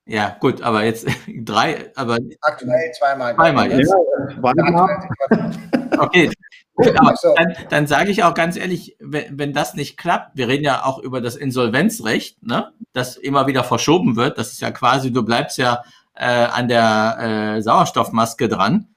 Ja, 0.05 0.35
gut, 0.39 0.63
aber 0.63 0.83
jetzt 0.83 1.07
drei, 1.27 1.91
aber. 1.95 2.17
Aktuell 2.41 2.91
zweimal. 2.97 3.35
Zweimal 3.35 3.71
jetzt. 3.71 3.93
Ja, 3.93 5.99
okay. 5.99 6.31
Gut, 6.73 6.97
aber 6.97 7.13
dann, 7.35 7.53
dann 7.69 7.87
sage 7.87 8.09
ich 8.09 8.23
auch 8.23 8.33
ganz 8.33 8.55
ehrlich, 8.55 8.95
wenn, 8.99 9.37
wenn 9.37 9.53
das 9.53 9.75
nicht 9.75 9.97
klappt, 9.97 10.37
wir 10.37 10.47
reden 10.47 10.63
ja 10.63 10.85
auch 10.85 10.97
über 10.97 11.21
das 11.21 11.35
Insolvenzrecht, 11.35 12.41
ne, 12.41 12.71
das 12.93 13.17
immer 13.17 13.47
wieder 13.47 13.63
verschoben 13.63 14.15
wird. 14.15 14.37
Das 14.37 14.53
ist 14.53 14.61
ja 14.61 14.71
quasi, 14.71 15.11
du 15.11 15.23
bleibst 15.23 15.57
ja 15.57 15.83
äh, 16.19 16.25
an 16.25 16.67
der 16.67 17.55
äh, 17.57 17.61
Sauerstoffmaske 17.61 18.49
dran. 18.49 18.87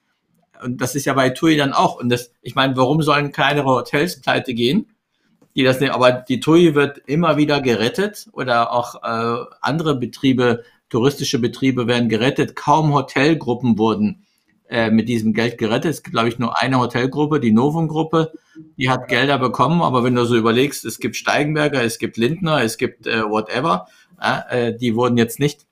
Und 0.62 0.80
das 0.80 0.94
ist 0.94 1.04
ja 1.04 1.14
bei 1.14 1.30
TUI 1.30 1.56
dann 1.56 1.72
auch. 1.72 1.96
Und 2.00 2.08
das, 2.08 2.32
ich 2.42 2.54
meine, 2.54 2.76
warum 2.76 3.02
sollen 3.02 3.32
kleinere 3.32 3.66
Hotels 3.66 4.20
pleite 4.20 4.54
gehen? 4.54 4.86
Die 5.54 5.62
das 5.62 5.80
nicht, 5.80 5.92
aber 5.92 6.12
die 6.12 6.40
TUI 6.40 6.74
wird 6.74 6.98
immer 7.06 7.36
wieder 7.36 7.60
gerettet 7.60 8.26
oder 8.32 8.72
auch 8.72 9.02
äh, 9.02 9.44
andere 9.60 9.96
Betriebe, 9.96 10.64
touristische 10.88 11.38
Betriebe 11.38 11.86
werden 11.86 12.08
gerettet. 12.08 12.56
Kaum 12.56 12.92
Hotelgruppen 12.94 13.78
wurden 13.78 14.24
äh, 14.68 14.90
mit 14.90 15.08
diesem 15.08 15.34
Geld 15.34 15.58
gerettet. 15.58 15.90
Es 15.90 16.02
gibt, 16.02 16.14
glaube 16.14 16.28
ich, 16.28 16.38
nur 16.38 16.60
eine 16.60 16.78
Hotelgruppe, 16.78 17.38
die 17.38 17.52
Novum-Gruppe, 17.52 18.32
die 18.78 18.88
hat 18.88 19.08
Gelder 19.08 19.38
bekommen. 19.38 19.82
Aber 19.82 20.04
wenn 20.04 20.14
du 20.14 20.24
so 20.24 20.36
überlegst, 20.36 20.84
es 20.84 20.98
gibt 20.98 21.16
Steigenberger, 21.16 21.84
es 21.84 21.98
gibt 21.98 22.16
Lindner, 22.16 22.62
es 22.62 22.78
gibt 22.78 23.06
äh, 23.06 23.22
whatever, 23.22 23.86
äh, 24.20 24.74
die 24.74 24.96
wurden 24.96 25.18
jetzt 25.18 25.38
nicht 25.38 25.66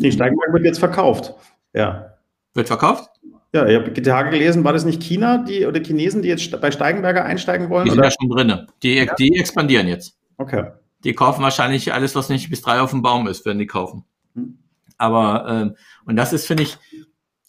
Nee, 0.00 0.12
Steigenberg 0.12 0.52
wird 0.52 0.64
jetzt 0.64 0.78
verkauft. 0.78 1.34
Ja. 1.72 2.14
Wird 2.54 2.68
verkauft? 2.68 3.10
Ja, 3.52 3.66
ich 3.66 3.76
habe 3.76 3.90
die 3.90 4.02
Tage 4.02 4.30
gelesen, 4.30 4.64
war 4.64 4.72
das 4.72 4.84
nicht 4.84 5.02
China, 5.02 5.38
die 5.38 5.66
oder 5.66 5.80
Chinesen, 5.80 6.22
die 6.22 6.28
jetzt 6.28 6.60
bei 6.60 6.70
Steigenberger 6.70 7.24
einsteigen 7.24 7.68
wollen? 7.68 7.84
Die 7.84 7.90
sind 7.90 7.98
oder? 7.98 8.08
ja 8.08 8.14
schon 8.18 8.30
drin. 8.30 8.66
Die, 8.82 8.94
ja? 8.94 9.14
die 9.14 9.38
expandieren 9.38 9.88
jetzt. 9.88 10.16
Okay. 10.36 10.70
Die 11.04 11.14
kaufen 11.14 11.42
wahrscheinlich 11.42 11.92
alles, 11.92 12.14
was 12.14 12.28
nicht 12.28 12.48
bis 12.50 12.62
drei 12.62 12.80
auf 12.80 12.90
dem 12.90 13.02
Baum 13.02 13.26
ist, 13.26 13.44
werden 13.44 13.58
die 13.58 13.66
kaufen. 13.66 14.04
Hm. 14.34 14.58
Aber, 14.98 15.46
ähm, 15.48 15.76
und 16.04 16.16
das 16.16 16.32
ist, 16.32 16.46
finde 16.46 16.62
ich, 16.62 16.78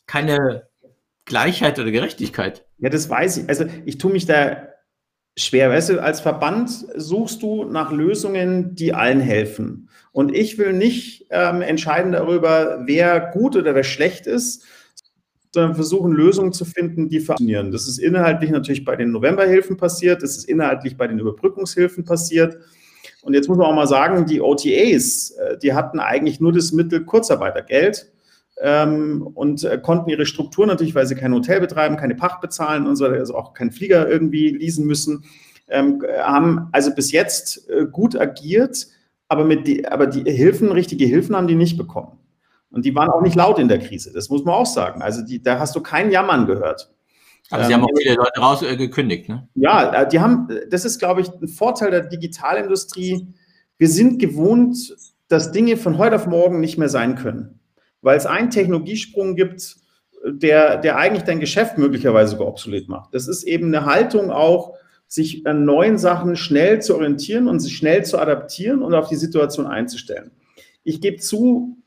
keine 0.08 0.68
Gleichheit 1.26 1.78
oder 1.80 1.92
Gerechtigkeit. 1.92 2.66
Ja, 2.80 2.90
das 2.90 3.10
weiß 3.10 3.38
ich. 3.38 3.50
Also 3.50 3.66
ich 3.86 3.98
tue 3.98 4.12
mich 4.12 4.26
da 4.26 4.58
schwer. 5.38 5.70
Weißt 5.70 5.90
du, 5.90 6.02
als 6.02 6.22
Verband 6.22 6.70
suchst 6.96 7.42
du 7.42 7.64
nach 7.66 7.92
Lösungen, 7.92 8.76
die 8.76 8.94
allen 8.94 9.20
helfen. 9.20 9.90
Und 10.12 10.36
ich 10.36 10.58
will 10.58 10.74
nicht 10.74 11.28
ähm, 11.30 11.62
entscheiden 11.62 12.12
darüber, 12.12 12.84
wer 12.86 13.20
gut 13.20 13.56
oder 13.56 13.76
wer 13.76 13.84
schlecht 13.84 14.28
ist, 14.28 14.66
sondern 15.54 15.76
versuchen, 15.76 16.12
Lösungen 16.12 16.54
zu 16.54 16.66
finden, 16.66 17.10
die 17.10 17.20
funktionieren. 17.20 17.72
Das 17.72 17.88
ist 17.88 17.98
inhaltlich 17.98 18.52
natürlich 18.52 18.86
bei 18.86 18.96
den 18.96 19.12
Novemberhilfen 19.12 19.78
passiert, 19.78 20.24
das 20.24 20.38
ist 20.38 20.46
inhaltlich 20.46 20.98
bei 20.98 21.08
den 21.08 21.20
Überbrückungshilfen 21.20 22.06
passiert. 22.06 22.58
Und 23.22 23.34
jetzt 23.34 23.48
muss 23.48 23.58
man 23.58 23.68
auch 23.68 23.76
mal 23.76 23.88
sagen, 23.88 24.26
die 24.26 24.42
OTAs, 24.42 25.32
äh, 25.32 25.58
die 25.58 25.74
hatten 25.74 26.00
eigentlich 26.00 26.40
nur 26.40 26.54
das 26.54 26.72
Mittel 26.72 27.06
Kurzarbeitergeld 27.06 28.12
ähm, 28.62 29.28
und 29.34 29.64
äh, 29.64 29.80
konnten 29.80 30.10
ihre 30.10 30.26
Struktur 30.26 30.68
natürlich, 30.68 30.94
weil 30.94 31.08
sie 31.08 31.16
kein 31.16 31.34
Hotel 31.34 31.60
betreiben, 31.60 31.98
keine 31.98 32.16
Pacht 32.16 32.42
bezahlen 32.42 32.86
und 32.86 32.96
so, 32.96 33.06
also 33.06 33.36
auch 33.36 33.54
keinen 33.54 33.72
Flieger 33.72 34.08
irgendwie 34.08 34.50
leasen 34.50 34.86
müssen, 34.86 35.26
ähm, 35.68 36.04
haben 36.22 36.70
also 36.72 36.94
bis 36.94 37.12
jetzt 37.12 37.68
äh, 37.70 37.88
gut 37.92 38.16
agiert, 38.16 38.88
aber, 39.28 39.46
mit 39.46 39.66
die, 39.66 39.88
aber 39.88 40.06
die 40.06 40.30
Hilfen, 40.32 40.72
richtige 40.72 41.06
Hilfen 41.06 41.36
haben 41.36 41.48
die 41.48 41.56
nicht 41.56 41.78
bekommen. 41.78 42.20
Und 42.70 42.86
die 42.86 42.94
waren 42.94 43.10
auch 43.10 43.22
nicht 43.22 43.36
laut 43.36 43.58
in 43.58 43.68
der 43.68 43.80
Krise, 43.80 44.14
das 44.14 44.30
muss 44.30 44.46
man 44.46 44.54
auch 44.54 44.66
sagen. 44.66 45.02
Also 45.02 45.24
die, 45.24 45.42
da 45.42 45.58
hast 45.58 45.76
du 45.76 45.82
kein 45.82 46.12
Jammern 46.12 46.46
gehört. 46.46 46.94
Aber 47.50 47.66
Sie 47.66 47.74
haben 47.74 47.84
auch 47.84 47.90
ähm, 47.90 47.98
viele 47.98 48.16
Leute 48.16 48.40
rausgekündigt, 48.40 49.28
äh, 49.28 49.34
ne? 49.34 49.50
Ja, 49.56 50.04
äh, 50.04 50.08
die 50.08 50.20
haben, 50.20 50.48
das 50.70 50.86
ist, 50.86 51.00
glaube 51.00 51.22
ich, 51.22 51.30
ein 51.30 51.48
Vorteil 51.48 51.92
der 51.92 52.02
Digitalindustrie. 52.02 53.28
Wir 53.78 53.90
sind 53.90 54.20
gewohnt, 54.20 54.96
dass 55.28 55.52
Dinge 55.52 55.76
von 55.78 55.98
heute 55.98 56.16
auf 56.16 56.28
morgen 56.28 56.60
nicht 56.60 56.78
mehr 56.78 56.90
sein 56.90 57.16
können 57.16 57.61
weil 58.02 58.18
es 58.18 58.26
einen 58.26 58.50
Technologiesprung 58.50 59.36
gibt, 59.36 59.78
der, 60.26 60.78
der 60.78 60.98
eigentlich 60.98 61.24
dein 61.24 61.40
Geschäft 61.40 61.78
möglicherweise 61.78 62.32
sogar 62.32 62.48
obsolet 62.48 62.88
macht. 62.88 63.14
Das 63.14 63.28
ist 63.28 63.44
eben 63.44 63.68
eine 63.68 63.86
Haltung 63.86 64.32
auch, 64.32 64.76
sich 65.08 65.46
an 65.46 65.66
neuen 65.66 65.98
Sachen 65.98 66.36
schnell 66.36 66.82
zu 66.82 66.96
orientieren 66.96 67.48
und 67.48 67.60
sich 67.60 67.76
schnell 67.76 68.06
zu 68.06 68.18
adaptieren 68.18 68.82
und 68.82 68.94
auf 68.94 69.10
die 69.10 69.16
Situation 69.16 69.68
einzustellen. 69.68 70.32
Ich 70.84 71.02
gebe 71.02 71.18
zu, 71.18 71.78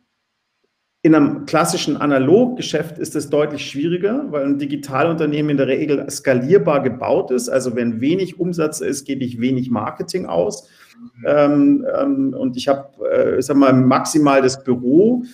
In 1.07 1.15
einem 1.15 1.45
klassischen 1.45 1.99
Analoggeschäft 1.99 2.99
ist 2.99 3.15
es 3.15 3.29
deutlich 3.29 3.69
schwieriger, 3.69 4.25
weil 4.31 4.45
ein 4.47 4.59
Digitalunternehmen 4.59 5.51
in 5.51 5.57
der 5.59 5.67
Regel 5.67 6.09
skalierbar 6.09 6.83
gebaut 6.83 7.31
ist. 7.31 7.51
Also 7.51 7.77
wenn 7.77 8.01
wenig 8.01 8.41
Umsatz 8.41 8.81
ist, 8.81 9.05
gebe 9.05 9.23
ich 9.23 9.39
wenig 9.39 9.71
Marketing 9.71 10.25
aus. 10.25 10.67
Ähm, 11.27 11.85
ähm, 11.95 12.35
und 12.35 12.57
ich 12.57 12.69
habe, 12.69 12.89
äh, 13.07 13.39
ich 13.39 13.45
sag 13.45 13.59
mal, 13.59 13.75
maximal 13.75 14.41
das 14.41 14.65
Büro, 14.65 15.25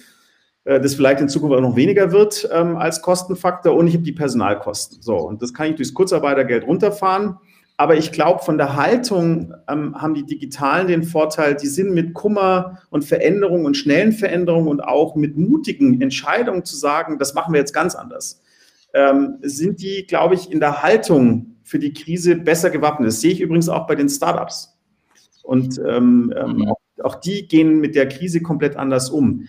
das 0.78 0.94
vielleicht 0.94 1.20
in 1.20 1.28
Zukunft 1.28 1.56
auch 1.56 1.60
noch 1.60 1.74
weniger 1.74 2.12
wird 2.12 2.48
ähm, 2.52 2.76
als 2.76 3.02
Kostenfaktor 3.02 3.74
und 3.74 3.88
ich 3.88 3.94
habe 3.94 4.04
die 4.04 4.12
Personalkosten. 4.12 5.02
So, 5.02 5.16
und 5.16 5.42
das 5.42 5.52
kann 5.52 5.70
ich 5.70 5.76
durchs 5.76 5.94
Kurzarbeitergeld 5.94 6.66
runterfahren. 6.66 7.38
Aber 7.76 7.96
ich 7.96 8.12
glaube, 8.12 8.44
von 8.44 8.58
der 8.58 8.76
Haltung 8.76 9.54
ähm, 9.66 10.00
haben 10.00 10.12
die 10.12 10.26
Digitalen 10.26 10.86
den 10.86 11.02
Vorteil, 11.02 11.56
die 11.56 11.66
sind 11.66 11.94
mit 11.94 12.12
Kummer 12.12 12.78
und 12.90 13.06
Veränderungen 13.06 13.64
und 13.64 13.74
schnellen 13.74 14.12
Veränderungen 14.12 14.68
und 14.68 14.80
auch 14.82 15.16
mit 15.16 15.38
mutigen 15.38 16.02
Entscheidungen 16.02 16.66
zu 16.66 16.76
sagen, 16.76 17.18
das 17.18 17.32
machen 17.32 17.54
wir 17.54 17.58
jetzt 17.58 17.72
ganz 17.72 17.94
anders, 17.94 18.42
ähm, 18.92 19.38
sind 19.40 19.80
die, 19.80 20.06
glaube 20.06 20.34
ich, 20.34 20.52
in 20.52 20.60
der 20.60 20.82
Haltung 20.82 21.56
für 21.64 21.78
die 21.78 21.94
Krise 21.94 22.36
besser 22.36 22.68
gewappnet. 22.68 23.08
Das 23.08 23.22
sehe 23.22 23.32
ich 23.32 23.40
übrigens 23.40 23.70
auch 23.70 23.86
bei 23.86 23.94
den 23.94 24.10
Startups. 24.10 24.76
Und 25.42 25.78
ähm, 25.78 26.34
ähm 26.36 26.56
mhm. 26.56 26.68
auch, 26.68 26.80
auch 27.02 27.14
die 27.14 27.48
gehen 27.48 27.80
mit 27.80 27.94
der 27.94 28.08
Krise 28.08 28.42
komplett 28.42 28.76
anders 28.76 29.08
um 29.08 29.48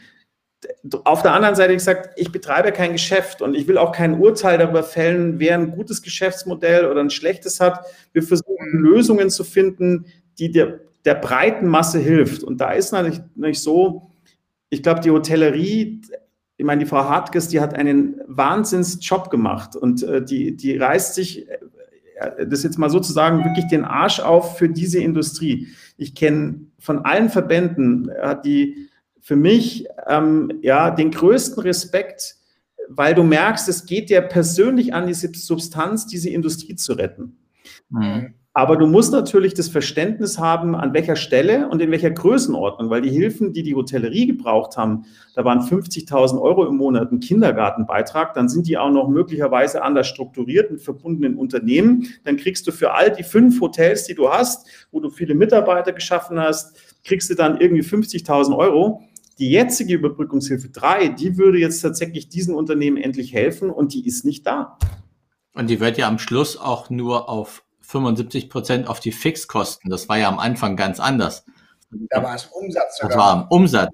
auf 1.04 1.22
der 1.22 1.34
anderen 1.34 1.56
Seite 1.56 1.74
gesagt, 1.74 2.10
ich 2.18 2.32
betreibe 2.32 2.72
kein 2.72 2.92
Geschäft 2.92 3.42
und 3.42 3.56
ich 3.56 3.68
will 3.68 3.78
auch 3.78 3.92
kein 3.92 4.20
Urteil 4.20 4.58
darüber 4.58 4.84
fällen, 4.84 5.40
wer 5.40 5.56
ein 5.56 5.72
gutes 5.72 6.02
Geschäftsmodell 6.02 6.86
oder 6.86 7.02
ein 7.02 7.10
schlechtes 7.10 7.60
hat. 7.60 7.86
Wir 8.14 8.24
versuchen 8.24 8.72
Lösungen 8.72 9.30
zu 9.30 9.44
finden, 9.44 10.06
die 10.38 10.52
der, 10.52 10.80
der 11.06 11.16
breiten 11.16 11.68
Masse 11.68 12.00
hilft. 12.00 12.44
Und 12.44 12.62
da 12.62 12.72
ist 12.72 12.92
natürlich, 12.92 13.22
natürlich 13.36 13.62
so, 13.62 14.12
ich 14.70 14.84
glaube, 14.84 15.02
die 15.02 15.12
Hotellerie, 15.12 16.02
ich 16.58 16.66
meine, 16.66 16.84
die 16.84 16.90
Frau 16.90 17.06
Hartges, 17.06 17.48
die 17.48 17.60
hat 17.60 17.74
einen 17.74 18.22
Wahnsinnsjob 18.28 19.30
gemacht 19.30 19.76
und 19.76 20.04
äh, 20.04 20.24
die, 20.24 20.56
die 20.56 20.78
reißt 20.78 21.16
sich, 21.16 21.48
äh, 21.50 22.46
das 22.46 22.62
jetzt 22.64 22.78
mal 22.78 22.90
sozusagen, 22.90 23.44
wirklich 23.44 23.68
den 23.68 23.84
Arsch 23.84 24.20
auf 24.20 24.58
für 24.60 24.70
diese 24.70 25.00
Industrie. 25.00 25.70
Ich 25.98 26.14
kenne 26.14 26.68
von 26.78 27.00
allen 27.00 27.30
Verbänden, 27.30 28.12
hat 28.22 28.46
die 28.46 28.91
für 29.22 29.36
mich 29.36 29.88
ähm, 30.08 30.52
ja 30.62 30.92
den 30.92 31.12
größten 31.12 31.62
Respekt, 31.64 32.36
weil 32.90 33.16
du 33.16 33.24
merkst, 33.24 33.70
es 33.70 33.86
geht 33.86 34.10
dir 34.10 34.22
persönlich 34.22 34.94
an 34.94 35.08
diese 35.08 35.30
Substanz, 35.34 36.08
diese 36.08 36.30
Industrie 36.30 36.76
zu 36.76 36.94
retten. 36.94 37.38
Mhm. 37.90 38.34
Aber 38.54 38.76
du 38.76 38.86
musst 38.86 39.14
natürlich 39.14 39.54
das 39.54 39.70
Verständnis 39.70 40.38
haben, 40.38 40.76
an 40.76 40.94
welcher 40.94 41.16
Stelle 41.16 41.70
und 41.70 41.82
in 41.82 41.90
welcher 41.90 42.12
Größenordnung, 42.12 42.90
weil 42.90 43.02
die 43.02 43.10
Hilfen, 43.10 43.54
die 43.54 43.64
die 43.64 43.76
Hotellerie 43.76 44.28
gebraucht 44.28 44.76
haben, 44.76 45.06
da 45.36 45.46
waren 45.46 45.60
50.000 45.60 46.42
Euro 46.42 46.66
im 46.66 46.76
Monat 46.76 47.14
ein 47.14 47.22
Kindergartenbeitrag, 47.22 48.34
dann 48.34 48.50
sind 48.50 48.68
die 48.68 48.78
auch 48.78 48.92
noch 48.92 49.08
möglicherweise 49.08 49.84
anders 49.84 50.08
strukturiert 50.08 50.70
mit 50.70 50.82
verbundenen 50.82 51.38
Unternehmen. 51.38 52.08
Dann 52.26 52.36
kriegst 52.36 52.68
du 52.68 52.74
für 52.74 52.94
all 52.94 53.12
die 53.12 53.24
fünf 53.24 53.62
Hotels, 53.62 54.04
die 54.04 54.16
du 54.16 54.30
hast, 54.30 54.68
wo 54.92 55.00
du 55.00 55.10
viele 55.10 55.34
Mitarbeiter 55.34 55.94
geschaffen 55.94 56.38
hast, 56.38 56.78
kriegst 57.06 57.30
du 57.30 57.36
dann 57.36 57.62
irgendwie 57.62 57.84
50.000 57.84 58.58
Euro 58.58 59.02
die 59.40 59.50
jetzige 59.50 59.96
Überbrückungshilfe 59.96 60.70
3, 60.70 61.10
die 61.10 61.38
würde 61.38 61.58
jetzt 61.58 61.82
tatsächlich 61.82 62.30
diesen 62.30 62.56
Unternehmen 62.56 62.98
endlich 62.98 63.34
helfen 63.34 63.70
und 63.70 63.94
die 63.94 64.06
ist 64.06 64.26
nicht 64.26 64.46
da. 64.46 64.78
Und 65.54 65.70
die 65.70 65.80
wird 65.80 65.98
ja 65.98 66.08
am 66.08 66.20
Schluss 66.20 66.58
auch 66.58 66.90
nur 66.90 67.30
auf 67.30 67.64
75 67.82 68.50
Prozent 68.50 68.88
auf 68.88 69.00
die 69.00 69.12
Fixkosten. 69.12 69.90
Das 69.90 70.08
war 70.08 70.18
ja 70.18 70.30
am 70.30 70.40
Anfang 70.40 70.76
ganz 70.76 71.00
anders. 71.00 71.46
Da 72.10 72.24
war 72.24 72.36
es 72.36 72.46
Umsatz. 72.46 72.98
Sogar. 72.98 73.10
Das 73.10 73.18
war 73.18 73.32
am 73.32 73.48
Umsatz. 73.50 73.90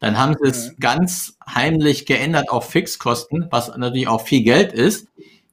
Dann 0.00 0.18
haben 0.18 0.34
sie 0.40 0.48
es 0.48 0.72
mhm. 0.72 0.76
ganz 0.80 1.36
heimlich 1.48 2.06
geändert 2.06 2.50
auf 2.50 2.70
Fixkosten, 2.70 3.48
was 3.50 3.76
natürlich 3.76 4.08
auch 4.08 4.22
viel 4.22 4.42
Geld 4.42 4.72
ist, 4.72 5.08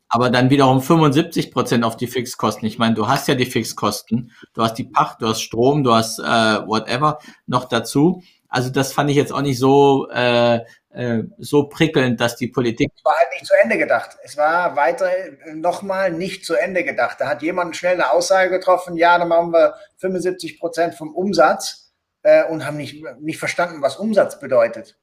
aber 0.08 0.30
dann 0.30 0.50
wiederum 0.50 0.82
75 0.82 1.52
Prozent 1.52 1.84
auf 1.84 1.98
die 1.98 2.08
Fixkosten. 2.08 2.68
Ich 2.68 2.78
meine, 2.78 2.96
du 2.96 3.08
hast 3.08 3.28
ja 3.28 3.36
die 3.36 3.46
Fixkosten, 3.46 4.32
du 4.54 4.62
hast 4.62 4.76
die 4.76 4.84
Pacht, 4.84 5.22
du 5.22 5.28
hast 5.28 5.42
Strom, 5.42 5.84
du 5.84 5.94
hast 5.94 6.20
äh, 6.20 6.24
whatever 6.24 7.20
noch 7.48 7.66
dazu. 7.66 8.22
Also 8.56 8.70
das 8.70 8.94
fand 8.94 9.10
ich 9.10 9.18
jetzt 9.18 9.34
auch 9.34 9.42
nicht 9.42 9.60
so, 9.60 10.08
äh, 10.12 10.62
äh, 10.94 11.24
so 11.38 11.68
prickelnd, 11.68 12.22
dass 12.22 12.38
die 12.38 12.48
Politik. 12.48 12.90
Es 12.96 13.04
war 13.04 13.16
halt 13.18 13.28
nicht 13.34 13.46
zu 13.46 13.54
Ende 13.62 13.78
gedacht. 13.78 14.12
Es 14.24 14.38
war 14.38 14.78
weiter 14.78 15.10
nochmal 15.54 16.10
nicht 16.10 16.46
zu 16.46 16.56
Ende 16.56 16.86
gedacht. 16.86 17.20
Da 17.20 17.28
hat 17.28 17.42
jemand 17.42 17.76
schnell 17.76 17.96
eine 17.96 18.14
Aussage 18.14 18.50
getroffen, 18.50 18.96
ja, 18.96 19.18
dann 19.18 19.28
machen 19.28 19.52
wir 19.52 19.74
75 19.98 20.58
Prozent 20.58 20.96
vom 20.96 21.14
Umsatz 21.14 21.92
äh, 22.24 22.46
und 22.46 22.66
haben 22.66 22.78
nicht, 22.78 23.04
nicht 23.20 23.40
verstanden, 23.40 23.82
was 23.82 23.98
Umsatz 23.98 24.40
bedeutet. 24.40 24.98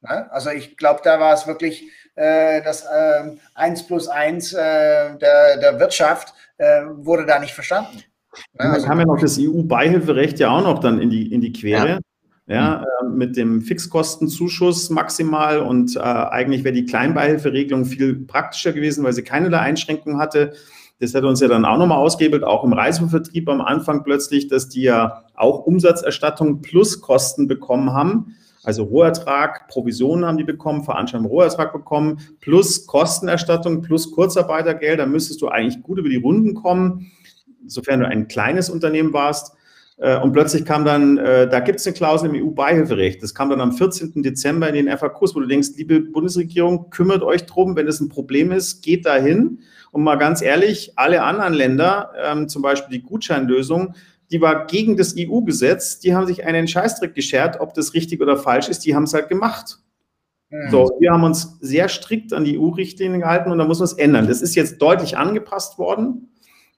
Na? 0.00 0.28
Also 0.30 0.48
ich 0.48 0.78
glaube, 0.78 1.02
da 1.04 1.20
war 1.20 1.34
es 1.34 1.46
wirklich 1.46 1.84
äh, 2.14 2.62
das 2.62 2.86
äh, 2.86 3.36
1 3.54 3.86
plus 3.86 4.08
1 4.08 4.54
äh, 4.54 4.56
der, 5.18 5.58
der 5.58 5.78
Wirtschaft 5.78 6.32
äh, 6.56 6.84
wurde 6.86 7.26
da 7.26 7.38
nicht 7.38 7.52
verstanden. 7.52 8.02
Ja, 8.58 8.72
also, 8.72 8.88
haben 8.88 8.98
ja 8.98 9.04
noch 9.04 9.20
das 9.20 9.38
EU-Beihilferecht 9.38 10.38
ja 10.38 10.48
auch 10.48 10.62
noch 10.62 10.78
dann 10.78 11.02
in 11.02 11.10
die, 11.10 11.30
in 11.30 11.42
die 11.42 11.52
Quere. 11.52 11.88
Ja 11.88 11.98
ja, 12.46 12.82
äh, 12.82 13.04
mit 13.08 13.36
dem 13.36 13.62
Fixkostenzuschuss 13.62 14.90
maximal 14.90 15.60
und 15.60 15.96
äh, 15.96 16.00
eigentlich 16.00 16.64
wäre 16.64 16.74
die 16.74 16.84
Kleinbeihilferegelung 16.84 17.86
viel 17.86 18.14
praktischer 18.14 18.72
gewesen, 18.72 19.04
weil 19.04 19.14
sie 19.14 19.22
keinerlei 19.22 19.60
Einschränkungen 19.60 20.18
hatte. 20.18 20.52
Das 21.00 21.14
hat 21.14 21.24
uns 21.24 21.40
ja 21.40 21.48
dann 21.48 21.64
auch 21.64 21.78
nochmal 21.78 21.98
ausgehebelt, 21.98 22.44
auch 22.44 22.62
im 22.64 22.72
Reisevertrieb 22.72 23.48
am 23.48 23.60
Anfang 23.60 24.04
plötzlich, 24.04 24.48
dass 24.48 24.68
die 24.68 24.82
ja 24.82 25.24
auch 25.34 25.66
Umsatzerstattung 25.66 26.60
plus 26.60 27.00
Kosten 27.00 27.48
bekommen 27.48 27.92
haben. 27.92 28.36
Also 28.62 28.84
Rohertrag, 28.84 29.68
Provisionen 29.68 30.24
haben 30.24 30.38
die 30.38 30.44
bekommen, 30.44 30.84
Veranstaltungen 30.84 31.30
Rohertrag 31.30 31.72
bekommen, 31.72 32.20
plus 32.40 32.86
Kostenerstattung, 32.86 33.82
plus 33.82 34.12
Kurzarbeitergeld. 34.12 35.00
Da 35.00 35.06
müsstest 35.06 35.42
du 35.42 35.48
eigentlich 35.48 35.82
gut 35.82 35.98
über 35.98 36.08
die 36.08 36.16
Runden 36.16 36.54
kommen, 36.54 37.10
sofern 37.66 38.00
du 38.00 38.06
ein 38.06 38.28
kleines 38.28 38.70
Unternehmen 38.70 39.12
warst. 39.12 39.54
Äh, 39.96 40.18
und 40.18 40.32
plötzlich 40.32 40.64
kam 40.64 40.84
dann, 40.84 41.18
äh, 41.18 41.48
da 41.48 41.60
gibt 41.60 41.80
es 41.80 41.86
eine 41.86 41.94
Klausel 41.94 42.34
im 42.34 42.44
EU-Beihilferecht. 42.44 43.22
Das 43.22 43.34
kam 43.34 43.50
dann 43.50 43.60
am 43.60 43.72
14. 43.72 44.22
Dezember 44.22 44.68
in 44.68 44.74
den 44.74 44.88
FAQs, 44.88 45.34
wo 45.34 45.40
du 45.40 45.46
denkst, 45.46 45.70
liebe 45.76 46.00
Bundesregierung, 46.00 46.90
kümmert 46.90 47.22
euch 47.22 47.46
drum, 47.46 47.76
wenn 47.76 47.86
es 47.86 48.00
ein 48.00 48.08
Problem 48.08 48.52
ist, 48.52 48.82
geht 48.82 49.06
dahin. 49.06 49.60
Und 49.92 50.02
mal 50.02 50.16
ganz 50.16 50.42
ehrlich, 50.42 50.92
alle 50.96 51.22
anderen 51.22 51.54
Länder, 51.54 52.12
ähm, 52.22 52.48
zum 52.48 52.62
Beispiel 52.62 52.98
die 52.98 53.04
Gutscheinlösung, 53.04 53.94
die 54.30 54.40
war 54.40 54.66
gegen 54.66 54.96
das 54.96 55.14
EU-Gesetz, 55.16 56.00
die 56.00 56.14
haben 56.14 56.26
sich 56.26 56.44
einen 56.44 56.66
Scheißdreck 56.66 57.14
geschert, 57.14 57.60
ob 57.60 57.74
das 57.74 57.94
richtig 57.94 58.20
oder 58.20 58.36
falsch 58.36 58.68
ist, 58.68 58.80
die 58.80 58.94
haben 58.94 59.04
es 59.04 59.14
halt 59.14 59.28
gemacht. 59.28 59.78
Mhm. 60.50 60.70
So, 60.70 60.90
wir 60.98 61.12
haben 61.12 61.22
uns 61.22 61.58
sehr 61.60 61.88
strikt 61.88 62.32
an 62.32 62.44
die 62.44 62.58
EU-Richtlinien 62.58 63.20
gehalten 63.20 63.52
und 63.52 63.58
da 63.58 63.64
muss 63.64 63.78
man 63.78 63.84
es 63.84 63.92
ändern. 63.92 64.26
Das 64.26 64.42
ist 64.42 64.56
jetzt 64.56 64.82
deutlich 64.82 65.16
angepasst 65.16 65.78
worden. 65.78 66.33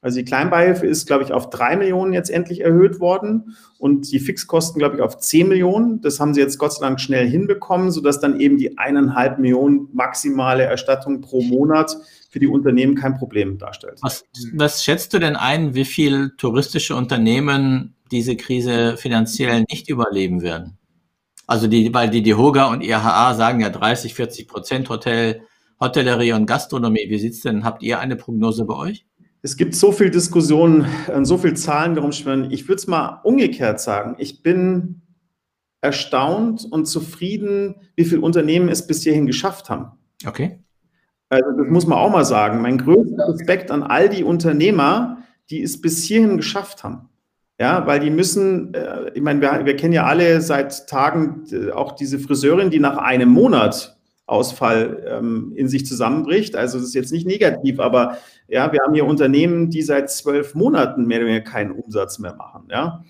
Also 0.07 0.21
die 0.21 0.25
Kleinbeihilfe 0.25 0.87
ist, 0.87 1.09
glaube 1.09 1.25
ich, 1.25 1.33
auf 1.33 1.51
drei 1.51 1.77
Millionen 1.77 2.13
jetzt 2.13 2.31
endlich 2.31 2.61
erhöht 2.61 3.01
worden 3.01 3.57
und 3.77 4.13
die 4.13 4.21
Fixkosten, 4.21 4.79
glaube 4.79 4.95
ich, 4.95 5.03
auf 5.03 5.19
zehn 5.19 5.49
Millionen. 5.49 6.01
Das 6.01 6.21
haben 6.21 6.33
sie 6.33 6.41
jetzt 6.41 6.59
Gott 6.59 6.75
sei 6.75 6.87
Dank 6.87 7.01
schnell 7.01 7.29
hinbekommen, 7.29 7.91
sodass 7.91 8.21
dann 8.21 8.39
eben 8.39 8.57
die 8.57 8.79
eineinhalb 8.79 9.41
Millionen 9.41 9.89
maximale 9.93 10.63
Erstattung 10.63 11.23
pro 11.23 11.43
Monat 11.43 11.97
für 12.31 12.39
die 12.39 12.47
Unternehmen 12.47 12.95
kein 12.95 13.17
Problem 13.17 13.59
darstellt. 13.59 13.99
Was, 14.01 14.23
was 14.55 14.85
schätzt 14.85 15.13
du 15.13 15.19
denn 15.19 15.35
ein, 15.35 15.75
wie 15.75 15.85
viel 15.85 16.35
touristische 16.39 16.95
Unternehmen 16.95 17.97
diese 18.13 18.37
Krise 18.37 18.97
finanziell 18.97 19.65
nicht 19.69 19.91
überleben 19.91 20.41
werden? 20.41 20.79
Also 21.49 21.67
die, 21.67 21.93
weil 21.93 22.11
die 22.11 22.23
DEHOGA 22.23 22.67
und 22.67 22.81
IHA 22.81 23.35
sagen 23.35 23.59
ja 23.59 23.71
30, 23.71 24.15
40 24.15 24.47
Prozent 24.47 24.89
Hotel, 24.89 25.43
Hotellerie 25.81 26.31
und 26.35 26.47
Gastronomie. 26.47 27.07
Wie 27.09 27.19
sieht's 27.19 27.41
denn? 27.41 27.65
Habt 27.65 27.83
ihr 27.83 27.99
eine 27.99 28.15
Prognose 28.15 28.65
bei 28.67 28.77
euch? 28.77 29.06
Es 29.43 29.57
gibt 29.57 29.74
so 29.74 29.93
viel 29.93 30.11
Diskussionen, 30.11 30.87
äh, 31.09 31.24
so 31.24 31.39
viel 31.39 31.55
Zahlen 31.55 31.95
darum 31.95 32.12
schwören. 32.12 32.51
Ich 32.51 32.68
würde 32.68 32.80
es 32.80 32.87
mal 32.87 33.20
umgekehrt 33.24 33.80
sagen. 33.80 34.16
Ich 34.18 34.43
bin 34.43 35.03
erstaunt 35.80 36.66
und 36.70 36.87
zufrieden, 36.87 37.76
wie 37.95 38.05
viele 38.05 38.22
Unternehmen 38.22 38.68
es 38.68 38.87
bis 38.87 39.03
hierhin 39.03 39.26
geschafft 39.26 39.70
haben. 39.70 39.93
Okay. 40.26 40.61
Also 41.28 41.51
das 41.59 41.68
muss 41.68 41.87
man 41.87 41.99
auch 41.99 42.11
mal 42.11 42.24
sagen. 42.24 42.61
Mein 42.61 42.78
größter 42.78 43.28
Respekt 43.28 43.70
an 43.70 43.82
all 43.82 44.09
die 44.09 44.24
Unternehmer, 44.24 45.18
die 45.51 45.62
es 45.62 45.80
bis 45.80 46.03
hierhin 46.05 46.37
geschafft 46.37 46.84
haben. 46.84 47.09
Ja, 47.59 47.87
weil 47.87 48.01
die 48.01 48.11
müssen, 48.11 48.74
äh, 48.74 49.11
ich 49.14 49.22
meine, 49.22 49.41
wir, 49.41 49.64
wir 49.64 49.76
kennen 49.76 49.95
ja 49.95 50.05
alle 50.05 50.43
seit 50.43 50.89
Tagen 50.89 51.45
äh, 51.51 51.70
auch 51.70 51.93
diese 51.93 52.18
Friseurin, 52.18 52.70
die 52.70 52.80
nach 52.80 52.99
einem 52.99 53.30
Monat 53.30 53.96
Ausfall 54.27 55.05
ähm, 55.09 55.53
in 55.55 55.68
sich 55.68 55.87
zusammenbricht. 55.87 56.57
Also 56.57 56.79
das 56.79 56.89
ist 56.89 56.95
jetzt 56.95 57.12
nicht 57.12 57.27
negativ, 57.27 57.79
aber 57.79 58.18
ja, 58.49 58.72
wir 58.72 58.81
haben 58.81 58.95
hier 58.95 59.07
Unternehmen, 59.07 59.70
die 59.70 59.83
seit 59.83 60.11
zwölf 60.11 60.55
Monaten 60.55 61.07
mehr 61.07 61.18
oder 61.18 61.29
weniger 61.29 61.45
keinen 61.45 61.72
Umsatz 61.72 62.18
mehr 62.18 62.35
machen. 62.35 62.68
Ja. 62.70 63.05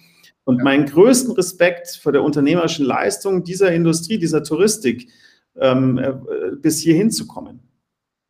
Und 0.44 0.58
ja. 0.58 0.64
meinen 0.64 0.86
größten 0.86 1.32
Respekt 1.32 1.98
vor 2.02 2.12
der 2.12 2.22
unternehmerischen 2.22 2.84
Leistung 2.84 3.44
dieser 3.44 3.72
Industrie, 3.72 4.18
dieser 4.18 4.44
Touristik, 4.44 5.10
ähm, 5.58 5.98
äh, 5.98 6.12
bis 6.56 6.80
hier 6.80 6.94
hinzukommen. 6.94 7.60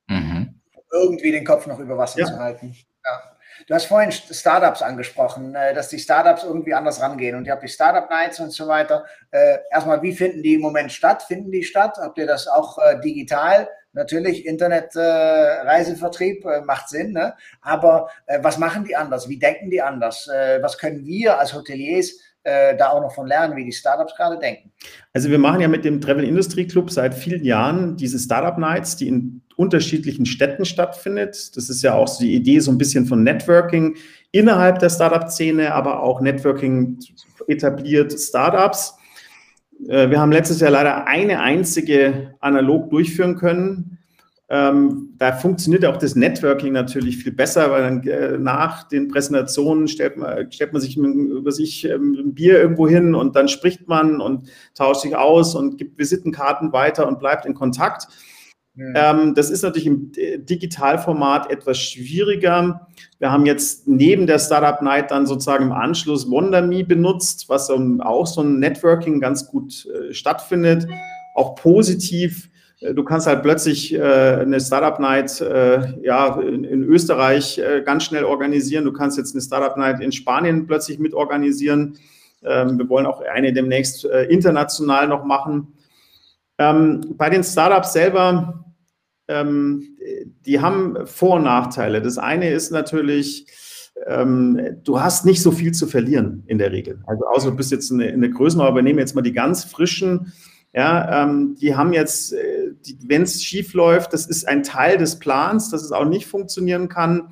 Mhm. 0.08 0.54
Irgendwie 0.92 1.32
den 1.32 1.44
Kopf 1.44 1.66
noch 1.66 1.80
über 1.80 1.98
Wasser 1.98 2.20
ja. 2.20 2.26
zu 2.26 2.38
halten. 2.38 2.74
Du 3.66 3.74
hast 3.74 3.86
vorhin 3.86 4.12
Startups 4.12 4.80
angesprochen, 4.80 5.56
äh, 5.56 5.74
dass 5.74 5.88
die 5.88 5.98
Startups 5.98 6.44
irgendwie 6.44 6.72
anders 6.72 7.00
rangehen 7.00 7.34
und 7.34 7.46
ihr 7.46 7.52
habt 7.52 7.64
die 7.64 7.68
Startup 7.68 8.08
Nights 8.08 8.38
und 8.38 8.52
so 8.52 8.68
weiter. 8.68 9.04
Äh, 9.32 9.58
erstmal, 9.72 10.00
wie 10.02 10.12
finden 10.12 10.40
die 10.44 10.54
im 10.54 10.60
Moment 10.60 10.92
statt? 10.92 11.24
Finden 11.24 11.50
die 11.50 11.64
statt? 11.64 11.98
Habt 12.00 12.16
ihr 12.16 12.26
das 12.26 12.46
auch 12.46 12.78
äh, 12.78 13.00
digital? 13.00 13.68
Natürlich, 13.92 14.46
Internet-Reisevertrieb 14.46 16.44
äh, 16.44 16.60
macht 16.60 16.88
Sinn, 16.90 17.12
ne? 17.12 17.34
aber 17.60 18.08
was 18.40 18.58
machen 18.58 18.84
die 18.84 18.94
anders? 18.94 19.28
Wie 19.28 19.38
denken 19.38 19.70
die 19.70 19.80
anders? 19.80 20.28
Was 20.60 20.76
können 20.76 21.06
wir 21.06 21.38
als 21.38 21.54
Hoteliers 21.54 22.20
da 22.44 22.90
auch 22.90 23.00
noch 23.00 23.12
von 23.12 23.26
lernen, 23.26 23.56
wie 23.56 23.64
die 23.64 23.72
Startups 23.72 24.14
gerade 24.14 24.38
denken. 24.38 24.70
Also 25.12 25.28
wir 25.30 25.38
machen 25.38 25.60
ja 25.60 25.66
mit 25.66 25.84
dem 25.84 26.00
Travel 26.00 26.22
Industry 26.22 26.64
Club 26.64 26.92
seit 26.92 27.12
vielen 27.12 27.44
Jahren 27.44 27.96
diese 27.96 28.20
Startup 28.20 28.56
Nights, 28.56 28.94
die 28.94 29.08
in 29.08 29.42
unterschiedlichen 29.56 30.26
Städten 30.26 30.64
stattfindet. 30.64 31.56
Das 31.56 31.68
ist 31.68 31.82
ja 31.82 31.94
auch 31.94 32.08
so 32.08 32.22
die 32.22 32.34
Idee 32.34 32.60
so 32.60 32.70
ein 32.70 32.78
bisschen 32.78 33.06
von 33.06 33.22
Networking 33.22 33.96
innerhalb 34.30 34.78
der 34.78 34.90
Startup-Szene, 34.90 35.74
aber 35.74 36.02
auch 36.02 36.20
Networking 36.20 36.98
etabliert 37.48 38.12
Startups. 38.18 38.94
Äh, 39.88 40.10
wir 40.10 40.20
haben 40.20 40.32
letztes 40.32 40.60
Jahr 40.60 40.70
leider 40.70 41.06
eine 41.06 41.40
einzige 41.40 42.34
analog 42.40 42.90
durchführen 42.90 43.36
können. 43.36 43.98
Ähm, 44.48 45.14
da 45.18 45.32
funktioniert 45.32 45.84
auch 45.84 45.96
das 45.96 46.14
Networking 46.14 46.72
natürlich 46.72 47.16
viel 47.16 47.32
besser, 47.32 47.72
weil 47.72 47.82
dann 47.82 48.06
äh, 48.06 48.38
nach 48.38 48.84
den 48.84 49.08
Präsentationen 49.08 49.88
stellt 49.88 50.16
man, 50.18 50.52
stellt 50.52 50.72
man 50.72 50.80
sich 50.80 50.96
über 50.96 51.50
sich 51.50 51.84
ähm, 51.84 52.16
ein 52.16 52.34
Bier 52.34 52.60
irgendwo 52.60 52.86
hin 52.86 53.16
und 53.16 53.34
dann 53.34 53.48
spricht 53.48 53.88
man 53.88 54.20
und 54.20 54.48
tauscht 54.74 55.00
sich 55.00 55.16
aus 55.16 55.56
und 55.56 55.78
gibt 55.78 55.98
Visitenkarten 55.98 56.72
weiter 56.72 57.08
und 57.08 57.18
bleibt 57.18 57.44
in 57.44 57.54
Kontakt. 57.54 58.06
Ähm, 58.78 59.34
das 59.34 59.50
ist 59.50 59.62
natürlich 59.62 59.86
im 59.86 60.12
Digitalformat 60.12 61.50
etwas 61.50 61.78
schwieriger. 61.78 62.86
Wir 63.18 63.32
haben 63.32 63.46
jetzt 63.46 63.88
neben 63.88 64.26
der 64.26 64.38
Startup 64.38 64.82
Night 64.82 65.10
dann 65.10 65.26
sozusagen 65.26 65.66
im 65.66 65.72
Anschluss 65.72 66.30
WonderMe 66.30 66.84
benutzt, 66.84 67.48
was 67.48 67.70
auch 67.70 68.26
so 68.26 68.42
ein 68.42 68.58
Networking 68.58 69.20
ganz 69.20 69.46
gut 69.46 69.86
äh, 69.86 70.12
stattfindet, 70.12 70.86
auch 71.34 71.54
positiv. 71.54 72.50
Äh, 72.80 72.92
du 72.92 73.02
kannst 73.02 73.26
halt 73.26 73.42
plötzlich 73.42 73.94
äh, 73.94 74.00
eine 74.00 74.60
Startup 74.60 75.00
Night 75.00 75.40
äh, 75.40 75.98
ja, 76.02 76.38
in, 76.40 76.82
Österreich 76.82 77.58
äh, 77.58 77.82
ganz 77.82 78.04
schnell 78.04 78.24
organisieren. 78.24 78.84
Du 78.84 78.92
kannst 78.92 79.16
jetzt 79.16 79.34
eine 79.34 79.42
Startup 79.42 79.76
Night 79.78 80.00
in 80.00 80.12
Spanien 80.12 80.66
plötzlich 80.66 80.98
mitorganisieren. 80.98 81.98
Ähm, 82.44 82.78
wir 82.78 82.88
wollen 82.90 83.06
auch 83.06 83.22
eine 83.22 83.54
demnächst 83.54 84.04
äh, 84.04 84.24
international 84.24 85.08
noch 85.08 85.24
machen. 85.24 85.68
Ähm, 86.58 87.14
bei 87.16 87.30
den 87.30 87.42
Startups 87.42 87.92
selber 87.92 88.65
ähm, 89.28 89.96
die 90.44 90.60
haben 90.60 91.06
Vor- 91.06 91.36
und 91.36 91.44
Nachteile. 91.44 92.02
Das 92.02 92.18
eine 92.18 92.50
ist 92.50 92.70
natürlich, 92.70 93.46
ähm, 94.06 94.78
du 94.84 95.00
hast 95.00 95.24
nicht 95.24 95.42
so 95.42 95.50
viel 95.50 95.72
zu 95.72 95.86
verlieren 95.86 96.42
in 96.46 96.58
der 96.58 96.72
Regel. 96.72 97.02
Also 97.06 97.26
außer 97.26 97.50
du 97.50 97.56
bist 97.56 97.72
jetzt 97.72 97.90
in 97.90 98.00
eine 98.00 98.30
Größenordnung, 98.30 98.74
aber 98.74 98.82
nehmen 98.82 98.98
jetzt 98.98 99.14
mal 99.14 99.22
die 99.22 99.32
ganz 99.32 99.64
frischen, 99.64 100.32
ja, 100.72 101.24
ähm, 101.24 101.56
die 101.58 101.74
haben 101.74 101.94
jetzt, 101.94 102.34
äh, 102.34 102.72
wenn 103.06 103.22
es 103.22 103.42
schief 103.42 103.72
läuft, 103.72 104.12
das 104.12 104.26
ist 104.26 104.46
ein 104.46 104.62
Teil 104.62 104.98
des 104.98 105.18
Plans, 105.18 105.70
dass 105.70 105.82
es 105.82 105.92
auch 105.92 106.04
nicht 106.04 106.26
funktionieren 106.26 106.88
kann, 106.88 107.30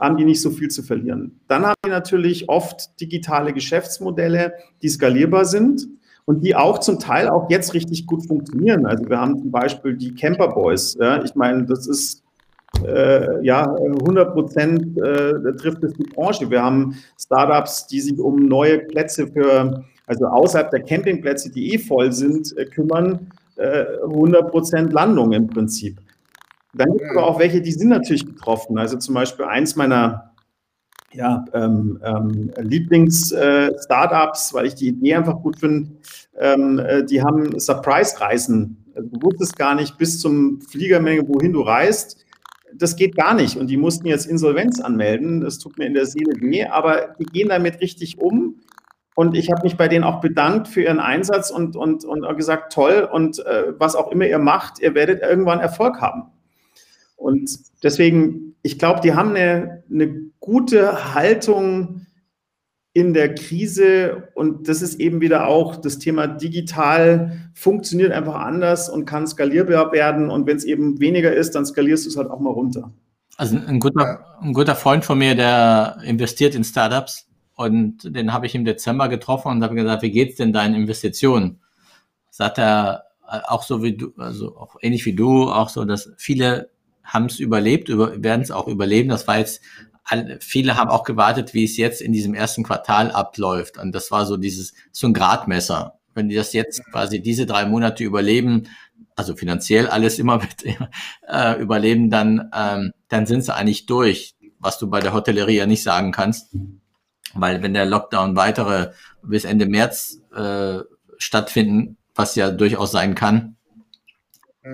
haben 0.00 0.16
die 0.16 0.24
nicht 0.24 0.40
so 0.40 0.50
viel 0.50 0.68
zu 0.68 0.82
verlieren. 0.82 1.40
Dann 1.46 1.64
haben 1.66 1.76
die 1.84 1.90
natürlich 1.90 2.48
oft 2.48 3.00
digitale 3.00 3.52
Geschäftsmodelle, 3.52 4.54
die 4.82 4.88
skalierbar 4.88 5.44
sind 5.44 5.88
und 6.26 6.44
die 6.44 6.54
auch 6.54 6.78
zum 6.80 6.98
Teil 6.98 7.28
auch 7.28 7.48
jetzt 7.50 7.72
richtig 7.72 8.06
gut 8.06 8.26
funktionieren. 8.26 8.84
Also 8.84 9.08
wir 9.08 9.18
haben 9.18 9.38
zum 9.38 9.50
Beispiel 9.50 9.96
die 9.96 10.14
Camper 10.14 10.48
Boys. 10.48 10.96
Ja, 11.00 11.22
ich 11.22 11.34
meine, 11.34 11.64
das 11.64 11.86
ist 11.86 12.22
äh, 12.84 13.44
ja 13.44 13.72
100 13.72 14.34
Prozent 14.34 14.98
äh, 14.98 15.32
trifft 15.56 15.82
es 15.84 15.94
die 15.94 16.02
Branche. 16.02 16.50
Wir 16.50 16.62
haben 16.62 16.96
Startups, 17.18 17.86
die 17.86 18.00
sich 18.00 18.18
um 18.18 18.46
neue 18.46 18.80
Plätze 18.80 19.28
für, 19.28 19.84
also 20.06 20.26
außerhalb 20.26 20.70
der 20.70 20.82
Campingplätze, 20.82 21.50
die 21.50 21.74
eh 21.74 21.78
voll 21.78 22.12
sind, 22.12 22.56
äh, 22.58 22.66
kümmern. 22.66 23.30
100 23.58 24.42
äh, 24.42 24.50
Prozent 24.50 24.92
Landung 24.92 25.32
im 25.32 25.46
Prinzip. 25.46 25.98
Dann 26.74 26.92
gibt 26.92 27.04
es 27.04 27.10
aber 27.16 27.26
auch 27.26 27.38
welche, 27.38 27.62
die 27.62 27.72
sind 27.72 27.88
natürlich 27.88 28.26
getroffen. 28.26 28.76
Also 28.76 28.98
zum 28.98 29.14
Beispiel 29.14 29.46
eins 29.46 29.76
meiner 29.76 30.32
ja, 31.12 31.44
ähm, 31.54 31.98
ähm, 32.04 32.50
Lieblings-Startups, 32.58 34.50
äh, 34.50 34.54
weil 34.54 34.66
ich 34.66 34.74
die 34.74 34.88
Idee 34.88 35.14
einfach 35.14 35.40
gut 35.40 35.58
finde. 35.58 35.90
Ähm, 36.38 36.78
äh, 36.78 37.04
die 37.04 37.22
haben 37.22 37.58
Surprise-Reisen. 37.58 38.84
Also 38.94 39.08
du 39.10 39.22
wusstest 39.22 39.56
gar 39.56 39.74
nicht 39.74 39.98
bis 39.98 40.20
zum 40.20 40.60
Fliegermenge, 40.60 41.26
wohin 41.28 41.52
du 41.52 41.62
reist. 41.62 42.24
Das 42.74 42.96
geht 42.96 43.16
gar 43.16 43.34
nicht. 43.34 43.56
Und 43.56 43.68
die 43.68 43.76
mussten 43.76 44.06
jetzt 44.06 44.26
Insolvenz 44.26 44.80
anmelden. 44.80 45.40
Das 45.40 45.58
tut 45.58 45.78
mir 45.78 45.86
in 45.86 45.94
der 45.94 46.06
Seele 46.06 46.40
weh, 46.40 46.64
aber 46.64 47.14
die 47.18 47.24
gehen 47.24 47.48
damit 47.48 47.80
richtig 47.80 48.18
um. 48.18 48.60
Und 49.14 49.34
ich 49.34 49.50
habe 49.50 49.62
mich 49.62 49.78
bei 49.78 49.88
denen 49.88 50.04
auch 50.04 50.20
bedankt 50.20 50.68
für 50.68 50.82
ihren 50.82 51.00
Einsatz 51.00 51.50
und, 51.50 51.74
und, 51.74 52.04
und 52.04 52.36
gesagt, 52.36 52.72
toll. 52.72 53.08
Und 53.10 53.38
äh, 53.46 53.72
was 53.78 53.96
auch 53.96 54.12
immer 54.12 54.26
ihr 54.26 54.38
macht, 54.38 54.78
ihr 54.80 54.94
werdet 54.94 55.22
irgendwann 55.22 55.60
Erfolg 55.60 56.02
haben. 56.02 56.24
Und 57.16 57.50
deswegen, 57.82 58.54
ich 58.62 58.78
glaube, 58.78 59.00
die 59.00 59.14
haben 59.14 59.30
eine, 59.30 59.82
eine 59.90 60.30
gute 60.38 61.14
Haltung 61.14 62.06
in 62.96 63.12
der 63.12 63.34
Krise 63.34 64.28
und 64.34 64.68
das 64.68 64.80
ist 64.80 65.00
eben 65.00 65.20
wieder 65.20 65.48
auch 65.48 65.76
das 65.76 65.98
Thema 65.98 66.26
digital 66.26 67.50
funktioniert 67.52 68.10
einfach 68.12 68.36
anders 68.36 68.88
und 68.88 69.04
kann 69.04 69.26
skalierbar 69.26 69.92
werden 69.92 70.30
und 70.30 70.46
wenn 70.46 70.56
es 70.56 70.64
eben 70.64 70.98
weniger 70.98 71.34
ist, 71.34 71.54
dann 71.54 71.66
skalierst 71.66 72.06
du 72.06 72.08
es 72.08 72.16
halt 72.16 72.30
auch 72.30 72.40
mal 72.40 72.52
runter. 72.52 72.90
Also 73.36 73.58
ein 73.58 73.80
guter, 73.80 74.38
ein 74.40 74.54
guter 74.54 74.74
Freund 74.74 75.04
von 75.04 75.18
mir, 75.18 75.34
der 75.34 75.98
investiert 76.04 76.54
in 76.54 76.64
Startups 76.64 77.26
und 77.54 78.16
den 78.16 78.32
habe 78.32 78.46
ich 78.46 78.54
im 78.54 78.64
Dezember 78.64 79.10
getroffen 79.10 79.48
und 79.48 79.62
habe 79.62 79.74
gesagt, 79.74 80.02
wie 80.02 80.10
geht's 80.10 80.36
denn 80.36 80.54
deinen 80.54 80.74
Investitionen? 80.74 81.60
Sagt 82.30 82.56
er 82.56 83.04
auch 83.26 83.62
so 83.62 83.82
wie 83.82 83.94
du, 83.94 84.12
also 84.16 84.56
auch 84.56 84.76
ähnlich 84.80 85.04
wie 85.04 85.14
du, 85.14 85.50
auch 85.50 85.68
so, 85.68 85.84
dass 85.84 86.12
viele 86.16 86.70
haben 87.06 87.26
es 87.26 87.38
überlebt, 87.38 87.88
über, 87.88 88.22
werden 88.22 88.42
es 88.42 88.50
auch 88.50 88.66
überleben. 88.66 89.08
Das 89.08 89.26
war 89.26 89.38
jetzt, 89.38 89.62
viele 90.40 90.76
haben 90.76 90.90
auch 90.90 91.04
gewartet, 91.04 91.54
wie 91.54 91.64
es 91.64 91.76
jetzt 91.76 92.02
in 92.02 92.12
diesem 92.12 92.34
ersten 92.34 92.64
Quartal 92.64 93.10
abläuft. 93.10 93.78
Und 93.78 93.92
das 93.92 94.10
war 94.10 94.26
so 94.26 94.36
dieses, 94.36 94.74
so 94.92 95.06
ein 95.06 95.14
Gradmesser. 95.14 95.98
Wenn 96.14 96.28
die 96.28 96.34
das 96.34 96.52
jetzt 96.52 96.84
quasi 96.90 97.20
diese 97.20 97.46
drei 97.46 97.66
Monate 97.66 98.04
überleben, 98.04 98.68
also 99.14 99.36
finanziell 99.36 99.86
alles 99.86 100.18
immer 100.18 100.38
mit, 100.64 100.64
äh, 101.28 101.60
überleben, 101.60 102.10
dann, 102.10 102.50
ähm, 102.54 102.92
dann 103.08 103.26
sind 103.26 103.42
sie 103.42 103.54
eigentlich 103.54 103.86
durch, 103.86 104.34
was 104.58 104.78
du 104.78 104.88
bei 104.88 105.00
der 105.00 105.12
Hotellerie 105.12 105.56
ja 105.56 105.66
nicht 105.66 105.82
sagen 105.82 106.12
kannst. 106.12 106.54
Weil 107.34 107.62
wenn 107.62 107.74
der 107.74 107.86
Lockdown 107.86 108.36
weitere 108.36 108.92
bis 109.22 109.44
Ende 109.44 109.66
März 109.66 110.20
äh, 110.34 110.78
stattfinden, 111.18 111.98
was 112.14 112.34
ja 112.34 112.50
durchaus 112.50 112.92
sein 112.92 113.14
kann, 113.14 113.55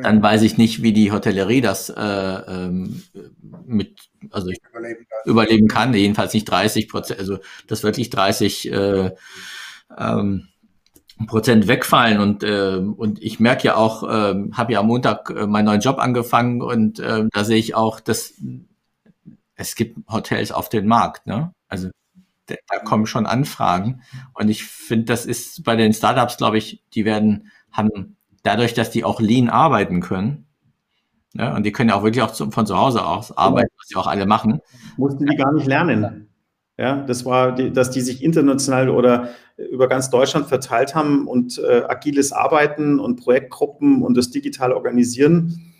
dann 0.00 0.18
mhm. 0.18 0.22
weiß 0.22 0.42
ich 0.42 0.56
nicht, 0.56 0.82
wie 0.82 0.92
die 0.92 1.12
Hotellerie 1.12 1.60
das 1.60 1.90
äh, 1.90 2.00
ähm, 2.00 3.02
mit, 3.66 4.08
also 4.30 4.48
ich 4.48 4.58
überleben 4.70 5.06
kann. 5.08 5.30
überleben 5.30 5.68
kann. 5.68 5.94
Jedenfalls 5.94 6.32
nicht 6.32 6.46
30 6.46 6.88
Prozent, 6.88 7.20
also 7.20 7.38
das 7.66 7.82
wirklich 7.82 8.08
30 8.08 8.72
äh, 8.72 9.10
ähm, 9.98 10.48
Prozent 11.26 11.68
wegfallen 11.68 12.20
und 12.20 12.42
äh, 12.42 12.76
und 12.76 13.22
ich 13.22 13.38
merke 13.38 13.64
ja 13.64 13.76
auch, 13.76 14.02
äh, 14.02 14.34
habe 14.52 14.72
ja 14.72 14.80
am 14.80 14.86
Montag 14.86 15.30
äh, 15.30 15.46
meinen 15.46 15.66
neuen 15.66 15.80
Job 15.80 15.98
angefangen 15.98 16.62
und 16.62 16.98
äh, 16.98 17.24
da 17.30 17.44
sehe 17.44 17.58
ich 17.58 17.74
auch, 17.74 18.00
dass 18.00 18.34
es 19.54 19.74
gibt 19.74 19.98
Hotels 20.08 20.52
auf 20.52 20.70
den 20.70 20.86
Markt, 20.86 21.26
ne? 21.26 21.52
Also 21.68 21.90
da, 22.46 22.54
da 22.68 22.78
kommen 22.78 23.06
schon 23.06 23.26
Anfragen 23.26 24.02
und 24.32 24.48
ich 24.48 24.64
finde, 24.64 25.04
das 25.04 25.26
ist 25.26 25.64
bei 25.64 25.76
den 25.76 25.92
Startups, 25.92 26.38
glaube 26.38 26.58
ich, 26.58 26.82
die 26.94 27.04
werden 27.04 27.50
haben 27.70 28.16
dadurch, 28.42 28.74
dass 28.74 28.90
die 28.90 29.04
auch 29.04 29.20
lean 29.20 29.48
arbeiten 29.48 30.00
können, 30.00 30.46
ja, 31.34 31.56
und 31.56 31.64
die 31.64 31.72
können 31.72 31.88
ja 31.88 31.96
auch 31.96 32.02
wirklich 32.02 32.22
auch 32.22 32.32
zu, 32.32 32.50
von 32.50 32.66
zu 32.66 32.76
Hause 32.76 33.06
aus 33.06 33.36
arbeiten, 33.36 33.70
was 33.78 33.88
sie 33.88 33.96
auch 33.96 34.06
alle 34.06 34.26
machen. 34.26 34.60
Mussten 34.96 35.24
die 35.24 35.36
gar 35.36 35.52
nicht 35.52 35.66
lernen. 35.66 36.28
Ja, 36.78 37.02
das 37.04 37.24
war, 37.24 37.54
die, 37.54 37.72
dass 37.72 37.90
die 37.90 38.00
sich 38.00 38.22
international 38.22 38.88
oder 38.90 39.30
über 39.56 39.88
ganz 39.88 40.10
Deutschland 40.10 40.48
verteilt 40.48 40.94
haben 40.94 41.26
und 41.26 41.58
äh, 41.58 41.84
agiles 41.88 42.32
Arbeiten 42.32 42.98
und 42.98 43.16
Projektgruppen 43.16 44.02
und 44.02 44.16
das 44.16 44.30
digital 44.30 44.72
organisieren, 44.72 45.72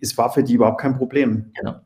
es 0.00 0.16
war 0.18 0.32
für 0.32 0.42
die 0.42 0.54
überhaupt 0.54 0.80
kein 0.80 0.96
Problem. 0.96 1.52
Genau. 1.54 1.80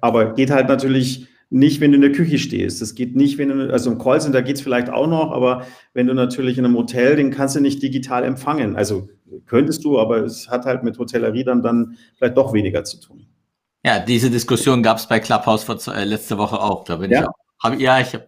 Aber 0.00 0.34
geht 0.34 0.50
halt 0.50 0.68
natürlich 0.68 1.28
nicht, 1.52 1.80
wenn 1.80 1.92
du 1.92 1.96
in 1.96 2.02
der 2.02 2.12
Küche 2.12 2.38
stehst. 2.38 2.80
Das 2.80 2.94
geht 2.94 3.14
nicht, 3.14 3.36
wenn 3.36 3.50
du, 3.50 3.72
also 3.72 3.90
im 3.90 3.98
Callcenter 3.98 4.42
geht 4.42 4.56
es 4.56 4.62
vielleicht 4.62 4.88
auch 4.88 5.06
noch, 5.06 5.32
aber 5.32 5.66
wenn 5.92 6.06
du 6.06 6.14
natürlich 6.14 6.56
in 6.56 6.64
einem 6.64 6.76
Hotel, 6.76 7.16
den 7.16 7.30
kannst 7.30 7.56
du 7.56 7.60
nicht 7.60 7.82
digital 7.82 8.24
empfangen. 8.24 8.74
Also 8.74 9.08
könntest 9.46 9.84
du, 9.84 10.00
aber 10.00 10.18
es 10.18 10.48
hat 10.48 10.64
halt 10.64 10.82
mit 10.82 10.98
Hotellerie 10.98 11.44
dann, 11.44 11.62
dann 11.62 11.98
vielleicht 12.16 12.36
doch 12.36 12.52
weniger 12.54 12.84
zu 12.84 13.00
tun. 13.00 13.26
Ja, 13.84 13.98
diese 13.98 14.30
Diskussion 14.30 14.82
gab 14.82 14.96
es 14.96 15.06
bei 15.06 15.20
Clubhouse 15.20 15.64
vor, 15.64 15.76
äh, 15.94 16.04
letzte 16.04 16.38
Woche 16.38 16.58
auch. 16.58 16.84
Da 16.84 16.96
bin 16.96 17.10
ja? 17.10 17.20
ich 17.20 17.26
auch. 17.26 17.34
Hab, 17.62 17.78
ja, 17.78 18.00
ich 18.00 18.14
habe. 18.14 18.26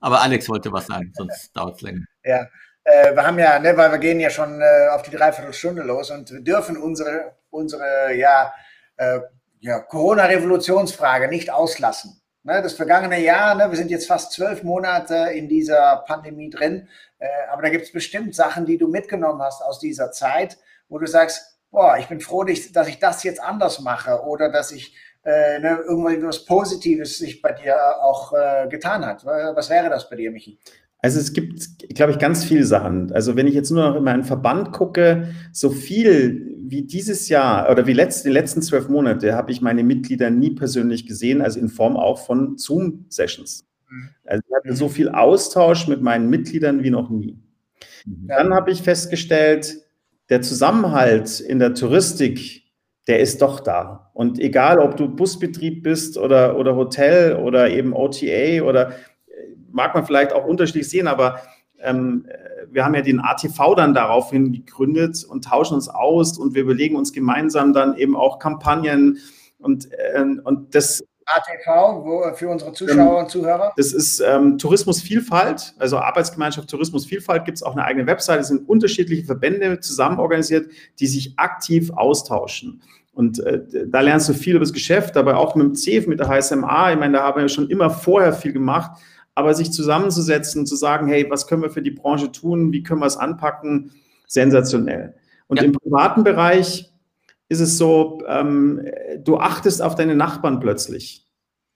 Aber 0.00 0.20
Alex 0.20 0.48
wollte 0.48 0.70
was 0.70 0.86
sagen, 0.86 1.12
sonst 1.16 1.56
dauert 1.56 1.76
es 1.76 1.80
länger. 1.80 2.04
Ja, 2.24 2.46
äh, 2.84 3.14
wir 3.14 3.26
haben 3.26 3.38
ja, 3.38 3.58
ne, 3.58 3.76
weil 3.76 3.90
wir 3.90 3.98
gehen 3.98 4.20
ja 4.20 4.28
schon 4.28 4.60
äh, 4.60 4.88
auf 4.92 5.02
die 5.02 5.10
Dreiviertelstunde 5.10 5.82
los 5.82 6.10
und 6.10 6.30
wir 6.30 6.42
dürfen 6.42 6.76
unsere, 6.76 7.36
unsere 7.50 8.14
ja, 8.14 8.52
äh, 8.96 9.20
ja, 9.60 9.80
Corona-Revolutionsfrage 9.80 11.28
nicht 11.28 11.50
auslassen. 11.50 12.20
Ne, 12.46 12.62
das 12.62 12.74
vergangene 12.74 13.20
Jahr, 13.20 13.56
ne, 13.56 13.68
wir 13.68 13.76
sind 13.76 13.90
jetzt 13.90 14.06
fast 14.06 14.30
zwölf 14.30 14.62
Monate 14.62 15.32
in 15.34 15.48
dieser 15.48 16.04
Pandemie 16.06 16.48
drin, 16.48 16.86
äh, 17.18 17.26
aber 17.52 17.62
da 17.62 17.70
gibt 17.70 17.86
es 17.86 17.90
bestimmt 17.90 18.36
Sachen, 18.36 18.66
die 18.66 18.78
du 18.78 18.86
mitgenommen 18.86 19.42
hast 19.42 19.62
aus 19.62 19.80
dieser 19.80 20.12
Zeit, 20.12 20.56
wo 20.88 20.98
du 20.98 21.08
sagst, 21.08 21.58
boah, 21.72 21.96
ich 21.98 22.06
bin 22.06 22.20
froh, 22.20 22.44
dass 22.44 22.86
ich 22.86 23.00
das 23.00 23.24
jetzt 23.24 23.42
anders 23.42 23.80
mache 23.80 24.22
oder 24.22 24.48
dass 24.48 24.70
ich 24.70 24.94
äh, 25.24 25.58
ne, 25.58 25.80
irgendwas 25.88 26.44
Positives 26.44 27.18
sich 27.18 27.42
bei 27.42 27.50
dir 27.50 27.76
auch 28.00 28.32
äh, 28.32 28.68
getan 28.68 29.04
hat. 29.04 29.26
Was 29.26 29.68
wäre 29.68 29.90
das 29.90 30.08
bei 30.08 30.14
dir, 30.14 30.30
Michi? 30.30 30.56
Also 31.00 31.18
es 31.18 31.32
gibt, 31.32 31.88
glaube 31.96 32.12
ich, 32.12 32.20
ganz 32.20 32.44
viele 32.44 32.64
Sachen. 32.64 33.12
Also 33.12 33.34
wenn 33.34 33.48
ich 33.48 33.54
jetzt 33.54 33.72
nur 33.72 33.88
noch 33.88 33.96
in 33.96 34.04
meinen 34.04 34.22
Verband 34.22 34.70
gucke, 34.70 35.34
so 35.52 35.70
viel 35.70 36.55
wie 36.70 36.82
dieses 36.82 37.28
Jahr 37.28 37.70
oder 37.70 37.86
wie 37.86 37.92
letzt, 37.92 38.24
die 38.24 38.30
letzten 38.30 38.62
zwölf 38.62 38.88
Monate 38.88 39.34
habe 39.34 39.52
ich 39.52 39.60
meine 39.60 39.82
Mitglieder 39.82 40.30
nie 40.30 40.50
persönlich 40.50 41.06
gesehen, 41.06 41.42
also 41.42 41.58
in 41.60 41.68
Form 41.68 41.96
auch 41.96 42.18
von 42.24 42.58
Zoom-Sessions. 42.58 43.66
Mhm. 43.88 44.08
Also 44.24 44.42
ich 44.48 44.54
hatte 44.54 44.76
so 44.76 44.88
viel 44.88 45.08
Austausch 45.08 45.88
mit 45.88 46.02
meinen 46.02 46.28
Mitgliedern 46.28 46.82
wie 46.82 46.90
noch 46.90 47.10
nie. 47.10 47.38
Mhm. 48.04 48.26
Dann 48.28 48.54
habe 48.54 48.70
ich 48.70 48.82
festgestellt, 48.82 49.76
der 50.28 50.42
Zusammenhalt 50.42 51.40
in 51.40 51.58
der 51.58 51.74
Touristik, 51.74 52.64
der 53.06 53.20
ist 53.20 53.42
doch 53.42 53.60
da. 53.60 54.10
Und 54.14 54.40
egal, 54.40 54.78
ob 54.78 54.96
du 54.96 55.08
Busbetrieb 55.08 55.84
bist 55.84 56.18
oder, 56.18 56.58
oder 56.58 56.74
Hotel 56.74 57.36
oder 57.36 57.70
eben 57.70 57.92
OTA 57.92 58.62
oder 58.62 58.92
mag 59.70 59.94
man 59.94 60.06
vielleicht 60.06 60.32
auch 60.32 60.46
unterschiedlich 60.46 60.88
sehen, 60.88 61.06
aber 61.06 61.40
ähm, 61.80 62.26
wir 62.70 62.84
haben 62.84 62.94
ja 62.94 63.02
den 63.02 63.20
ATV 63.20 63.74
dann 63.76 63.94
daraufhin 63.94 64.52
gegründet 64.52 65.24
und 65.24 65.44
tauschen 65.44 65.74
uns 65.74 65.88
aus 65.88 66.38
und 66.38 66.54
wir 66.54 66.62
überlegen 66.62 66.96
uns 66.96 67.12
gemeinsam 67.12 67.72
dann 67.72 67.96
eben 67.96 68.16
auch 68.16 68.38
Kampagnen 68.38 69.18
und, 69.58 69.90
äh, 69.92 70.24
und 70.44 70.74
das. 70.74 71.04
ATV, 71.28 72.04
wo, 72.04 72.22
für 72.34 72.48
unsere 72.48 72.72
Zuschauer 72.72 73.18
ähm, 73.18 73.24
und 73.24 73.30
Zuhörer? 73.30 73.72
Das 73.76 73.92
ist 73.92 74.20
ähm, 74.20 74.58
Tourismusvielfalt, 74.58 75.74
also 75.78 75.98
Arbeitsgemeinschaft 75.98 76.70
Tourismusvielfalt, 76.70 77.44
gibt 77.44 77.56
es 77.56 77.64
auch 77.64 77.72
eine 77.72 77.84
eigene 77.84 78.06
Webseite, 78.06 78.42
es 78.42 78.48
sind 78.48 78.68
unterschiedliche 78.68 79.24
Verbände 79.24 79.80
zusammen 79.80 80.20
organisiert, 80.20 80.70
die 81.00 81.08
sich 81.08 81.36
aktiv 81.36 81.90
austauschen. 81.90 82.80
Und 83.12 83.40
äh, 83.40 83.60
da 83.86 84.02
lernst 84.02 84.28
du 84.28 84.34
viel 84.34 84.54
über 84.54 84.64
das 84.64 84.72
Geschäft, 84.72 85.16
aber 85.16 85.38
auch 85.38 85.56
mit 85.56 85.66
dem 85.66 85.74
CEF, 85.74 86.06
mit 86.06 86.20
der 86.20 86.28
HSMA, 86.28 86.92
ich 86.92 86.98
meine, 86.98 87.16
da 87.16 87.24
haben 87.24 87.40
wir 87.40 87.48
schon 87.48 87.70
immer 87.70 87.90
vorher 87.90 88.32
viel 88.32 88.52
gemacht 88.52 88.92
aber 89.36 89.54
sich 89.54 89.70
zusammenzusetzen 89.70 90.60
und 90.60 90.66
zu 90.66 90.76
sagen, 90.76 91.06
hey, 91.06 91.26
was 91.28 91.46
können 91.46 91.62
wir 91.62 91.70
für 91.70 91.82
die 91.82 91.90
Branche 91.92 92.32
tun, 92.32 92.72
wie 92.72 92.82
können 92.82 93.00
wir 93.00 93.06
es 93.06 93.18
anpacken, 93.18 93.92
sensationell. 94.26 95.14
Und 95.46 95.58
ja. 95.58 95.64
im 95.64 95.72
privaten 95.72 96.24
Bereich 96.24 96.90
ist 97.48 97.60
es 97.60 97.78
so, 97.78 98.22
ähm, 98.26 98.80
du 99.22 99.36
achtest 99.38 99.82
auf 99.82 99.94
deine 99.94 100.16
Nachbarn 100.16 100.58
plötzlich. 100.58 101.22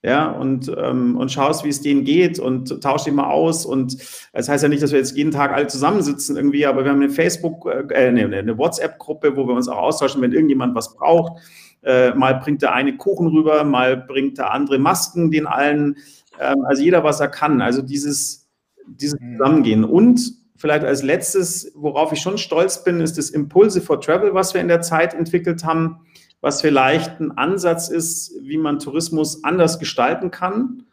Ja, 0.02 0.30
und, 0.30 0.74
ähm, 0.78 1.18
und 1.18 1.30
schaust, 1.30 1.62
wie 1.62 1.68
es 1.68 1.82
denen 1.82 2.04
geht 2.04 2.38
und 2.38 2.82
tauschst 2.82 3.06
dich 3.06 3.12
mal 3.12 3.30
aus. 3.30 3.66
Und 3.66 3.98
das 4.32 4.48
heißt 4.48 4.62
ja 4.62 4.70
nicht, 4.70 4.82
dass 4.82 4.92
wir 4.92 4.98
jetzt 4.98 5.14
jeden 5.14 5.30
Tag 5.30 5.52
alle 5.52 5.66
zusammensitzen 5.66 6.36
irgendwie, 6.36 6.64
aber 6.64 6.84
wir 6.84 6.90
haben 6.90 7.02
eine 7.02 7.10
Facebook, 7.10 7.66
äh, 7.66 7.94
eine, 7.94 8.34
eine 8.34 8.56
WhatsApp-Gruppe, 8.56 9.36
wo 9.36 9.46
wir 9.46 9.54
uns 9.54 9.68
auch 9.68 9.76
austauschen, 9.76 10.22
wenn 10.22 10.32
irgendjemand 10.32 10.74
was 10.74 10.94
braucht. 10.94 11.42
Äh, 11.82 12.14
mal 12.14 12.36
bringt 12.36 12.62
der 12.62 12.72
eine 12.72 12.96
Kuchen 12.96 13.26
rüber, 13.26 13.62
mal 13.64 13.98
bringt 13.98 14.38
der 14.38 14.52
andere 14.52 14.78
Masken 14.78 15.30
den 15.30 15.46
allen. 15.46 15.98
Ähm, 16.40 16.64
also 16.64 16.82
jeder, 16.82 17.04
was 17.04 17.20
er 17.20 17.28
kann. 17.28 17.60
Also 17.60 17.82
dieses, 17.82 18.48
dieses 18.86 19.20
mhm. 19.20 19.36
Zusammengehen. 19.36 19.84
Und 19.84 20.32
vielleicht 20.56 20.84
als 20.84 21.02
letztes, 21.02 21.72
worauf 21.74 22.12
ich 22.12 22.20
schon 22.20 22.38
stolz 22.38 22.82
bin, 22.82 23.00
ist 23.00 23.18
das 23.18 23.30
Impulse 23.30 23.80
for 23.80 24.00
Travel, 24.00 24.34
was 24.34 24.54
wir 24.54 24.60
in 24.60 24.68
der 24.68 24.80
Zeit 24.80 25.14
entwickelt 25.14 25.64
haben, 25.64 26.00
was 26.40 26.60
vielleicht 26.62 27.20
ein 27.20 27.32
Ansatz 27.32 27.88
ist, 27.88 28.32
wie 28.42 28.58
man 28.58 28.78
Tourismus 28.78 29.44
anders 29.44 29.78
gestalten 29.78 30.30
kann 30.30 30.84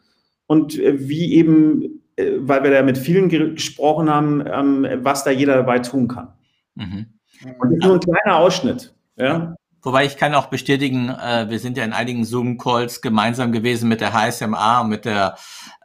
und 0.46 0.78
äh, 0.78 1.08
wie 1.08 1.34
eben, 1.34 2.02
äh, 2.16 2.32
weil 2.38 2.62
wir 2.62 2.70
da 2.70 2.82
mit 2.82 2.98
vielen 2.98 3.28
gesprochen 3.28 4.10
haben, 4.10 4.44
ähm, 4.46 4.86
was 5.02 5.24
da 5.24 5.30
jeder 5.30 5.56
dabei 5.56 5.78
tun 5.78 6.08
kann. 6.08 6.34
Mhm. 6.74 7.06
Und 7.42 7.70
das 7.70 7.72
ist 7.72 7.84
nur 7.84 7.94
ein 7.94 8.00
kleiner 8.00 8.36
Ausschnitt. 8.36 8.94
Ja. 9.16 9.54
Wobei 9.88 10.04
ich 10.04 10.18
kann 10.18 10.34
auch 10.34 10.48
bestätigen, 10.48 11.08
äh, 11.08 11.46
wir 11.48 11.58
sind 11.58 11.78
ja 11.78 11.84
in 11.84 11.94
einigen 11.94 12.26
Zoom-Calls 12.26 13.00
gemeinsam 13.00 13.52
gewesen 13.52 13.88
mit 13.88 14.02
der 14.02 14.12
HSMA 14.12 14.82
und 14.82 14.90
mit 14.90 15.06
der 15.06 15.38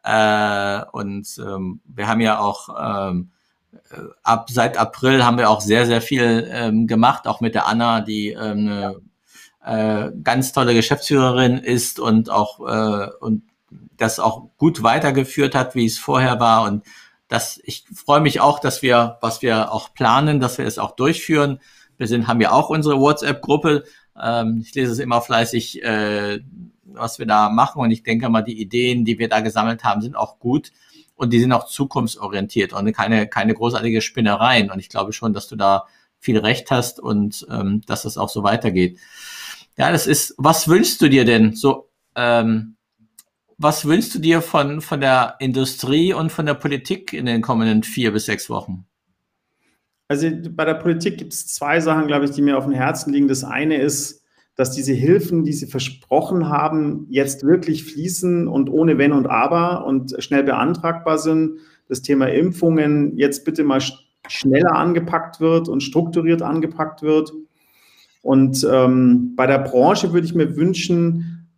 äh, 0.03 0.83
und 0.91 1.25
ähm, 1.37 1.79
wir 1.85 2.09
haben 2.09 2.19
ja 2.19 2.39
auch 2.39 2.67
ähm, 2.77 3.31
äh, 3.71 3.95
ab 4.21 4.49
seit 4.49 4.75
April 4.77 5.23
haben 5.23 5.37
wir 5.37 5.49
auch 5.49 5.61
sehr 5.61 5.85
sehr 5.85 6.01
viel 6.01 6.49
ähm, 6.51 6.85
gemacht, 6.85 7.27
auch 7.27 7.39
mit 7.39 7.55
der 7.55 7.65
Anna, 7.65 8.01
die 8.01 8.31
ähm, 8.31 8.99
eine 9.61 10.09
äh, 10.09 10.11
ganz 10.21 10.51
tolle 10.51 10.73
Geschäftsführerin 10.73 11.59
ist 11.59 11.97
und 11.97 12.29
auch 12.29 12.59
äh, 12.59 13.07
und 13.21 13.43
das 13.95 14.19
auch 14.19 14.49
gut 14.57 14.83
weitergeführt 14.83 15.55
hat, 15.55 15.75
wie 15.75 15.85
es 15.85 15.97
vorher 15.97 16.41
war. 16.41 16.63
Und 16.63 16.83
das 17.29 17.57
ich 17.63 17.85
freue 17.95 18.19
mich 18.19 18.41
auch, 18.41 18.59
dass 18.59 18.81
wir 18.81 19.17
was 19.21 19.41
wir 19.41 19.71
auch 19.71 19.93
planen, 19.93 20.41
dass 20.41 20.57
wir 20.57 20.65
es 20.65 20.77
auch 20.77 20.91
durchführen 20.91 21.61
wir 22.03 22.07
sind, 22.09 22.27
haben 22.27 22.41
ja 22.41 22.51
auch 22.51 22.69
unsere 22.69 22.99
WhatsApp-Gruppe. 22.99 23.85
Ähm, 24.21 24.61
ich 24.65 24.75
lese 24.75 24.91
es 24.91 24.99
immer 24.99 25.21
fleißig, 25.21 25.81
äh, 25.83 26.41
was 26.83 27.17
wir 27.17 27.25
da 27.25 27.49
machen. 27.49 27.81
Und 27.81 27.91
ich 27.91 28.03
denke 28.03 28.27
mal, 28.27 28.41
die 28.41 28.59
Ideen, 28.59 29.05
die 29.05 29.19
wir 29.19 29.29
da 29.29 29.39
gesammelt 29.39 29.85
haben, 29.85 30.01
sind 30.01 30.17
auch 30.17 30.37
gut. 30.37 30.73
Und 31.15 31.31
die 31.31 31.39
sind 31.39 31.53
auch 31.53 31.65
zukunftsorientiert 31.65 32.73
und 32.73 32.91
keine, 32.91 33.27
keine 33.27 33.53
großartige 33.53 34.01
Spinnereien. 34.01 34.69
Und 34.69 34.79
ich 34.79 34.89
glaube 34.89 35.13
schon, 35.13 35.31
dass 35.31 35.47
du 35.47 35.55
da 35.55 35.85
viel 36.19 36.37
Recht 36.37 36.71
hast 36.71 36.99
und 36.99 37.47
ähm, 37.49 37.81
dass 37.85 38.03
es 38.03 38.17
auch 38.17 38.29
so 38.29 38.43
weitergeht. 38.43 38.99
Ja, 39.77 39.91
das 39.91 40.05
ist, 40.05 40.35
was 40.37 40.67
wünschst 40.67 41.01
du 41.01 41.07
dir 41.07 41.23
denn? 41.23 41.55
So, 41.55 41.89
ähm, 42.15 42.75
was 43.57 43.85
wünschst 43.85 44.13
du 44.15 44.19
dir 44.19 44.41
von, 44.41 44.81
von 44.81 44.99
der 44.99 45.35
Industrie 45.39 46.13
und 46.13 46.31
von 46.31 46.45
der 46.45 46.55
Politik 46.55 47.13
in 47.13 47.25
den 47.25 47.41
kommenden 47.41 47.83
vier 47.83 48.11
bis 48.11 48.25
sechs 48.25 48.49
Wochen? 48.49 48.85
Also 50.13 50.29
bei 50.51 50.63
der 50.63 50.75
Politik 50.75 51.17
gibt 51.17 51.33
es 51.33 51.47
zwei 51.47 51.79
Sachen, 51.79 52.05
glaube 52.05 52.25
ich, 52.25 52.31
die 52.31 52.43
mir 52.43 52.55
auf 52.55 52.65
dem 52.65 52.73
Herzen 52.73 53.11
liegen. 53.11 53.27
Das 53.27 53.43
eine 53.43 53.81
ist, 53.81 54.21
dass 54.55 54.69
diese 54.69 54.93
Hilfen, 54.93 55.43
die 55.43 55.53
sie 55.53 55.65
versprochen 55.65 56.49
haben, 56.49 57.07
jetzt 57.09 57.43
wirklich 57.43 57.83
fließen 57.83 58.47
und 58.47 58.69
ohne 58.69 58.99
Wenn 58.99 59.11
und 59.11 59.25
Aber 59.25 59.87
und 59.87 60.13
schnell 60.19 60.43
beantragbar 60.43 61.17
sind. 61.17 61.57
Das 61.89 62.03
Thema 62.03 62.27
Impfungen 62.27 63.17
jetzt 63.17 63.43
bitte 63.43 63.63
mal 63.63 63.81
schneller 64.27 64.75
angepackt 64.75 65.39
wird 65.39 65.67
und 65.67 65.81
strukturiert 65.81 66.43
angepackt 66.43 67.01
wird. 67.01 67.33
Und 68.21 68.63
ähm, 68.71 69.33
bei 69.35 69.47
der 69.47 69.57
Branche 69.57 70.13
würde 70.13 70.27
ich 70.27 70.35
mir 70.35 70.55
wünschen, 70.55 71.49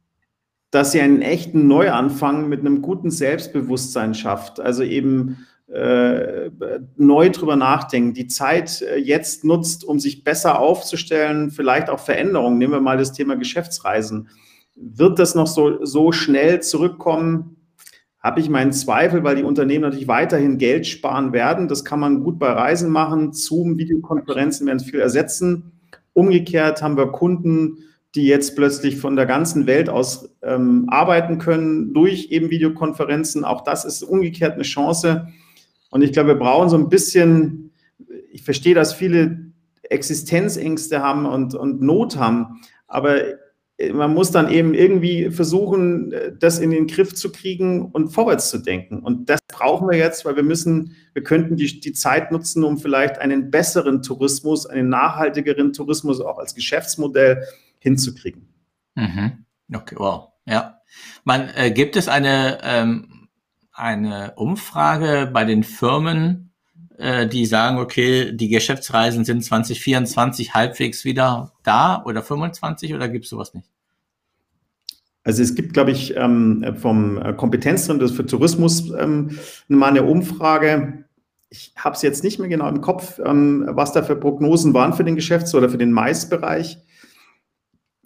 dass 0.72 0.93
sie 0.93 1.01
einen 1.01 1.22
echten 1.22 1.68
Neuanfang 1.68 2.47
mit 2.47 2.62
einem 2.62 2.82
guten 2.82 3.12
Selbstbewusstsein 3.12 4.14
schafft. 4.14 4.62
Also 4.62 4.84
eben 4.84 5.45
äh, 5.68 6.51
neu 6.95 7.30
drüber 7.30 7.55
nachdenken, 7.55 8.13
die 8.13 8.28
Zeit 8.28 8.82
äh, 8.82 8.97
jetzt 8.97 9.43
nutzt, 9.43 9.84
um 9.84 9.99
sich 9.99 10.24
besser 10.24 10.59
aufzustellen, 10.59 11.49
vielleicht 11.49 11.89
auch 11.89 11.99
Veränderungen. 11.99 12.57
Nehmen 12.57 12.74
wir 12.74 12.82
mal 12.82 12.97
das 12.97 13.13
Thema 13.13 13.36
Geschäftsreisen. 13.36 14.30
Wird 14.76 15.18
das 15.20 15.34
noch 15.34 15.47
so, 15.47 15.84
so 15.84 16.11
schnell 16.11 16.61
zurückkommen? 16.61 17.57
Habe 18.20 18.41
ich 18.41 18.49
meinen 18.49 18.74
Zweifel, 18.74 19.24
weil 19.24 19.38
die 19.38 19.43
Unternehmen 19.43 19.84
natürlich 19.84 20.07
weiterhin 20.07 20.57
Geld 20.57 20.86
sparen 20.86 21.34
werden. 21.34 21.68
Das 21.68 21.86
kann 21.86 21.99
man 21.99 22.24
gut 22.24 22.38
bei 22.39 22.51
Reisen 22.51 22.91
machen. 22.91 23.34
Zoom, 23.34 23.78
Videokonferenzen 23.78 24.68
werden 24.68 24.80
viel 24.80 24.99
ersetzen. 24.99 25.72
Umgekehrt 26.13 26.82
haben 26.82 26.97
wir 26.97 27.11
Kunden, 27.11 27.80
die 28.16 28.26
jetzt 28.26 28.55
plötzlich 28.55 28.97
von 28.97 29.16
der 29.16 29.26
ganzen 29.26 29.68
Welt 29.68 29.89
aus 29.89 30.30
ähm, 30.41 30.86
arbeiten 30.89 31.38
können 31.38 31.93
durch 31.93 32.32
eben 32.32 32.49
Videokonferenzen. 32.49 33.43
Auch 33.43 33.63
das 33.63 33.84
ist 33.84 34.03
umgekehrt 34.03 34.53
eine 34.53 34.63
Chance. 34.63 35.28
Und 35.96 36.02
ich 36.02 36.12
glaube, 36.12 36.28
wir 36.28 36.36
brauchen 36.36 36.68
so 36.68 36.78
ein 36.78 36.89
bisschen, 36.89 37.72
ich 38.30 38.43
verstehe, 38.43 38.76
dass 38.76 38.93
viele 38.93 39.54
Existenzängste 39.84 41.02
haben 41.02 41.26
und, 41.26 41.56
und 41.56 41.82
Not 41.82 42.18
haben, 42.18 42.60
aber 42.86 43.22
man 43.93 44.14
muss 44.14 44.30
dann 44.30 44.52
eben 44.52 44.74
irgendwie 44.74 45.32
versuchen, 45.32 46.14
das 46.38 46.60
in 46.60 46.72
den 46.72 46.88
Griff 46.88 47.16
zu 47.16 47.32
kriegen 47.32 47.93
und 47.93 48.10
vorwärts 48.10 48.50
zu 48.50 48.58
denken. 48.58 49.00
Und 49.00 49.30
das 49.30 49.39
brauchen 49.48 49.88
wir 49.88 49.98
jetzt, 49.98 50.26
weil 50.26 50.36
wir 50.36 50.43
müssen, 50.43 50.98
wir 51.14 51.24
könnten 51.24 51.56
die, 51.56 51.80
die 51.80 51.93
Zeit 51.93 52.30
nutzen, 52.30 52.66
um 52.66 52.78
vielleicht 52.78 53.20
einen 53.20 53.50
besseren 53.50 54.02
Tourismus, 54.02 54.66
einen 54.66 54.89
nachhaltigeren 54.89 55.72
Tourismus 55.72 56.20
auch 56.20 56.39
als 56.39 56.56
Geschäftsmodell 56.56 57.41
hinzukriegen. 57.80 58.50
Mhm. 58.96 59.46
Okay, 59.74 59.96
wow. 59.98 60.34
Ja. 60.46 60.82
Man, 61.24 61.48
äh, 61.56 61.72
gibt 61.72 61.96
es 61.96 62.10
eine, 62.10 62.58
ähm, 62.64 63.14
eine 63.76 64.34
Umfrage 64.36 65.30
bei 65.32 65.44
den 65.46 65.64
Firmen, 65.64 66.52
äh, 66.98 67.28
die 67.28 67.46
sagen, 67.46 67.78
okay, 67.78 68.32
die 68.32 68.48
Geschäftsreisen 68.48 69.26
sind 69.26 69.44
2024 69.44 70.54
halbwegs 70.54 71.04
wieder 71.06 71.52
da 71.64 72.04
oder 72.06 72.24
25 72.24 72.94
oder 72.94 73.10
gibt 73.10 73.26
es 73.26 73.30
sowas 73.30 73.54
nicht? 73.54 73.70
Also 75.24 75.42
es 75.42 75.56
gibt, 75.56 75.74
glaube 75.74 75.92
ich, 75.92 76.16
ähm, 76.16 76.76
vom 76.78 77.20
Kompetenzzentrum 77.36 78.10
für 78.10 78.26
Tourismus 78.26 78.92
ähm, 78.92 79.40
mal 79.68 79.88
eine 79.88 80.04
Umfrage. 80.04 81.06
Ich 81.50 81.74
habe 81.76 81.96
es 81.96 82.04
jetzt 82.04 82.24
nicht 82.24 82.40
mehr 82.40 82.48
genau 82.48 82.70
im 82.70 82.82
Kopf, 82.82 83.20
ähm, 83.26 83.66
was 83.68 83.92
da 83.92 84.04
für 84.04 84.16
Prognosen 84.16 84.74
waren 84.76 84.94
für 84.94 85.04
den 85.04 85.16
Geschäfts- 85.16 85.56
oder 85.56 85.70
für 85.70 85.80
den 85.80 85.92
Maisbereich. 85.92 86.78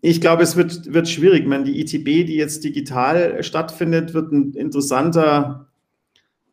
Ich 0.02 0.22
glaube, 0.22 0.44
es 0.44 0.56
wird, 0.56 0.94
wird 0.94 1.10
schwierig. 1.10 1.46
Meine, 1.46 1.66
die 1.66 1.80
ITB, 1.82 2.26
die 2.26 2.36
jetzt 2.36 2.64
digital 2.64 3.44
stattfindet, 3.44 4.14
wird 4.14 4.32
ein 4.32 4.54
interessanter, 4.54 5.68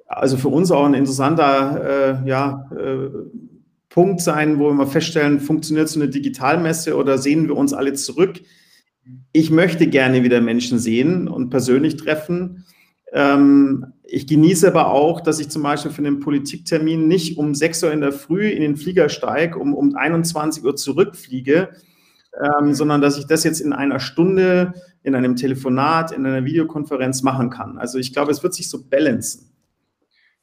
also 0.06 0.36
für 0.36 0.48
uns 0.48 0.70
auch 0.72 0.84
ein 0.84 0.94
interessanter 0.94 2.24
äh, 2.24 2.28
ja, 2.28 2.68
äh, 2.76 3.08
Punkt 3.88 4.20
sein, 4.20 4.58
wo 4.58 4.72
wir 4.72 4.86
feststellen, 4.86 5.40
funktioniert 5.40 5.88
so 5.88 6.00
eine 6.00 6.10
Digitalmesse 6.10 6.96
oder 6.96 7.18
sehen 7.18 7.48
wir 7.48 7.56
uns 7.56 7.72
alle 7.72 7.94
zurück? 7.94 8.40
Ich 9.32 9.50
möchte 9.50 9.86
gerne 9.86 10.24
wieder 10.24 10.40
Menschen 10.40 10.78
sehen 10.78 11.28
und 11.28 11.50
persönlich 11.50 11.96
treffen. 11.96 12.64
Ähm, 13.12 13.86
ich 14.02 14.26
genieße 14.26 14.68
aber 14.68 14.90
auch, 14.90 15.20
dass 15.20 15.38
ich 15.40 15.48
zum 15.48 15.62
Beispiel 15.62 15.92
für 15.92 15.98
einen 16.04 16.20
Politiktermin 16.20 17.06
nicht 17.06 17.38
um 17.38 17.54
6 17.54 17.84
Uhr 17.84 17.92
in 17.92 18.00
der 18.00 18.12
Früh 18.12 18.48
in 18.48 18.60
den 18.60 18.76
Flieger 18.76 19.08
steige, 19.08 19.58
um 19.58 19.74
um 19.74 19.94
21 19.94 20.64
Uhr 20.64 20.76
zurückfliege, 20.76 21.70
ähm, 22.40 22.74
sondern 22.74 23.00
dass 23.00 23.18
ich 23.18 23.26
das 23.26 23.44
jetzt 23.44 23.60
in 23.60 23.72
einer 23.72 24.00
Stunde, 24.00 24.74
in 25.02 25.14
einem 25.14 25.36
Telefonat, 25.36 26.12
in 26.12 26.26
einer 26.26 26.44
Videokonferenz 26.44 27.22
machen 27.22 27.50
kann. 27.50 27.78
Also 27.78 27.98
ich 27.98 28.12
glaube, 28.12 28.32
es 28.32 28.42
wird 28.42 28.54
sich 28.54 28.68
so 28.68 28.88
balancen. 28.88 29.52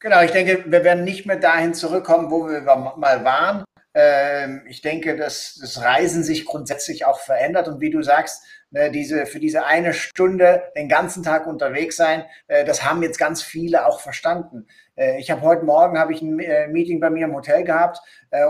Genau, 0.00 0.22
ich 0.22 0.32
denke, 0.32 0.64
wir 0.66 0.84
werden 0.84 1.04
nicht 1.04 1.24
mehr 1.24 1.38
dahin 1.38 1.72
zurückkommen, 1.72 2.30
wo 2.30 2.46
wir 2.46 2.60
mal 2.60 3.24
waren. 3.24 3.64
Ähm, 3.94 4.62
ich 4.68 4.82
denke, 4.82 5.16
dass 5.16 5.56
das 5.60 5.80
Reisen 5.80 6.24
sich 6.24 6.44
grundsätzlich 6.44 7.06
auch 7.06 7.20
verändert 7.20 7.68
und 7.68 7.80
wie 7.80 7.90
du 7.90 8.02
sagst, 8.02 8.42
ne, 8.70 8.90
diese, 8.90 9.24
für 9.24 9.38
diese 9.38 9.64
eine 9.64 9.94
Stunde 9.94 10.64
den 10.76 10.88
ganzen 10.88 11.22
Tag 11.22 11.46
unterwegs 11.46 11.96
sein, 11.96 12.24
äh, 12.48 12.64
das 12.64 12.84
haben 12.84 13.02
jetzt 13.02 13.18
ganz 13.18 13.40
viele 13.40 13.86
auch 13.86 14.00
verstanden. 14.00 14.66
Äh, 14.96 15.20
ich 15.20 15.30
habe 15.30 15.42
heute 15.42 15.64
Morgen 15.64 15.98
habe 15.98 16.12
ich 16.12 16.22
ein 16.22 16.40
äh, 16.40 16.66
Meeting 16.66 16.98
bei 16.98 17.08
mir 17.08 17.26
im 17.26 17.34
Hotel 17.34 17.62
gehabt 17.64 18.00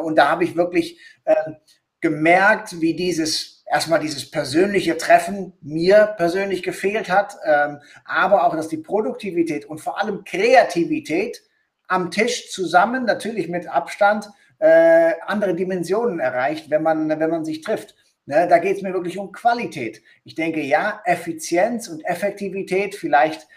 und 0.03 0.17
da 0.17 0.31
habe 0.31 0.45
ich 0.45 0.57
wirklich 0.57 0.99
ähm, 1.27 1.57
gemerkt, 2.05 2.83
wie 2.83 2.95
dieses 2.95 3.65
erstmal 3.67 3.99
dieses 3.99 4.31
persönliche 4.31 4.99
Treffen 4.99 5.55
mir 5.63 6.15
persönlich 6.19 6.63
gefehlt 6.63 7.09
hat, 7.09 7.35
ähm, 7.47 7.81
aber 8.05 8.45
auch, 8.47 8.55
dass 8.55 8.69
die 8.69 8.77
Produktivität 8.77 9.65
und 9.65 9.81
vor 9.81 9.99
allem 9.99 10.23
Kreativität 10.23 11.43
am 11.89 12.11
Tisch 12.11 12.51
zusammen, 12.51 13.07
natürlich 13.07 13.49
mit 13.49 13.67
Abstand, 13.67 14.29
äh, 14.59 15.13
andere 15.25 15.55
Dimensionen 15.55 16.21
erreicht, 16.21 16.69
wenn 16.69 16.83
man, 16.83 17.09
wenn 17.09 17.31
man 17.31 17.47
sich 17.47 17.63
trifft. 17.63 17.95
Ne, 18.27 18.47
da 18.49 18.59
geht 18.59 18.77
es 18.77 18.83
mir 18.83 18.93
wirklich 18.93 19.17
um 19.17 19.33
Qualität. 19.33 20.03
Ich 20.25 20.35
denke, 20.35 20.61
ja, 20.61 21.01
Effizienz 21.07 21.89
und 21.89 22.05
Effektivität 22.05 22.95
vielleicht 22.95 23.49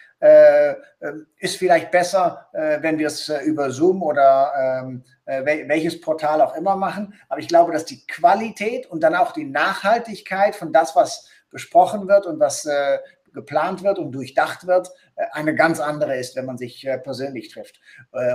ist 1.38 1.58
vielleicht 1.58 1.92
besser, 1.92 2.48
äh, 2.54 2.82
wenn 2.82 2.98
wir 2.98 3.08
es 3.08 3.30
äh, 3.30 3.42
über 3.42 3.70
Zoom 3.70 4.02
oder 4.02 4.82
ähm, 4.84 5.04
äh, 5.26 5.68
welches 5.68 6.02
Portal 6.02 6.42
auch 6.42 6.56
immer 6.56 6.76
machen. 6.76 7.14
Aber 7.30 7.40
ich 7.40 7.48
glaube, 7.48 7.72
dass 7.72 7.86
die 7.86 8.06
Qualität 8.08 8.88
und 8.88 9.02
dann 9.02 9.16
auch 9.16 9.32
die 9.32 9.46
Nachhaltigkeit 9.46 10.56
von 10.56 10.74
das, 10.74 10.96
was 10.96 11.30
besprochen 11.52 12.08
wird 12.08 12.26
und 12.26 12.40
was 12.40 12.66
äh, 12.66 12.98
geplant 13.34 13.84
wird 13.84 14.00
und 14.00 14.12
durchdacht 14.12 14.66
wird, 14.66 14.90
äh, 15.16 15.26
eine 15.34 15.54
ganz 15.54 15.80
andere 15.80 16.18
ist, 16.18 16.36
wenn 16.36 16.46
man 16.46 16.58
sich 16.58 16.88
persönlich 17.04 17.50
trifft. 17.50 17.80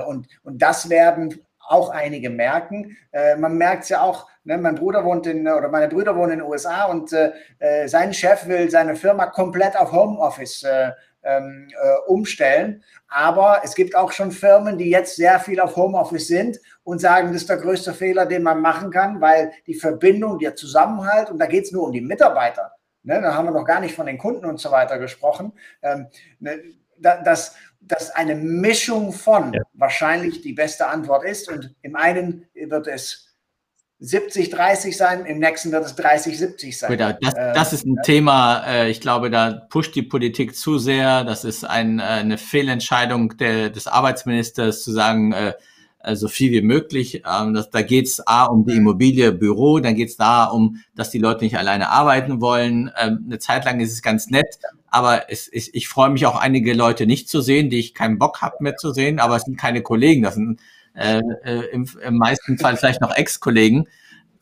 Und, 0.06 0.28
und 0.44 0.62
das 0.62 0.88
werden 0.88 1.44
auch 1.68 1.90
einige 1.90 2.30
merken. 2.30 2.96
Äh, 3.12 3.36
man 3.36 3.56
merkt 3.56 3.84
es 3.84 3.90
ja 3.90 4.02
auch, 4.02 4.28
ne, 4.44 4.58
mein 4.58 4.74
Bruder 4.74 5.04
wohnt 5.04 5.26
in, 5.26 5.46
oder 5.48 5.68
meine 5.68 5.88
Brüder 5.88 6.16
wohnen 6.16 6.32
in 6.32 6.38
den 6.40 6.48
USA 6.48 6.86
und 6.86 7.12
äh, 7.12 7.32
äh, 7.58 7.88
sein 7.88 8.12
Chef 8.12 8.46
will 8.46 8.70
seine 8.70 8.96
Firma 8.96 9.26
komplett 9.26 9.76
auf 9.76 9.92
Homeoffice 9.92 10.64
äh, 10.64 10.90
ähm, 11.22 11.68
äh, 11.70 12.10
umstellen. 12.10 12.82
Aber 13.08 13.60
es 13.64 13.74
gibt 13.74 13.94
auch 13.94 14.12
schon 14.12 14.32
Firmen, 14.32 14.78
die 14.78 14.90
jetzt 14.90 15.16
sehr 15.16 15.38
viel 15.40 15.60
auf 15.60 15.76
Homeoffice 15.76 16.28
sind 16.28 16.58
und 16.84 17.00
sagen, 17.00 17.28
das 17.28 17.42
ist 17.42 17.48
der 17.48 17.58
größte 17.58 17.94
Fehler, 17.94 18.26
den 18.26 18.42
man 18.42 18.60
machen 18.60 18.90
kann, 18.90 19.20
weil 19.20 19.52
die 19.66 19.74
Verbindung, 19.74 20.38
der 20.38 20.56
Zusammenhalt, 20.56 21.30
und 21.30 21.38
da 21.38 21.46
geht 21.46 21.64
es 21.64 21.72
nur 21.72 21.84
um 21.84 21.92
die 21.92 22.00
Mitarbeiter, 22.00 22.72
ne, 23.02 23.20
da 23.20 23.34
haben 23.34 23.46
wir 23.46 23.52
noch 23.52 23.66
gar 23.66 23.80
nicht 23.80 23.94
von 23.94 24.06
den 24.06 24.18
Kunden 24.18 24.46
und 24.46 24.58
so 24.58 24.70
weiter 24.70 24.98
gesprochen, 24.98 25.52
ähm, 25.82 26.06
ne, 26.40 26.60
das, 27.02 27.56
dass 27.80 28.10
eine 28.10 28.34
Mischung 28.34 29.12
von 29.12 29.52
ja. 29.52 29.62
wahrscheinlich 29.74 30.40
die 30.40 30.52
beste 30.52 30.86
Antwort 30.86 31.24
ist. 31.24 31.50
Und 31.50 31.74
im 31.82 31.96
einen 31.96 32.46
wird 32.54 32.86
es 32.86 33.31
70, 34.04 34.50
30 34.50 34.96
sein, 34.96 35.24
im 35.26 35.38
nächsten 35.38 35.70
wird 35.70 35.84
es 35.84 35.94
30, 35.94 36.36
70 36.36 36.76
sein. 36.76 36.98
Das, 36.98 37.34
das 37.34 37.72
ist 37.72 37.86
ein 37.86 37.96
äh, 37.98 38.02
Thema, 38.02 38.64
äh, 38.66 38.90
ich 38.90 39.00
glaube, 39.00 39.30
da 39.30 39.52
pusht 39.52 39.94
die 39.94 40.02
Politik 40.02 40.56
zu 40.56 40.78
sehr. 40.78 41.22
Das 41.22 41.44
ist 41.44 41.64
ein, 41.64 42.00
äh, 42.00 42.02
eine 42.02 42.36
Fehlentscheidung 42.36 43.36
der, 43.36 43.70
des 43.70 43.86
Arbeitsministers 43.86 44.82
zu 44.82 44.90
sagen, 44.90 45.32
äh, 45.32 45.52
äh, 46.02 46.16
so 46.16 46.26
viel 46.26 46.50
wie 46.50 46.62
möglich. 46.62 47.22
Ähm, 47.24 47.54
das, 47.54 47.70
da 47.70 47.82
geht 47.82 48.06
es 48.06 48.26
A 48.26 48.46
um 48.46 48.66
die 48.66 48.74
Immobilie, 48.74 49.30
Büro, 49.30 49.78
dann 49.78 49.94
geht 49.94 50.08
es 50.08 50.16
da 50.16 50.46
um, 50.46 50.82
dass 50.96 51.10
die 51.10 51.20
Leute 51.20 51.44
nicht 51.44 51.56
alleine 51.56 51.90
arbeiten 51.90 52.40
wollen. 52.40 52.90
Ähm, 53.00 53.24
eine 53.26 53.38
Zeit 53.38 53.64
lang 53.64 53.78
ist 53.78 53.92
es 53.92 54.02
ganz 54.02 54.28
nett, 54.28 54.58
aber 54.88 55.30
es, 55.30 55.48
ich, 55.52 55.74
ich 55.74 55.88
freue 55.88 56.10
mich 56.10 56.26
auch 56.26 56.34
einige 56.34 56.74
Leute 56.74 57.06
nicht 57.06 57.28
zu 57.28 57.40
sehen, 57.40 57.70
die 57.70 57.78
ich 57.78 57.94
keinen 57.94 58.18
Bock 58.18 58.42
habe 58.42 58.56
mehr 58.60 58.76
zu 58.76 58.92
sehen, 58.92 59.20
aber 59.20 59.36
es 59.36 59.42
sind 59.42 59.56
keine 59.56 59.82
Kollegen, 59.82 60.22
das 60.22 60.34
sind 60.34 60.60
äh, 60.94 61.20
äh, 61.44 61.70
im, 61.72 61.88
im 62.02 62.16
meisten 62.16 62.58
Fall 62.58 62.76
vielleicht 62.76 63.00
noch 63.00 63.14
Ex-Kollegen, 63.14 63.88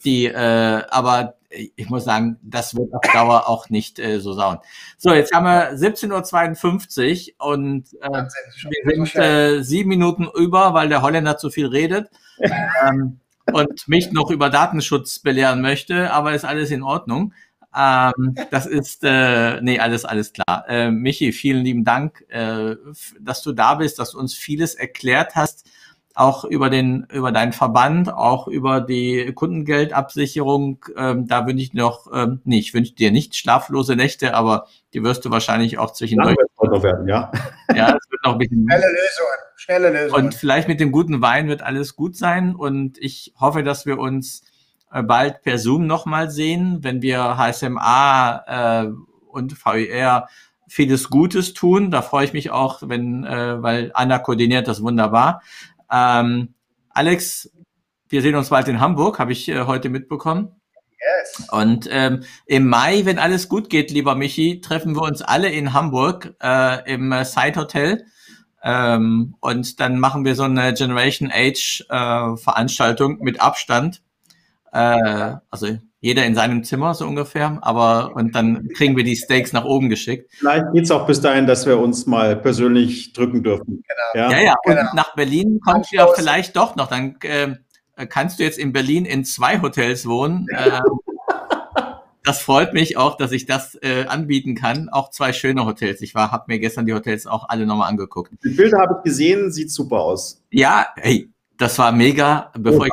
die 0.04 0.26
äh, 0.26 0.82
aber 0.90 1.34
ich 1.50 1.88
muss 1.88 2.04
sagen, 2.04 2.38
das 2.42 2.76
wird 2.76 2.92
auf 2.94 3.00
Dauer 3.12 3.48
auch 3.48 3.70
nicht 3.70 3.98
äh, 3.98 4.20
so 4.20 4.32
sauen. 4.34 4.58
So, 4.96 5.12
jetzt 5.12 5.34
haben 5.34 5.44
wir 5.44 5.74
17.52 5.74 7.34
Uhr 7.40 7.46
und 7.46 7.92
äh, 8.00 8.24
wir 8.84 8.94
sind 8.94 9.16
äh, 9.16 9.62
sieben 9.62 9.88
Minuten 9.88 10.28
über, 10.32 10.74
weil 10.74 10.88
der 10.88 11.02
Holländer 11.02 11.38
zu 11.38 11.50
viel 11.50 11.66
redet 11.66 12.08
ähm, 12.88 13.18
und 13.52 13.88
mich 13.88 14.12
noch 14.12 14.30
über 14.30 14.48
Datenschutz 14.48 15.18
belehren 15.18 15.60
möchte, 15.60 16.12
aber 16.12 16.34
ist 16.34 16.44
alles 16.44 16.70
in 16.70 16.82
Ordnung. 16.84 17.34
Ähm, 17.76 18.34
das 18.50 18.66
ist, 18.66 19.02
äh, 19.02 19.60
nee, 19.60 19.78
alles, 19.80 20.04
alles 20.04 20.32
klar. 20.32 20.64
Äh, 20.68 20.90
Michi, 20.90 21.32
vielen 21.32 21.64
lieben 21.64 21.84
Dank, 21.84 22.24
äh, 22.28 22.76
dass 23.20 23.42
du 23.42 23.52
da 23.52 23.74
bist, 23.74 23.98
dass 23.98 24.12
du 24.12 24.18
uns 24.18 24.34
vieles 24.34 24.74
erklärt 24.74 25.34
hast 25.34 25.68
auch 26.20 26.44
über 26.44 26.68
den 26.68 27.06
über 27.10 27.32
deinen 27.32 27.52
Verband, 27.52 28.12
auch 28.12 28.46
über 28.46 28.80
die 28.80 29.32
Kundengeldabsicherung. 29.34 30.84
Ähm, 30.96 31.26
da 31.26 31.46
wünsche 31.46 31.64
ich 31.64 31.72
noch, 31.72 32.08
ähm, 32.12 32.40
nee, 32.44 32.58
ich 32.58 32.74
wünsche 32.74 32.92
dir 32.92 33.10
nicht 33.10 33.36
schlaflose 33.36 33.96
Nächte, 33.96 34.34
aber 34.34 34.66
die 34.92 35.02
wirst 35.02 35.24
du 35.24 35.30
wahrscheinlich 35.30 35.78
auch 35.78 35.92
zwischendurch. 35.92 36.36
Werden, 36.60 37.08
ja. 37.08 37.32
Ja, 37.74 37.86
es 37.88 38.10
wird 38.10 38.24
noch 38.24 38.32
ein 38.32 38.38
bisschen. 38.38 38.66
Schnelle 38.68 38.86
Lösungen, 38.86 39.38
schnelle 39.56 39.90
Lösungen. 39.90 40.24
Und 40.24 40.34
vielleicht 40.34 40.68
mit 40.68 40.78
dem 40.78 40.92
guten 40.92 41.22
Wein 41.22 41.48
wird 41.48 41.62
alles 41.62 41.96
gut 41.96 42.16
sein. 42.16 42.54
Und 42.54 42.98
ich 42.98 43.32
hoffe, 43.40 43.62
dass 43.62 43.86
wir 43.86 43.98
uns 43.98 44.44
äh, 44.92 45.02
bald 45.02 45.42
per 45.42 45.58
Zoom 45.58 45.86
nochmal 45.86 46.30
sehen, 46.30 46.78
wenn 46.82 47.00
wir 47.00 47.38
HSMA 47.38 48.82
äh, 48.84 48.90
und 49.28 49.56
VIR 49.64 50.28
vieles 50.68 51.08
Gutes 51.08 51.54
tun. 51.54 51.90
Da 51.90 52.02
freue 52.02 52.24
ich 52.26 52.32
mich 52.32 52.50
auch, 52.50 52.82
wenn, 52.82 53.24
äh, 53.24 53.62
weil 53.62 53.90
Anna 53.94 54.18
koordiniert 54.18 54.68
das 54.68 54.82
wunderbar. 54.82 55.42
Ähm, 55.90 56.54
Alex, 56.90 57.50
wir 58.08 58.22
sehen 58.22 58.34
uns 58.34 58.50
bald 58.50 58.68
in 58.68 58.80
Hamburg, 58.80 59.18
habe 59.18 59.32
ich 59.32 59.48
äh, 59.48 59.64
heute 59.66 59.88
mitbekommen. 59.88 60.60
Yes. 61.00 61.48
Und 61.50 61.88
ähm, 61.90 62.24
im 62.46 62.68
Mai, 62.68 63.04
wenn 63.06 63.18
alles 63.18 63.48
gut 63.48 63.70
geht, 63.70 63.90
lieber 63.90 64.14
Michi, 64.14 64.60
treffen 64.60 64.94
wir 64.94 65.02
uns 65.02 65.22
alle 65.22 65.50
in 65.50 65.72
Hamburg 65.72 66.34
äh, 66.42 66.92
im 66.92 67.10
äh, 67.12 67.24
Side 67.24 67.58
Hotel. 67.58 68.04
Ähm, 68.62 69.34
und 69.40 69.80
dann 69.80 69.98
machen 69.98 70.24
wir 70.24 70.34
so 70.34 70.42
eine 70.42 70.74
Generation 70.74 71.30
Age 71.32 71.84
äh, 71.88 72.36
Veranstaltung 72.36 73.18
mit 73.20 73.40
Abstand. 73.40 74.02
Äh, 74.72 75.36
also 75.50 75.78
jeder 76.00 76.24
in 76.24 76.34
seinem 76.34 76.64
Zimmer 76.64 76.94
so 76.94 77.06
ungefähr, 77.06 77.58
aber 77.60 78.12
und 78.14 78.34
dann 78.34 78.68
kriegen 78.68 78.96
wir 78.96 79.04
die 79.04 79.16
Steaks 79.16 79.52
nach 79.52 79.64
oben 79.64 79.90
geschickt. 79.90 80.30
Vielleicht 80.38 80.72
geht 80.72 80.84
es 80.84 80.90
auch 80.90 81.06
bis 81.06 81.20
dahin, 81.20 81.46
dass 81.46 81.66
wir 81.66 81.78
uns 81.78 82.06
mal 82.06 82.36
persönlich 82.36 83.12
drücken 83.12 83.42
dürfen. 83.42 83.84
Genau. 83.86 84.30
Ja, 84.30 84.32
ja, 84.32 84.44
ja. 84.44 84.54
und 84.64 84.76
genau. 84.76 84.90
nach 84.94 85.14
Berlin 85.14 85.60
kommst 85.62 85.92
du 85.92 85.96
ja 85.96 86.08
vielleicht 86.14 86.56
doch 86.56 86.74
noch. 86.74 86.88
Dann 86.88 87.16
äh, 87.20 87.56
kannst 88.08 88.38
du 88.38 88.44
jetzt 88.44 88.58
in 88.58 88.72
Berlin 88.72 89.04
in 89.04 89.26
zwei 89.26 89.60
Hotels 89.60 90.06
wohnen. 90.06 90.46
Äh, 90.48 90.80
das 92.24 92.40
freut 92.40 92.72
mich 92.72 92.96
auch, 92.96 93.18
dass 93.18 93.32
ich 93.32 93.44
das 93.44 93.74
äh, 93.82 94.06
anbieten 94.06 94.54
kann. 94.54 94.88
Auch 94.88 95.10
zwei 95.10 95.34
schöne 95.34 95.66
Hotels. 95.66 96.00
Ich 96.00 96.14
war, 96.14 96.30
habe 96.30 96.44
mir 96.46 96.58
gestern 96.60 96.86
die 96.86 96.94
Hotels 96.94 97.26
auch 97.26 97.50
alle 97.50 97.66
nochmal 97.66 97.90
angeguckt. 97.90 98.32
Die 98.42 98.50
Bilder 98.50 98.78
habe 98.78 98.96
ich 98.98 99.04
gesehen, 99.04 99.52
sieht 99.52 99.70
super 99.70 100.00
aus. 100.00 100.42
Ja, 100.50 100.88
hey, 100.96 101.28
das 101.58 101.78
war 101.78 101.92
mega. 101.92 102.50
Bevor 102.58 102.86
ich, 102.86 102.92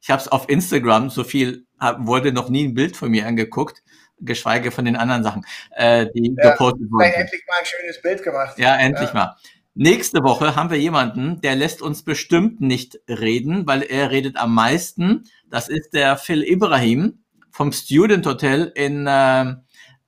ich 0.00 0.10
habe 0.10 0.22
es 0.22 0.28
auf 0.28 0.48
Instagram 0.48 1.10
so 1.10 1.24
viel 1.24 1.66
hab, 1.84 2.06
wurde 2.06 2.32
noch 2.32 2.48
nie 2.48 2.66
ein 2.66 2.74
Bild 2.74 2.96
von 2.96 3.10
mir 3.10 3.26
angeguckt, 3.26 3.82
geschweige 4.18 4.70
von 4.70 4.84
den 4.84 4.96
anderen 4.96 5.22
Sachen, 5.22 5.44
äh, 5.72 6.06
die 6.14 6.34
ja, 6.36 6.50
gepostet 6.50 6.90
wurden. 6.90 7.04
Endlich 7.04 7.42
mal 7.46 7.56
ein 7.60 7.66
schönes 7.66 8.02
Bild 8.02 8.22
gemacht. 8.22 8.58
Ja, 8.58 8.76
endlich 8.76 9.08
ja. 9.08 9.14
mal. 9.14 9.36
Nächste 9.76 10.22
Woche 10.22 10.54
haben 10.54 10.70
wir 10.70 10.78
jemanden, 10.78 11.40
der 11.40 11.56
lässt 11.56 11.82
uns 11.82 12.04
bestimmt 12.04 12.60
nicht 12.60 13.00
reden, 13.08 13.66
weil 13.66 13.82
er 13.82 14.12
redet 14.12 14.36
am 14.36 14.54
meisten. 14.54 15.24
Das 15.50 15.68
ist 15.68 15.90
der 15.94 16.16
Phil 16.16 16.44
Ibrahim 16.44 17.24
vom 17.50 17.72
Student 17.72 18.24
Hotel 18.24 18.70
in, 18.76 19.08
äh, 19.08 19.54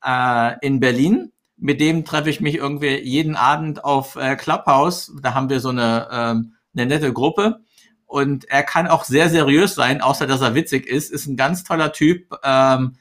äh, 0.04 0.54
in 0.60 0.78
Berlin. 0.78 1.32
Mit 1.56 1.80
dem 1.80 2.04
treffe 2.04 2.30
ich 2.30 2.40
mich 2.40 2.54
irgendwie 2.54 2.96
jeden 2.98 3.34
Abend 3.34 3.84
auf 3.84 4.14
äh, 4.14 4.36
Clubhouse. 4.36 5.12
Da 5.20 5.34
haben 5.34 5.50
wir 5.50 5.58
so 5.58 5.70
eine, 5.70 6.06
äh, 6.10 6.78
eine 6.78 6.86
nette 6.86 7.12
Gruppe. 7.12 7.64
Und 8.06 8.48
er 8.48 8.62
kann 8.62 8.86
auch 8.86 9.04
sehr 9.04 9.28
seriös 9.28 9.74
sein, 9.74 10.00
außer 10.00 10.26
dass 10.26 10.40
er 10.40 10.54
witzig 10.54 10.86
ist. 10.86 11.10
Ist 11.10 11.26
ein 11.26 11.36
ganz 11.36 11.64
toller 11.64 11.92
Typ. 11.92 12.34
Ähm, 12.44 12.96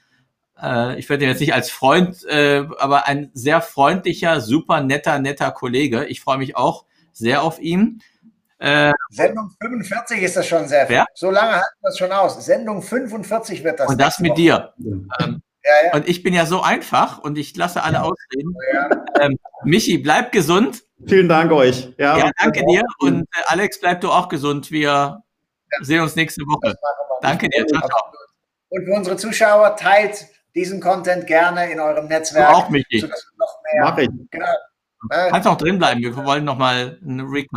äh, 0.61 0.97
ich 0.99 1.09
werde 1.09 1.25
ihn 1.25 1.29
jetzt 1.29 1.39
nicht 1.39 1.53
als 1.53 1.69
Freund, 1.69 2.23
äh, 2.25 2.65
aber 2.79 3.07
ein 3.07 3.29
sehr 3.33 3.61
freundlicher, 3.61 4.41
super 4.41 4.81
netter, 4.81 5.19
netter 5.19 5.51
Kollege. 5.51 6.05
Ich 6.05 6.21
freue 6.21 6.37
mich 6.37 6.55
auch 6.55 6.85
sehr 7.13 7.43
auf 7.43 7.59
ihn. 7.59 8.01
Äh, 8.57 8.93
Sendung 9.09 9.51
45 9.61 10.21
ist 10.21 10.37
das 10.37 10.47
schon 10.47 10.67
sehr 10.67 10.87
viel. 10.87 10.95
Ja? 10.95 11.05
So 11.13 11.29
lange 11.29 11.53
halten 11.53 11.77
wir 11.81 11.89
es 11.89 11.97
schon 11.97 12.11
aus. 12.11 12.43
Sendung 12.45 12.81
45 12.81 13.63
wird 13.63 13.79
das. 13.79 13.89
Und 13.89 13.99
das 13.99 14.19
mit 14.19 14.31
Woche. 14.31 14.41
dir. 14.41 14.73
Ähm, 15.19 15.41
ja, 15.63 15.87
ja. 15.87 15.93
Und 15.95 16.07
ich 16.07 16.23
bin 16.23 16.33
ja 16.33 16.45
so 16.45 16.61
einfach 16.61 17.19
und 17.19 17.37
ich 17.37 17.55
lasse 17.55 17.83
alle 17.83 18.01
ausreden. 18.03 18.55
Ähm, 19.19 19.37
Michi, 19.63 19.97
bleib 19.97 20.31
gesund. 20.31 20.84
Vielen 21.07 21.27
Dank 21.27 21.51
euch. 21.51 21.93
Ja, 21.97 22.17
ja 22.17 22.31
danke 22.41 22.65
dir. 22.65 22.83
Und 22.99 23.21
äh, 23.21 23.41
Alex, 23.47 23.79
bleib 23.79 24.01
du 24.01 24.11
auch 24.11 24.29
gesund. 24.29 24.71
Wir 24.71 25.21
sehen 25.81 26.01
uns 26.01 26.15
nächste 26.15 26.41
Woche. 26.43 26.75
Danke 27.21 27.49
dir. 27.49 27.65
Ciao, 27.67 27.81
ciao. 27.81 28.01
Und 28.69 28.85
für 28.85 28.91
unsere 28.93 29.17
Zuschauer, 29.17 29.75
teilt 29.75 30.25
diesen 30.55 30.79
Content 30.79 31.27
gerne 31.27 31.71
in 31.71 31.79
eurem 31.79 32.07
Netzwerk. 32.07 32.53
Auch, 32.53 32.69
Michi. 32.69 33.07
Mach 33.79 33.97
ich. 33.97 34.09
Genau. 34.31 34.45
Äh, 35.09 35.29
Kannst 35.29 35.47
auch 35.47 35.57
drin 35.57 35.77
bleiben. 35.77 36.01
Wir 36.01 36.15
wollen 36.15 36.45
noch 36.45 36.57
mal 36.57 36.97
einen 37.01 37.21
Recap. 37.21 37.51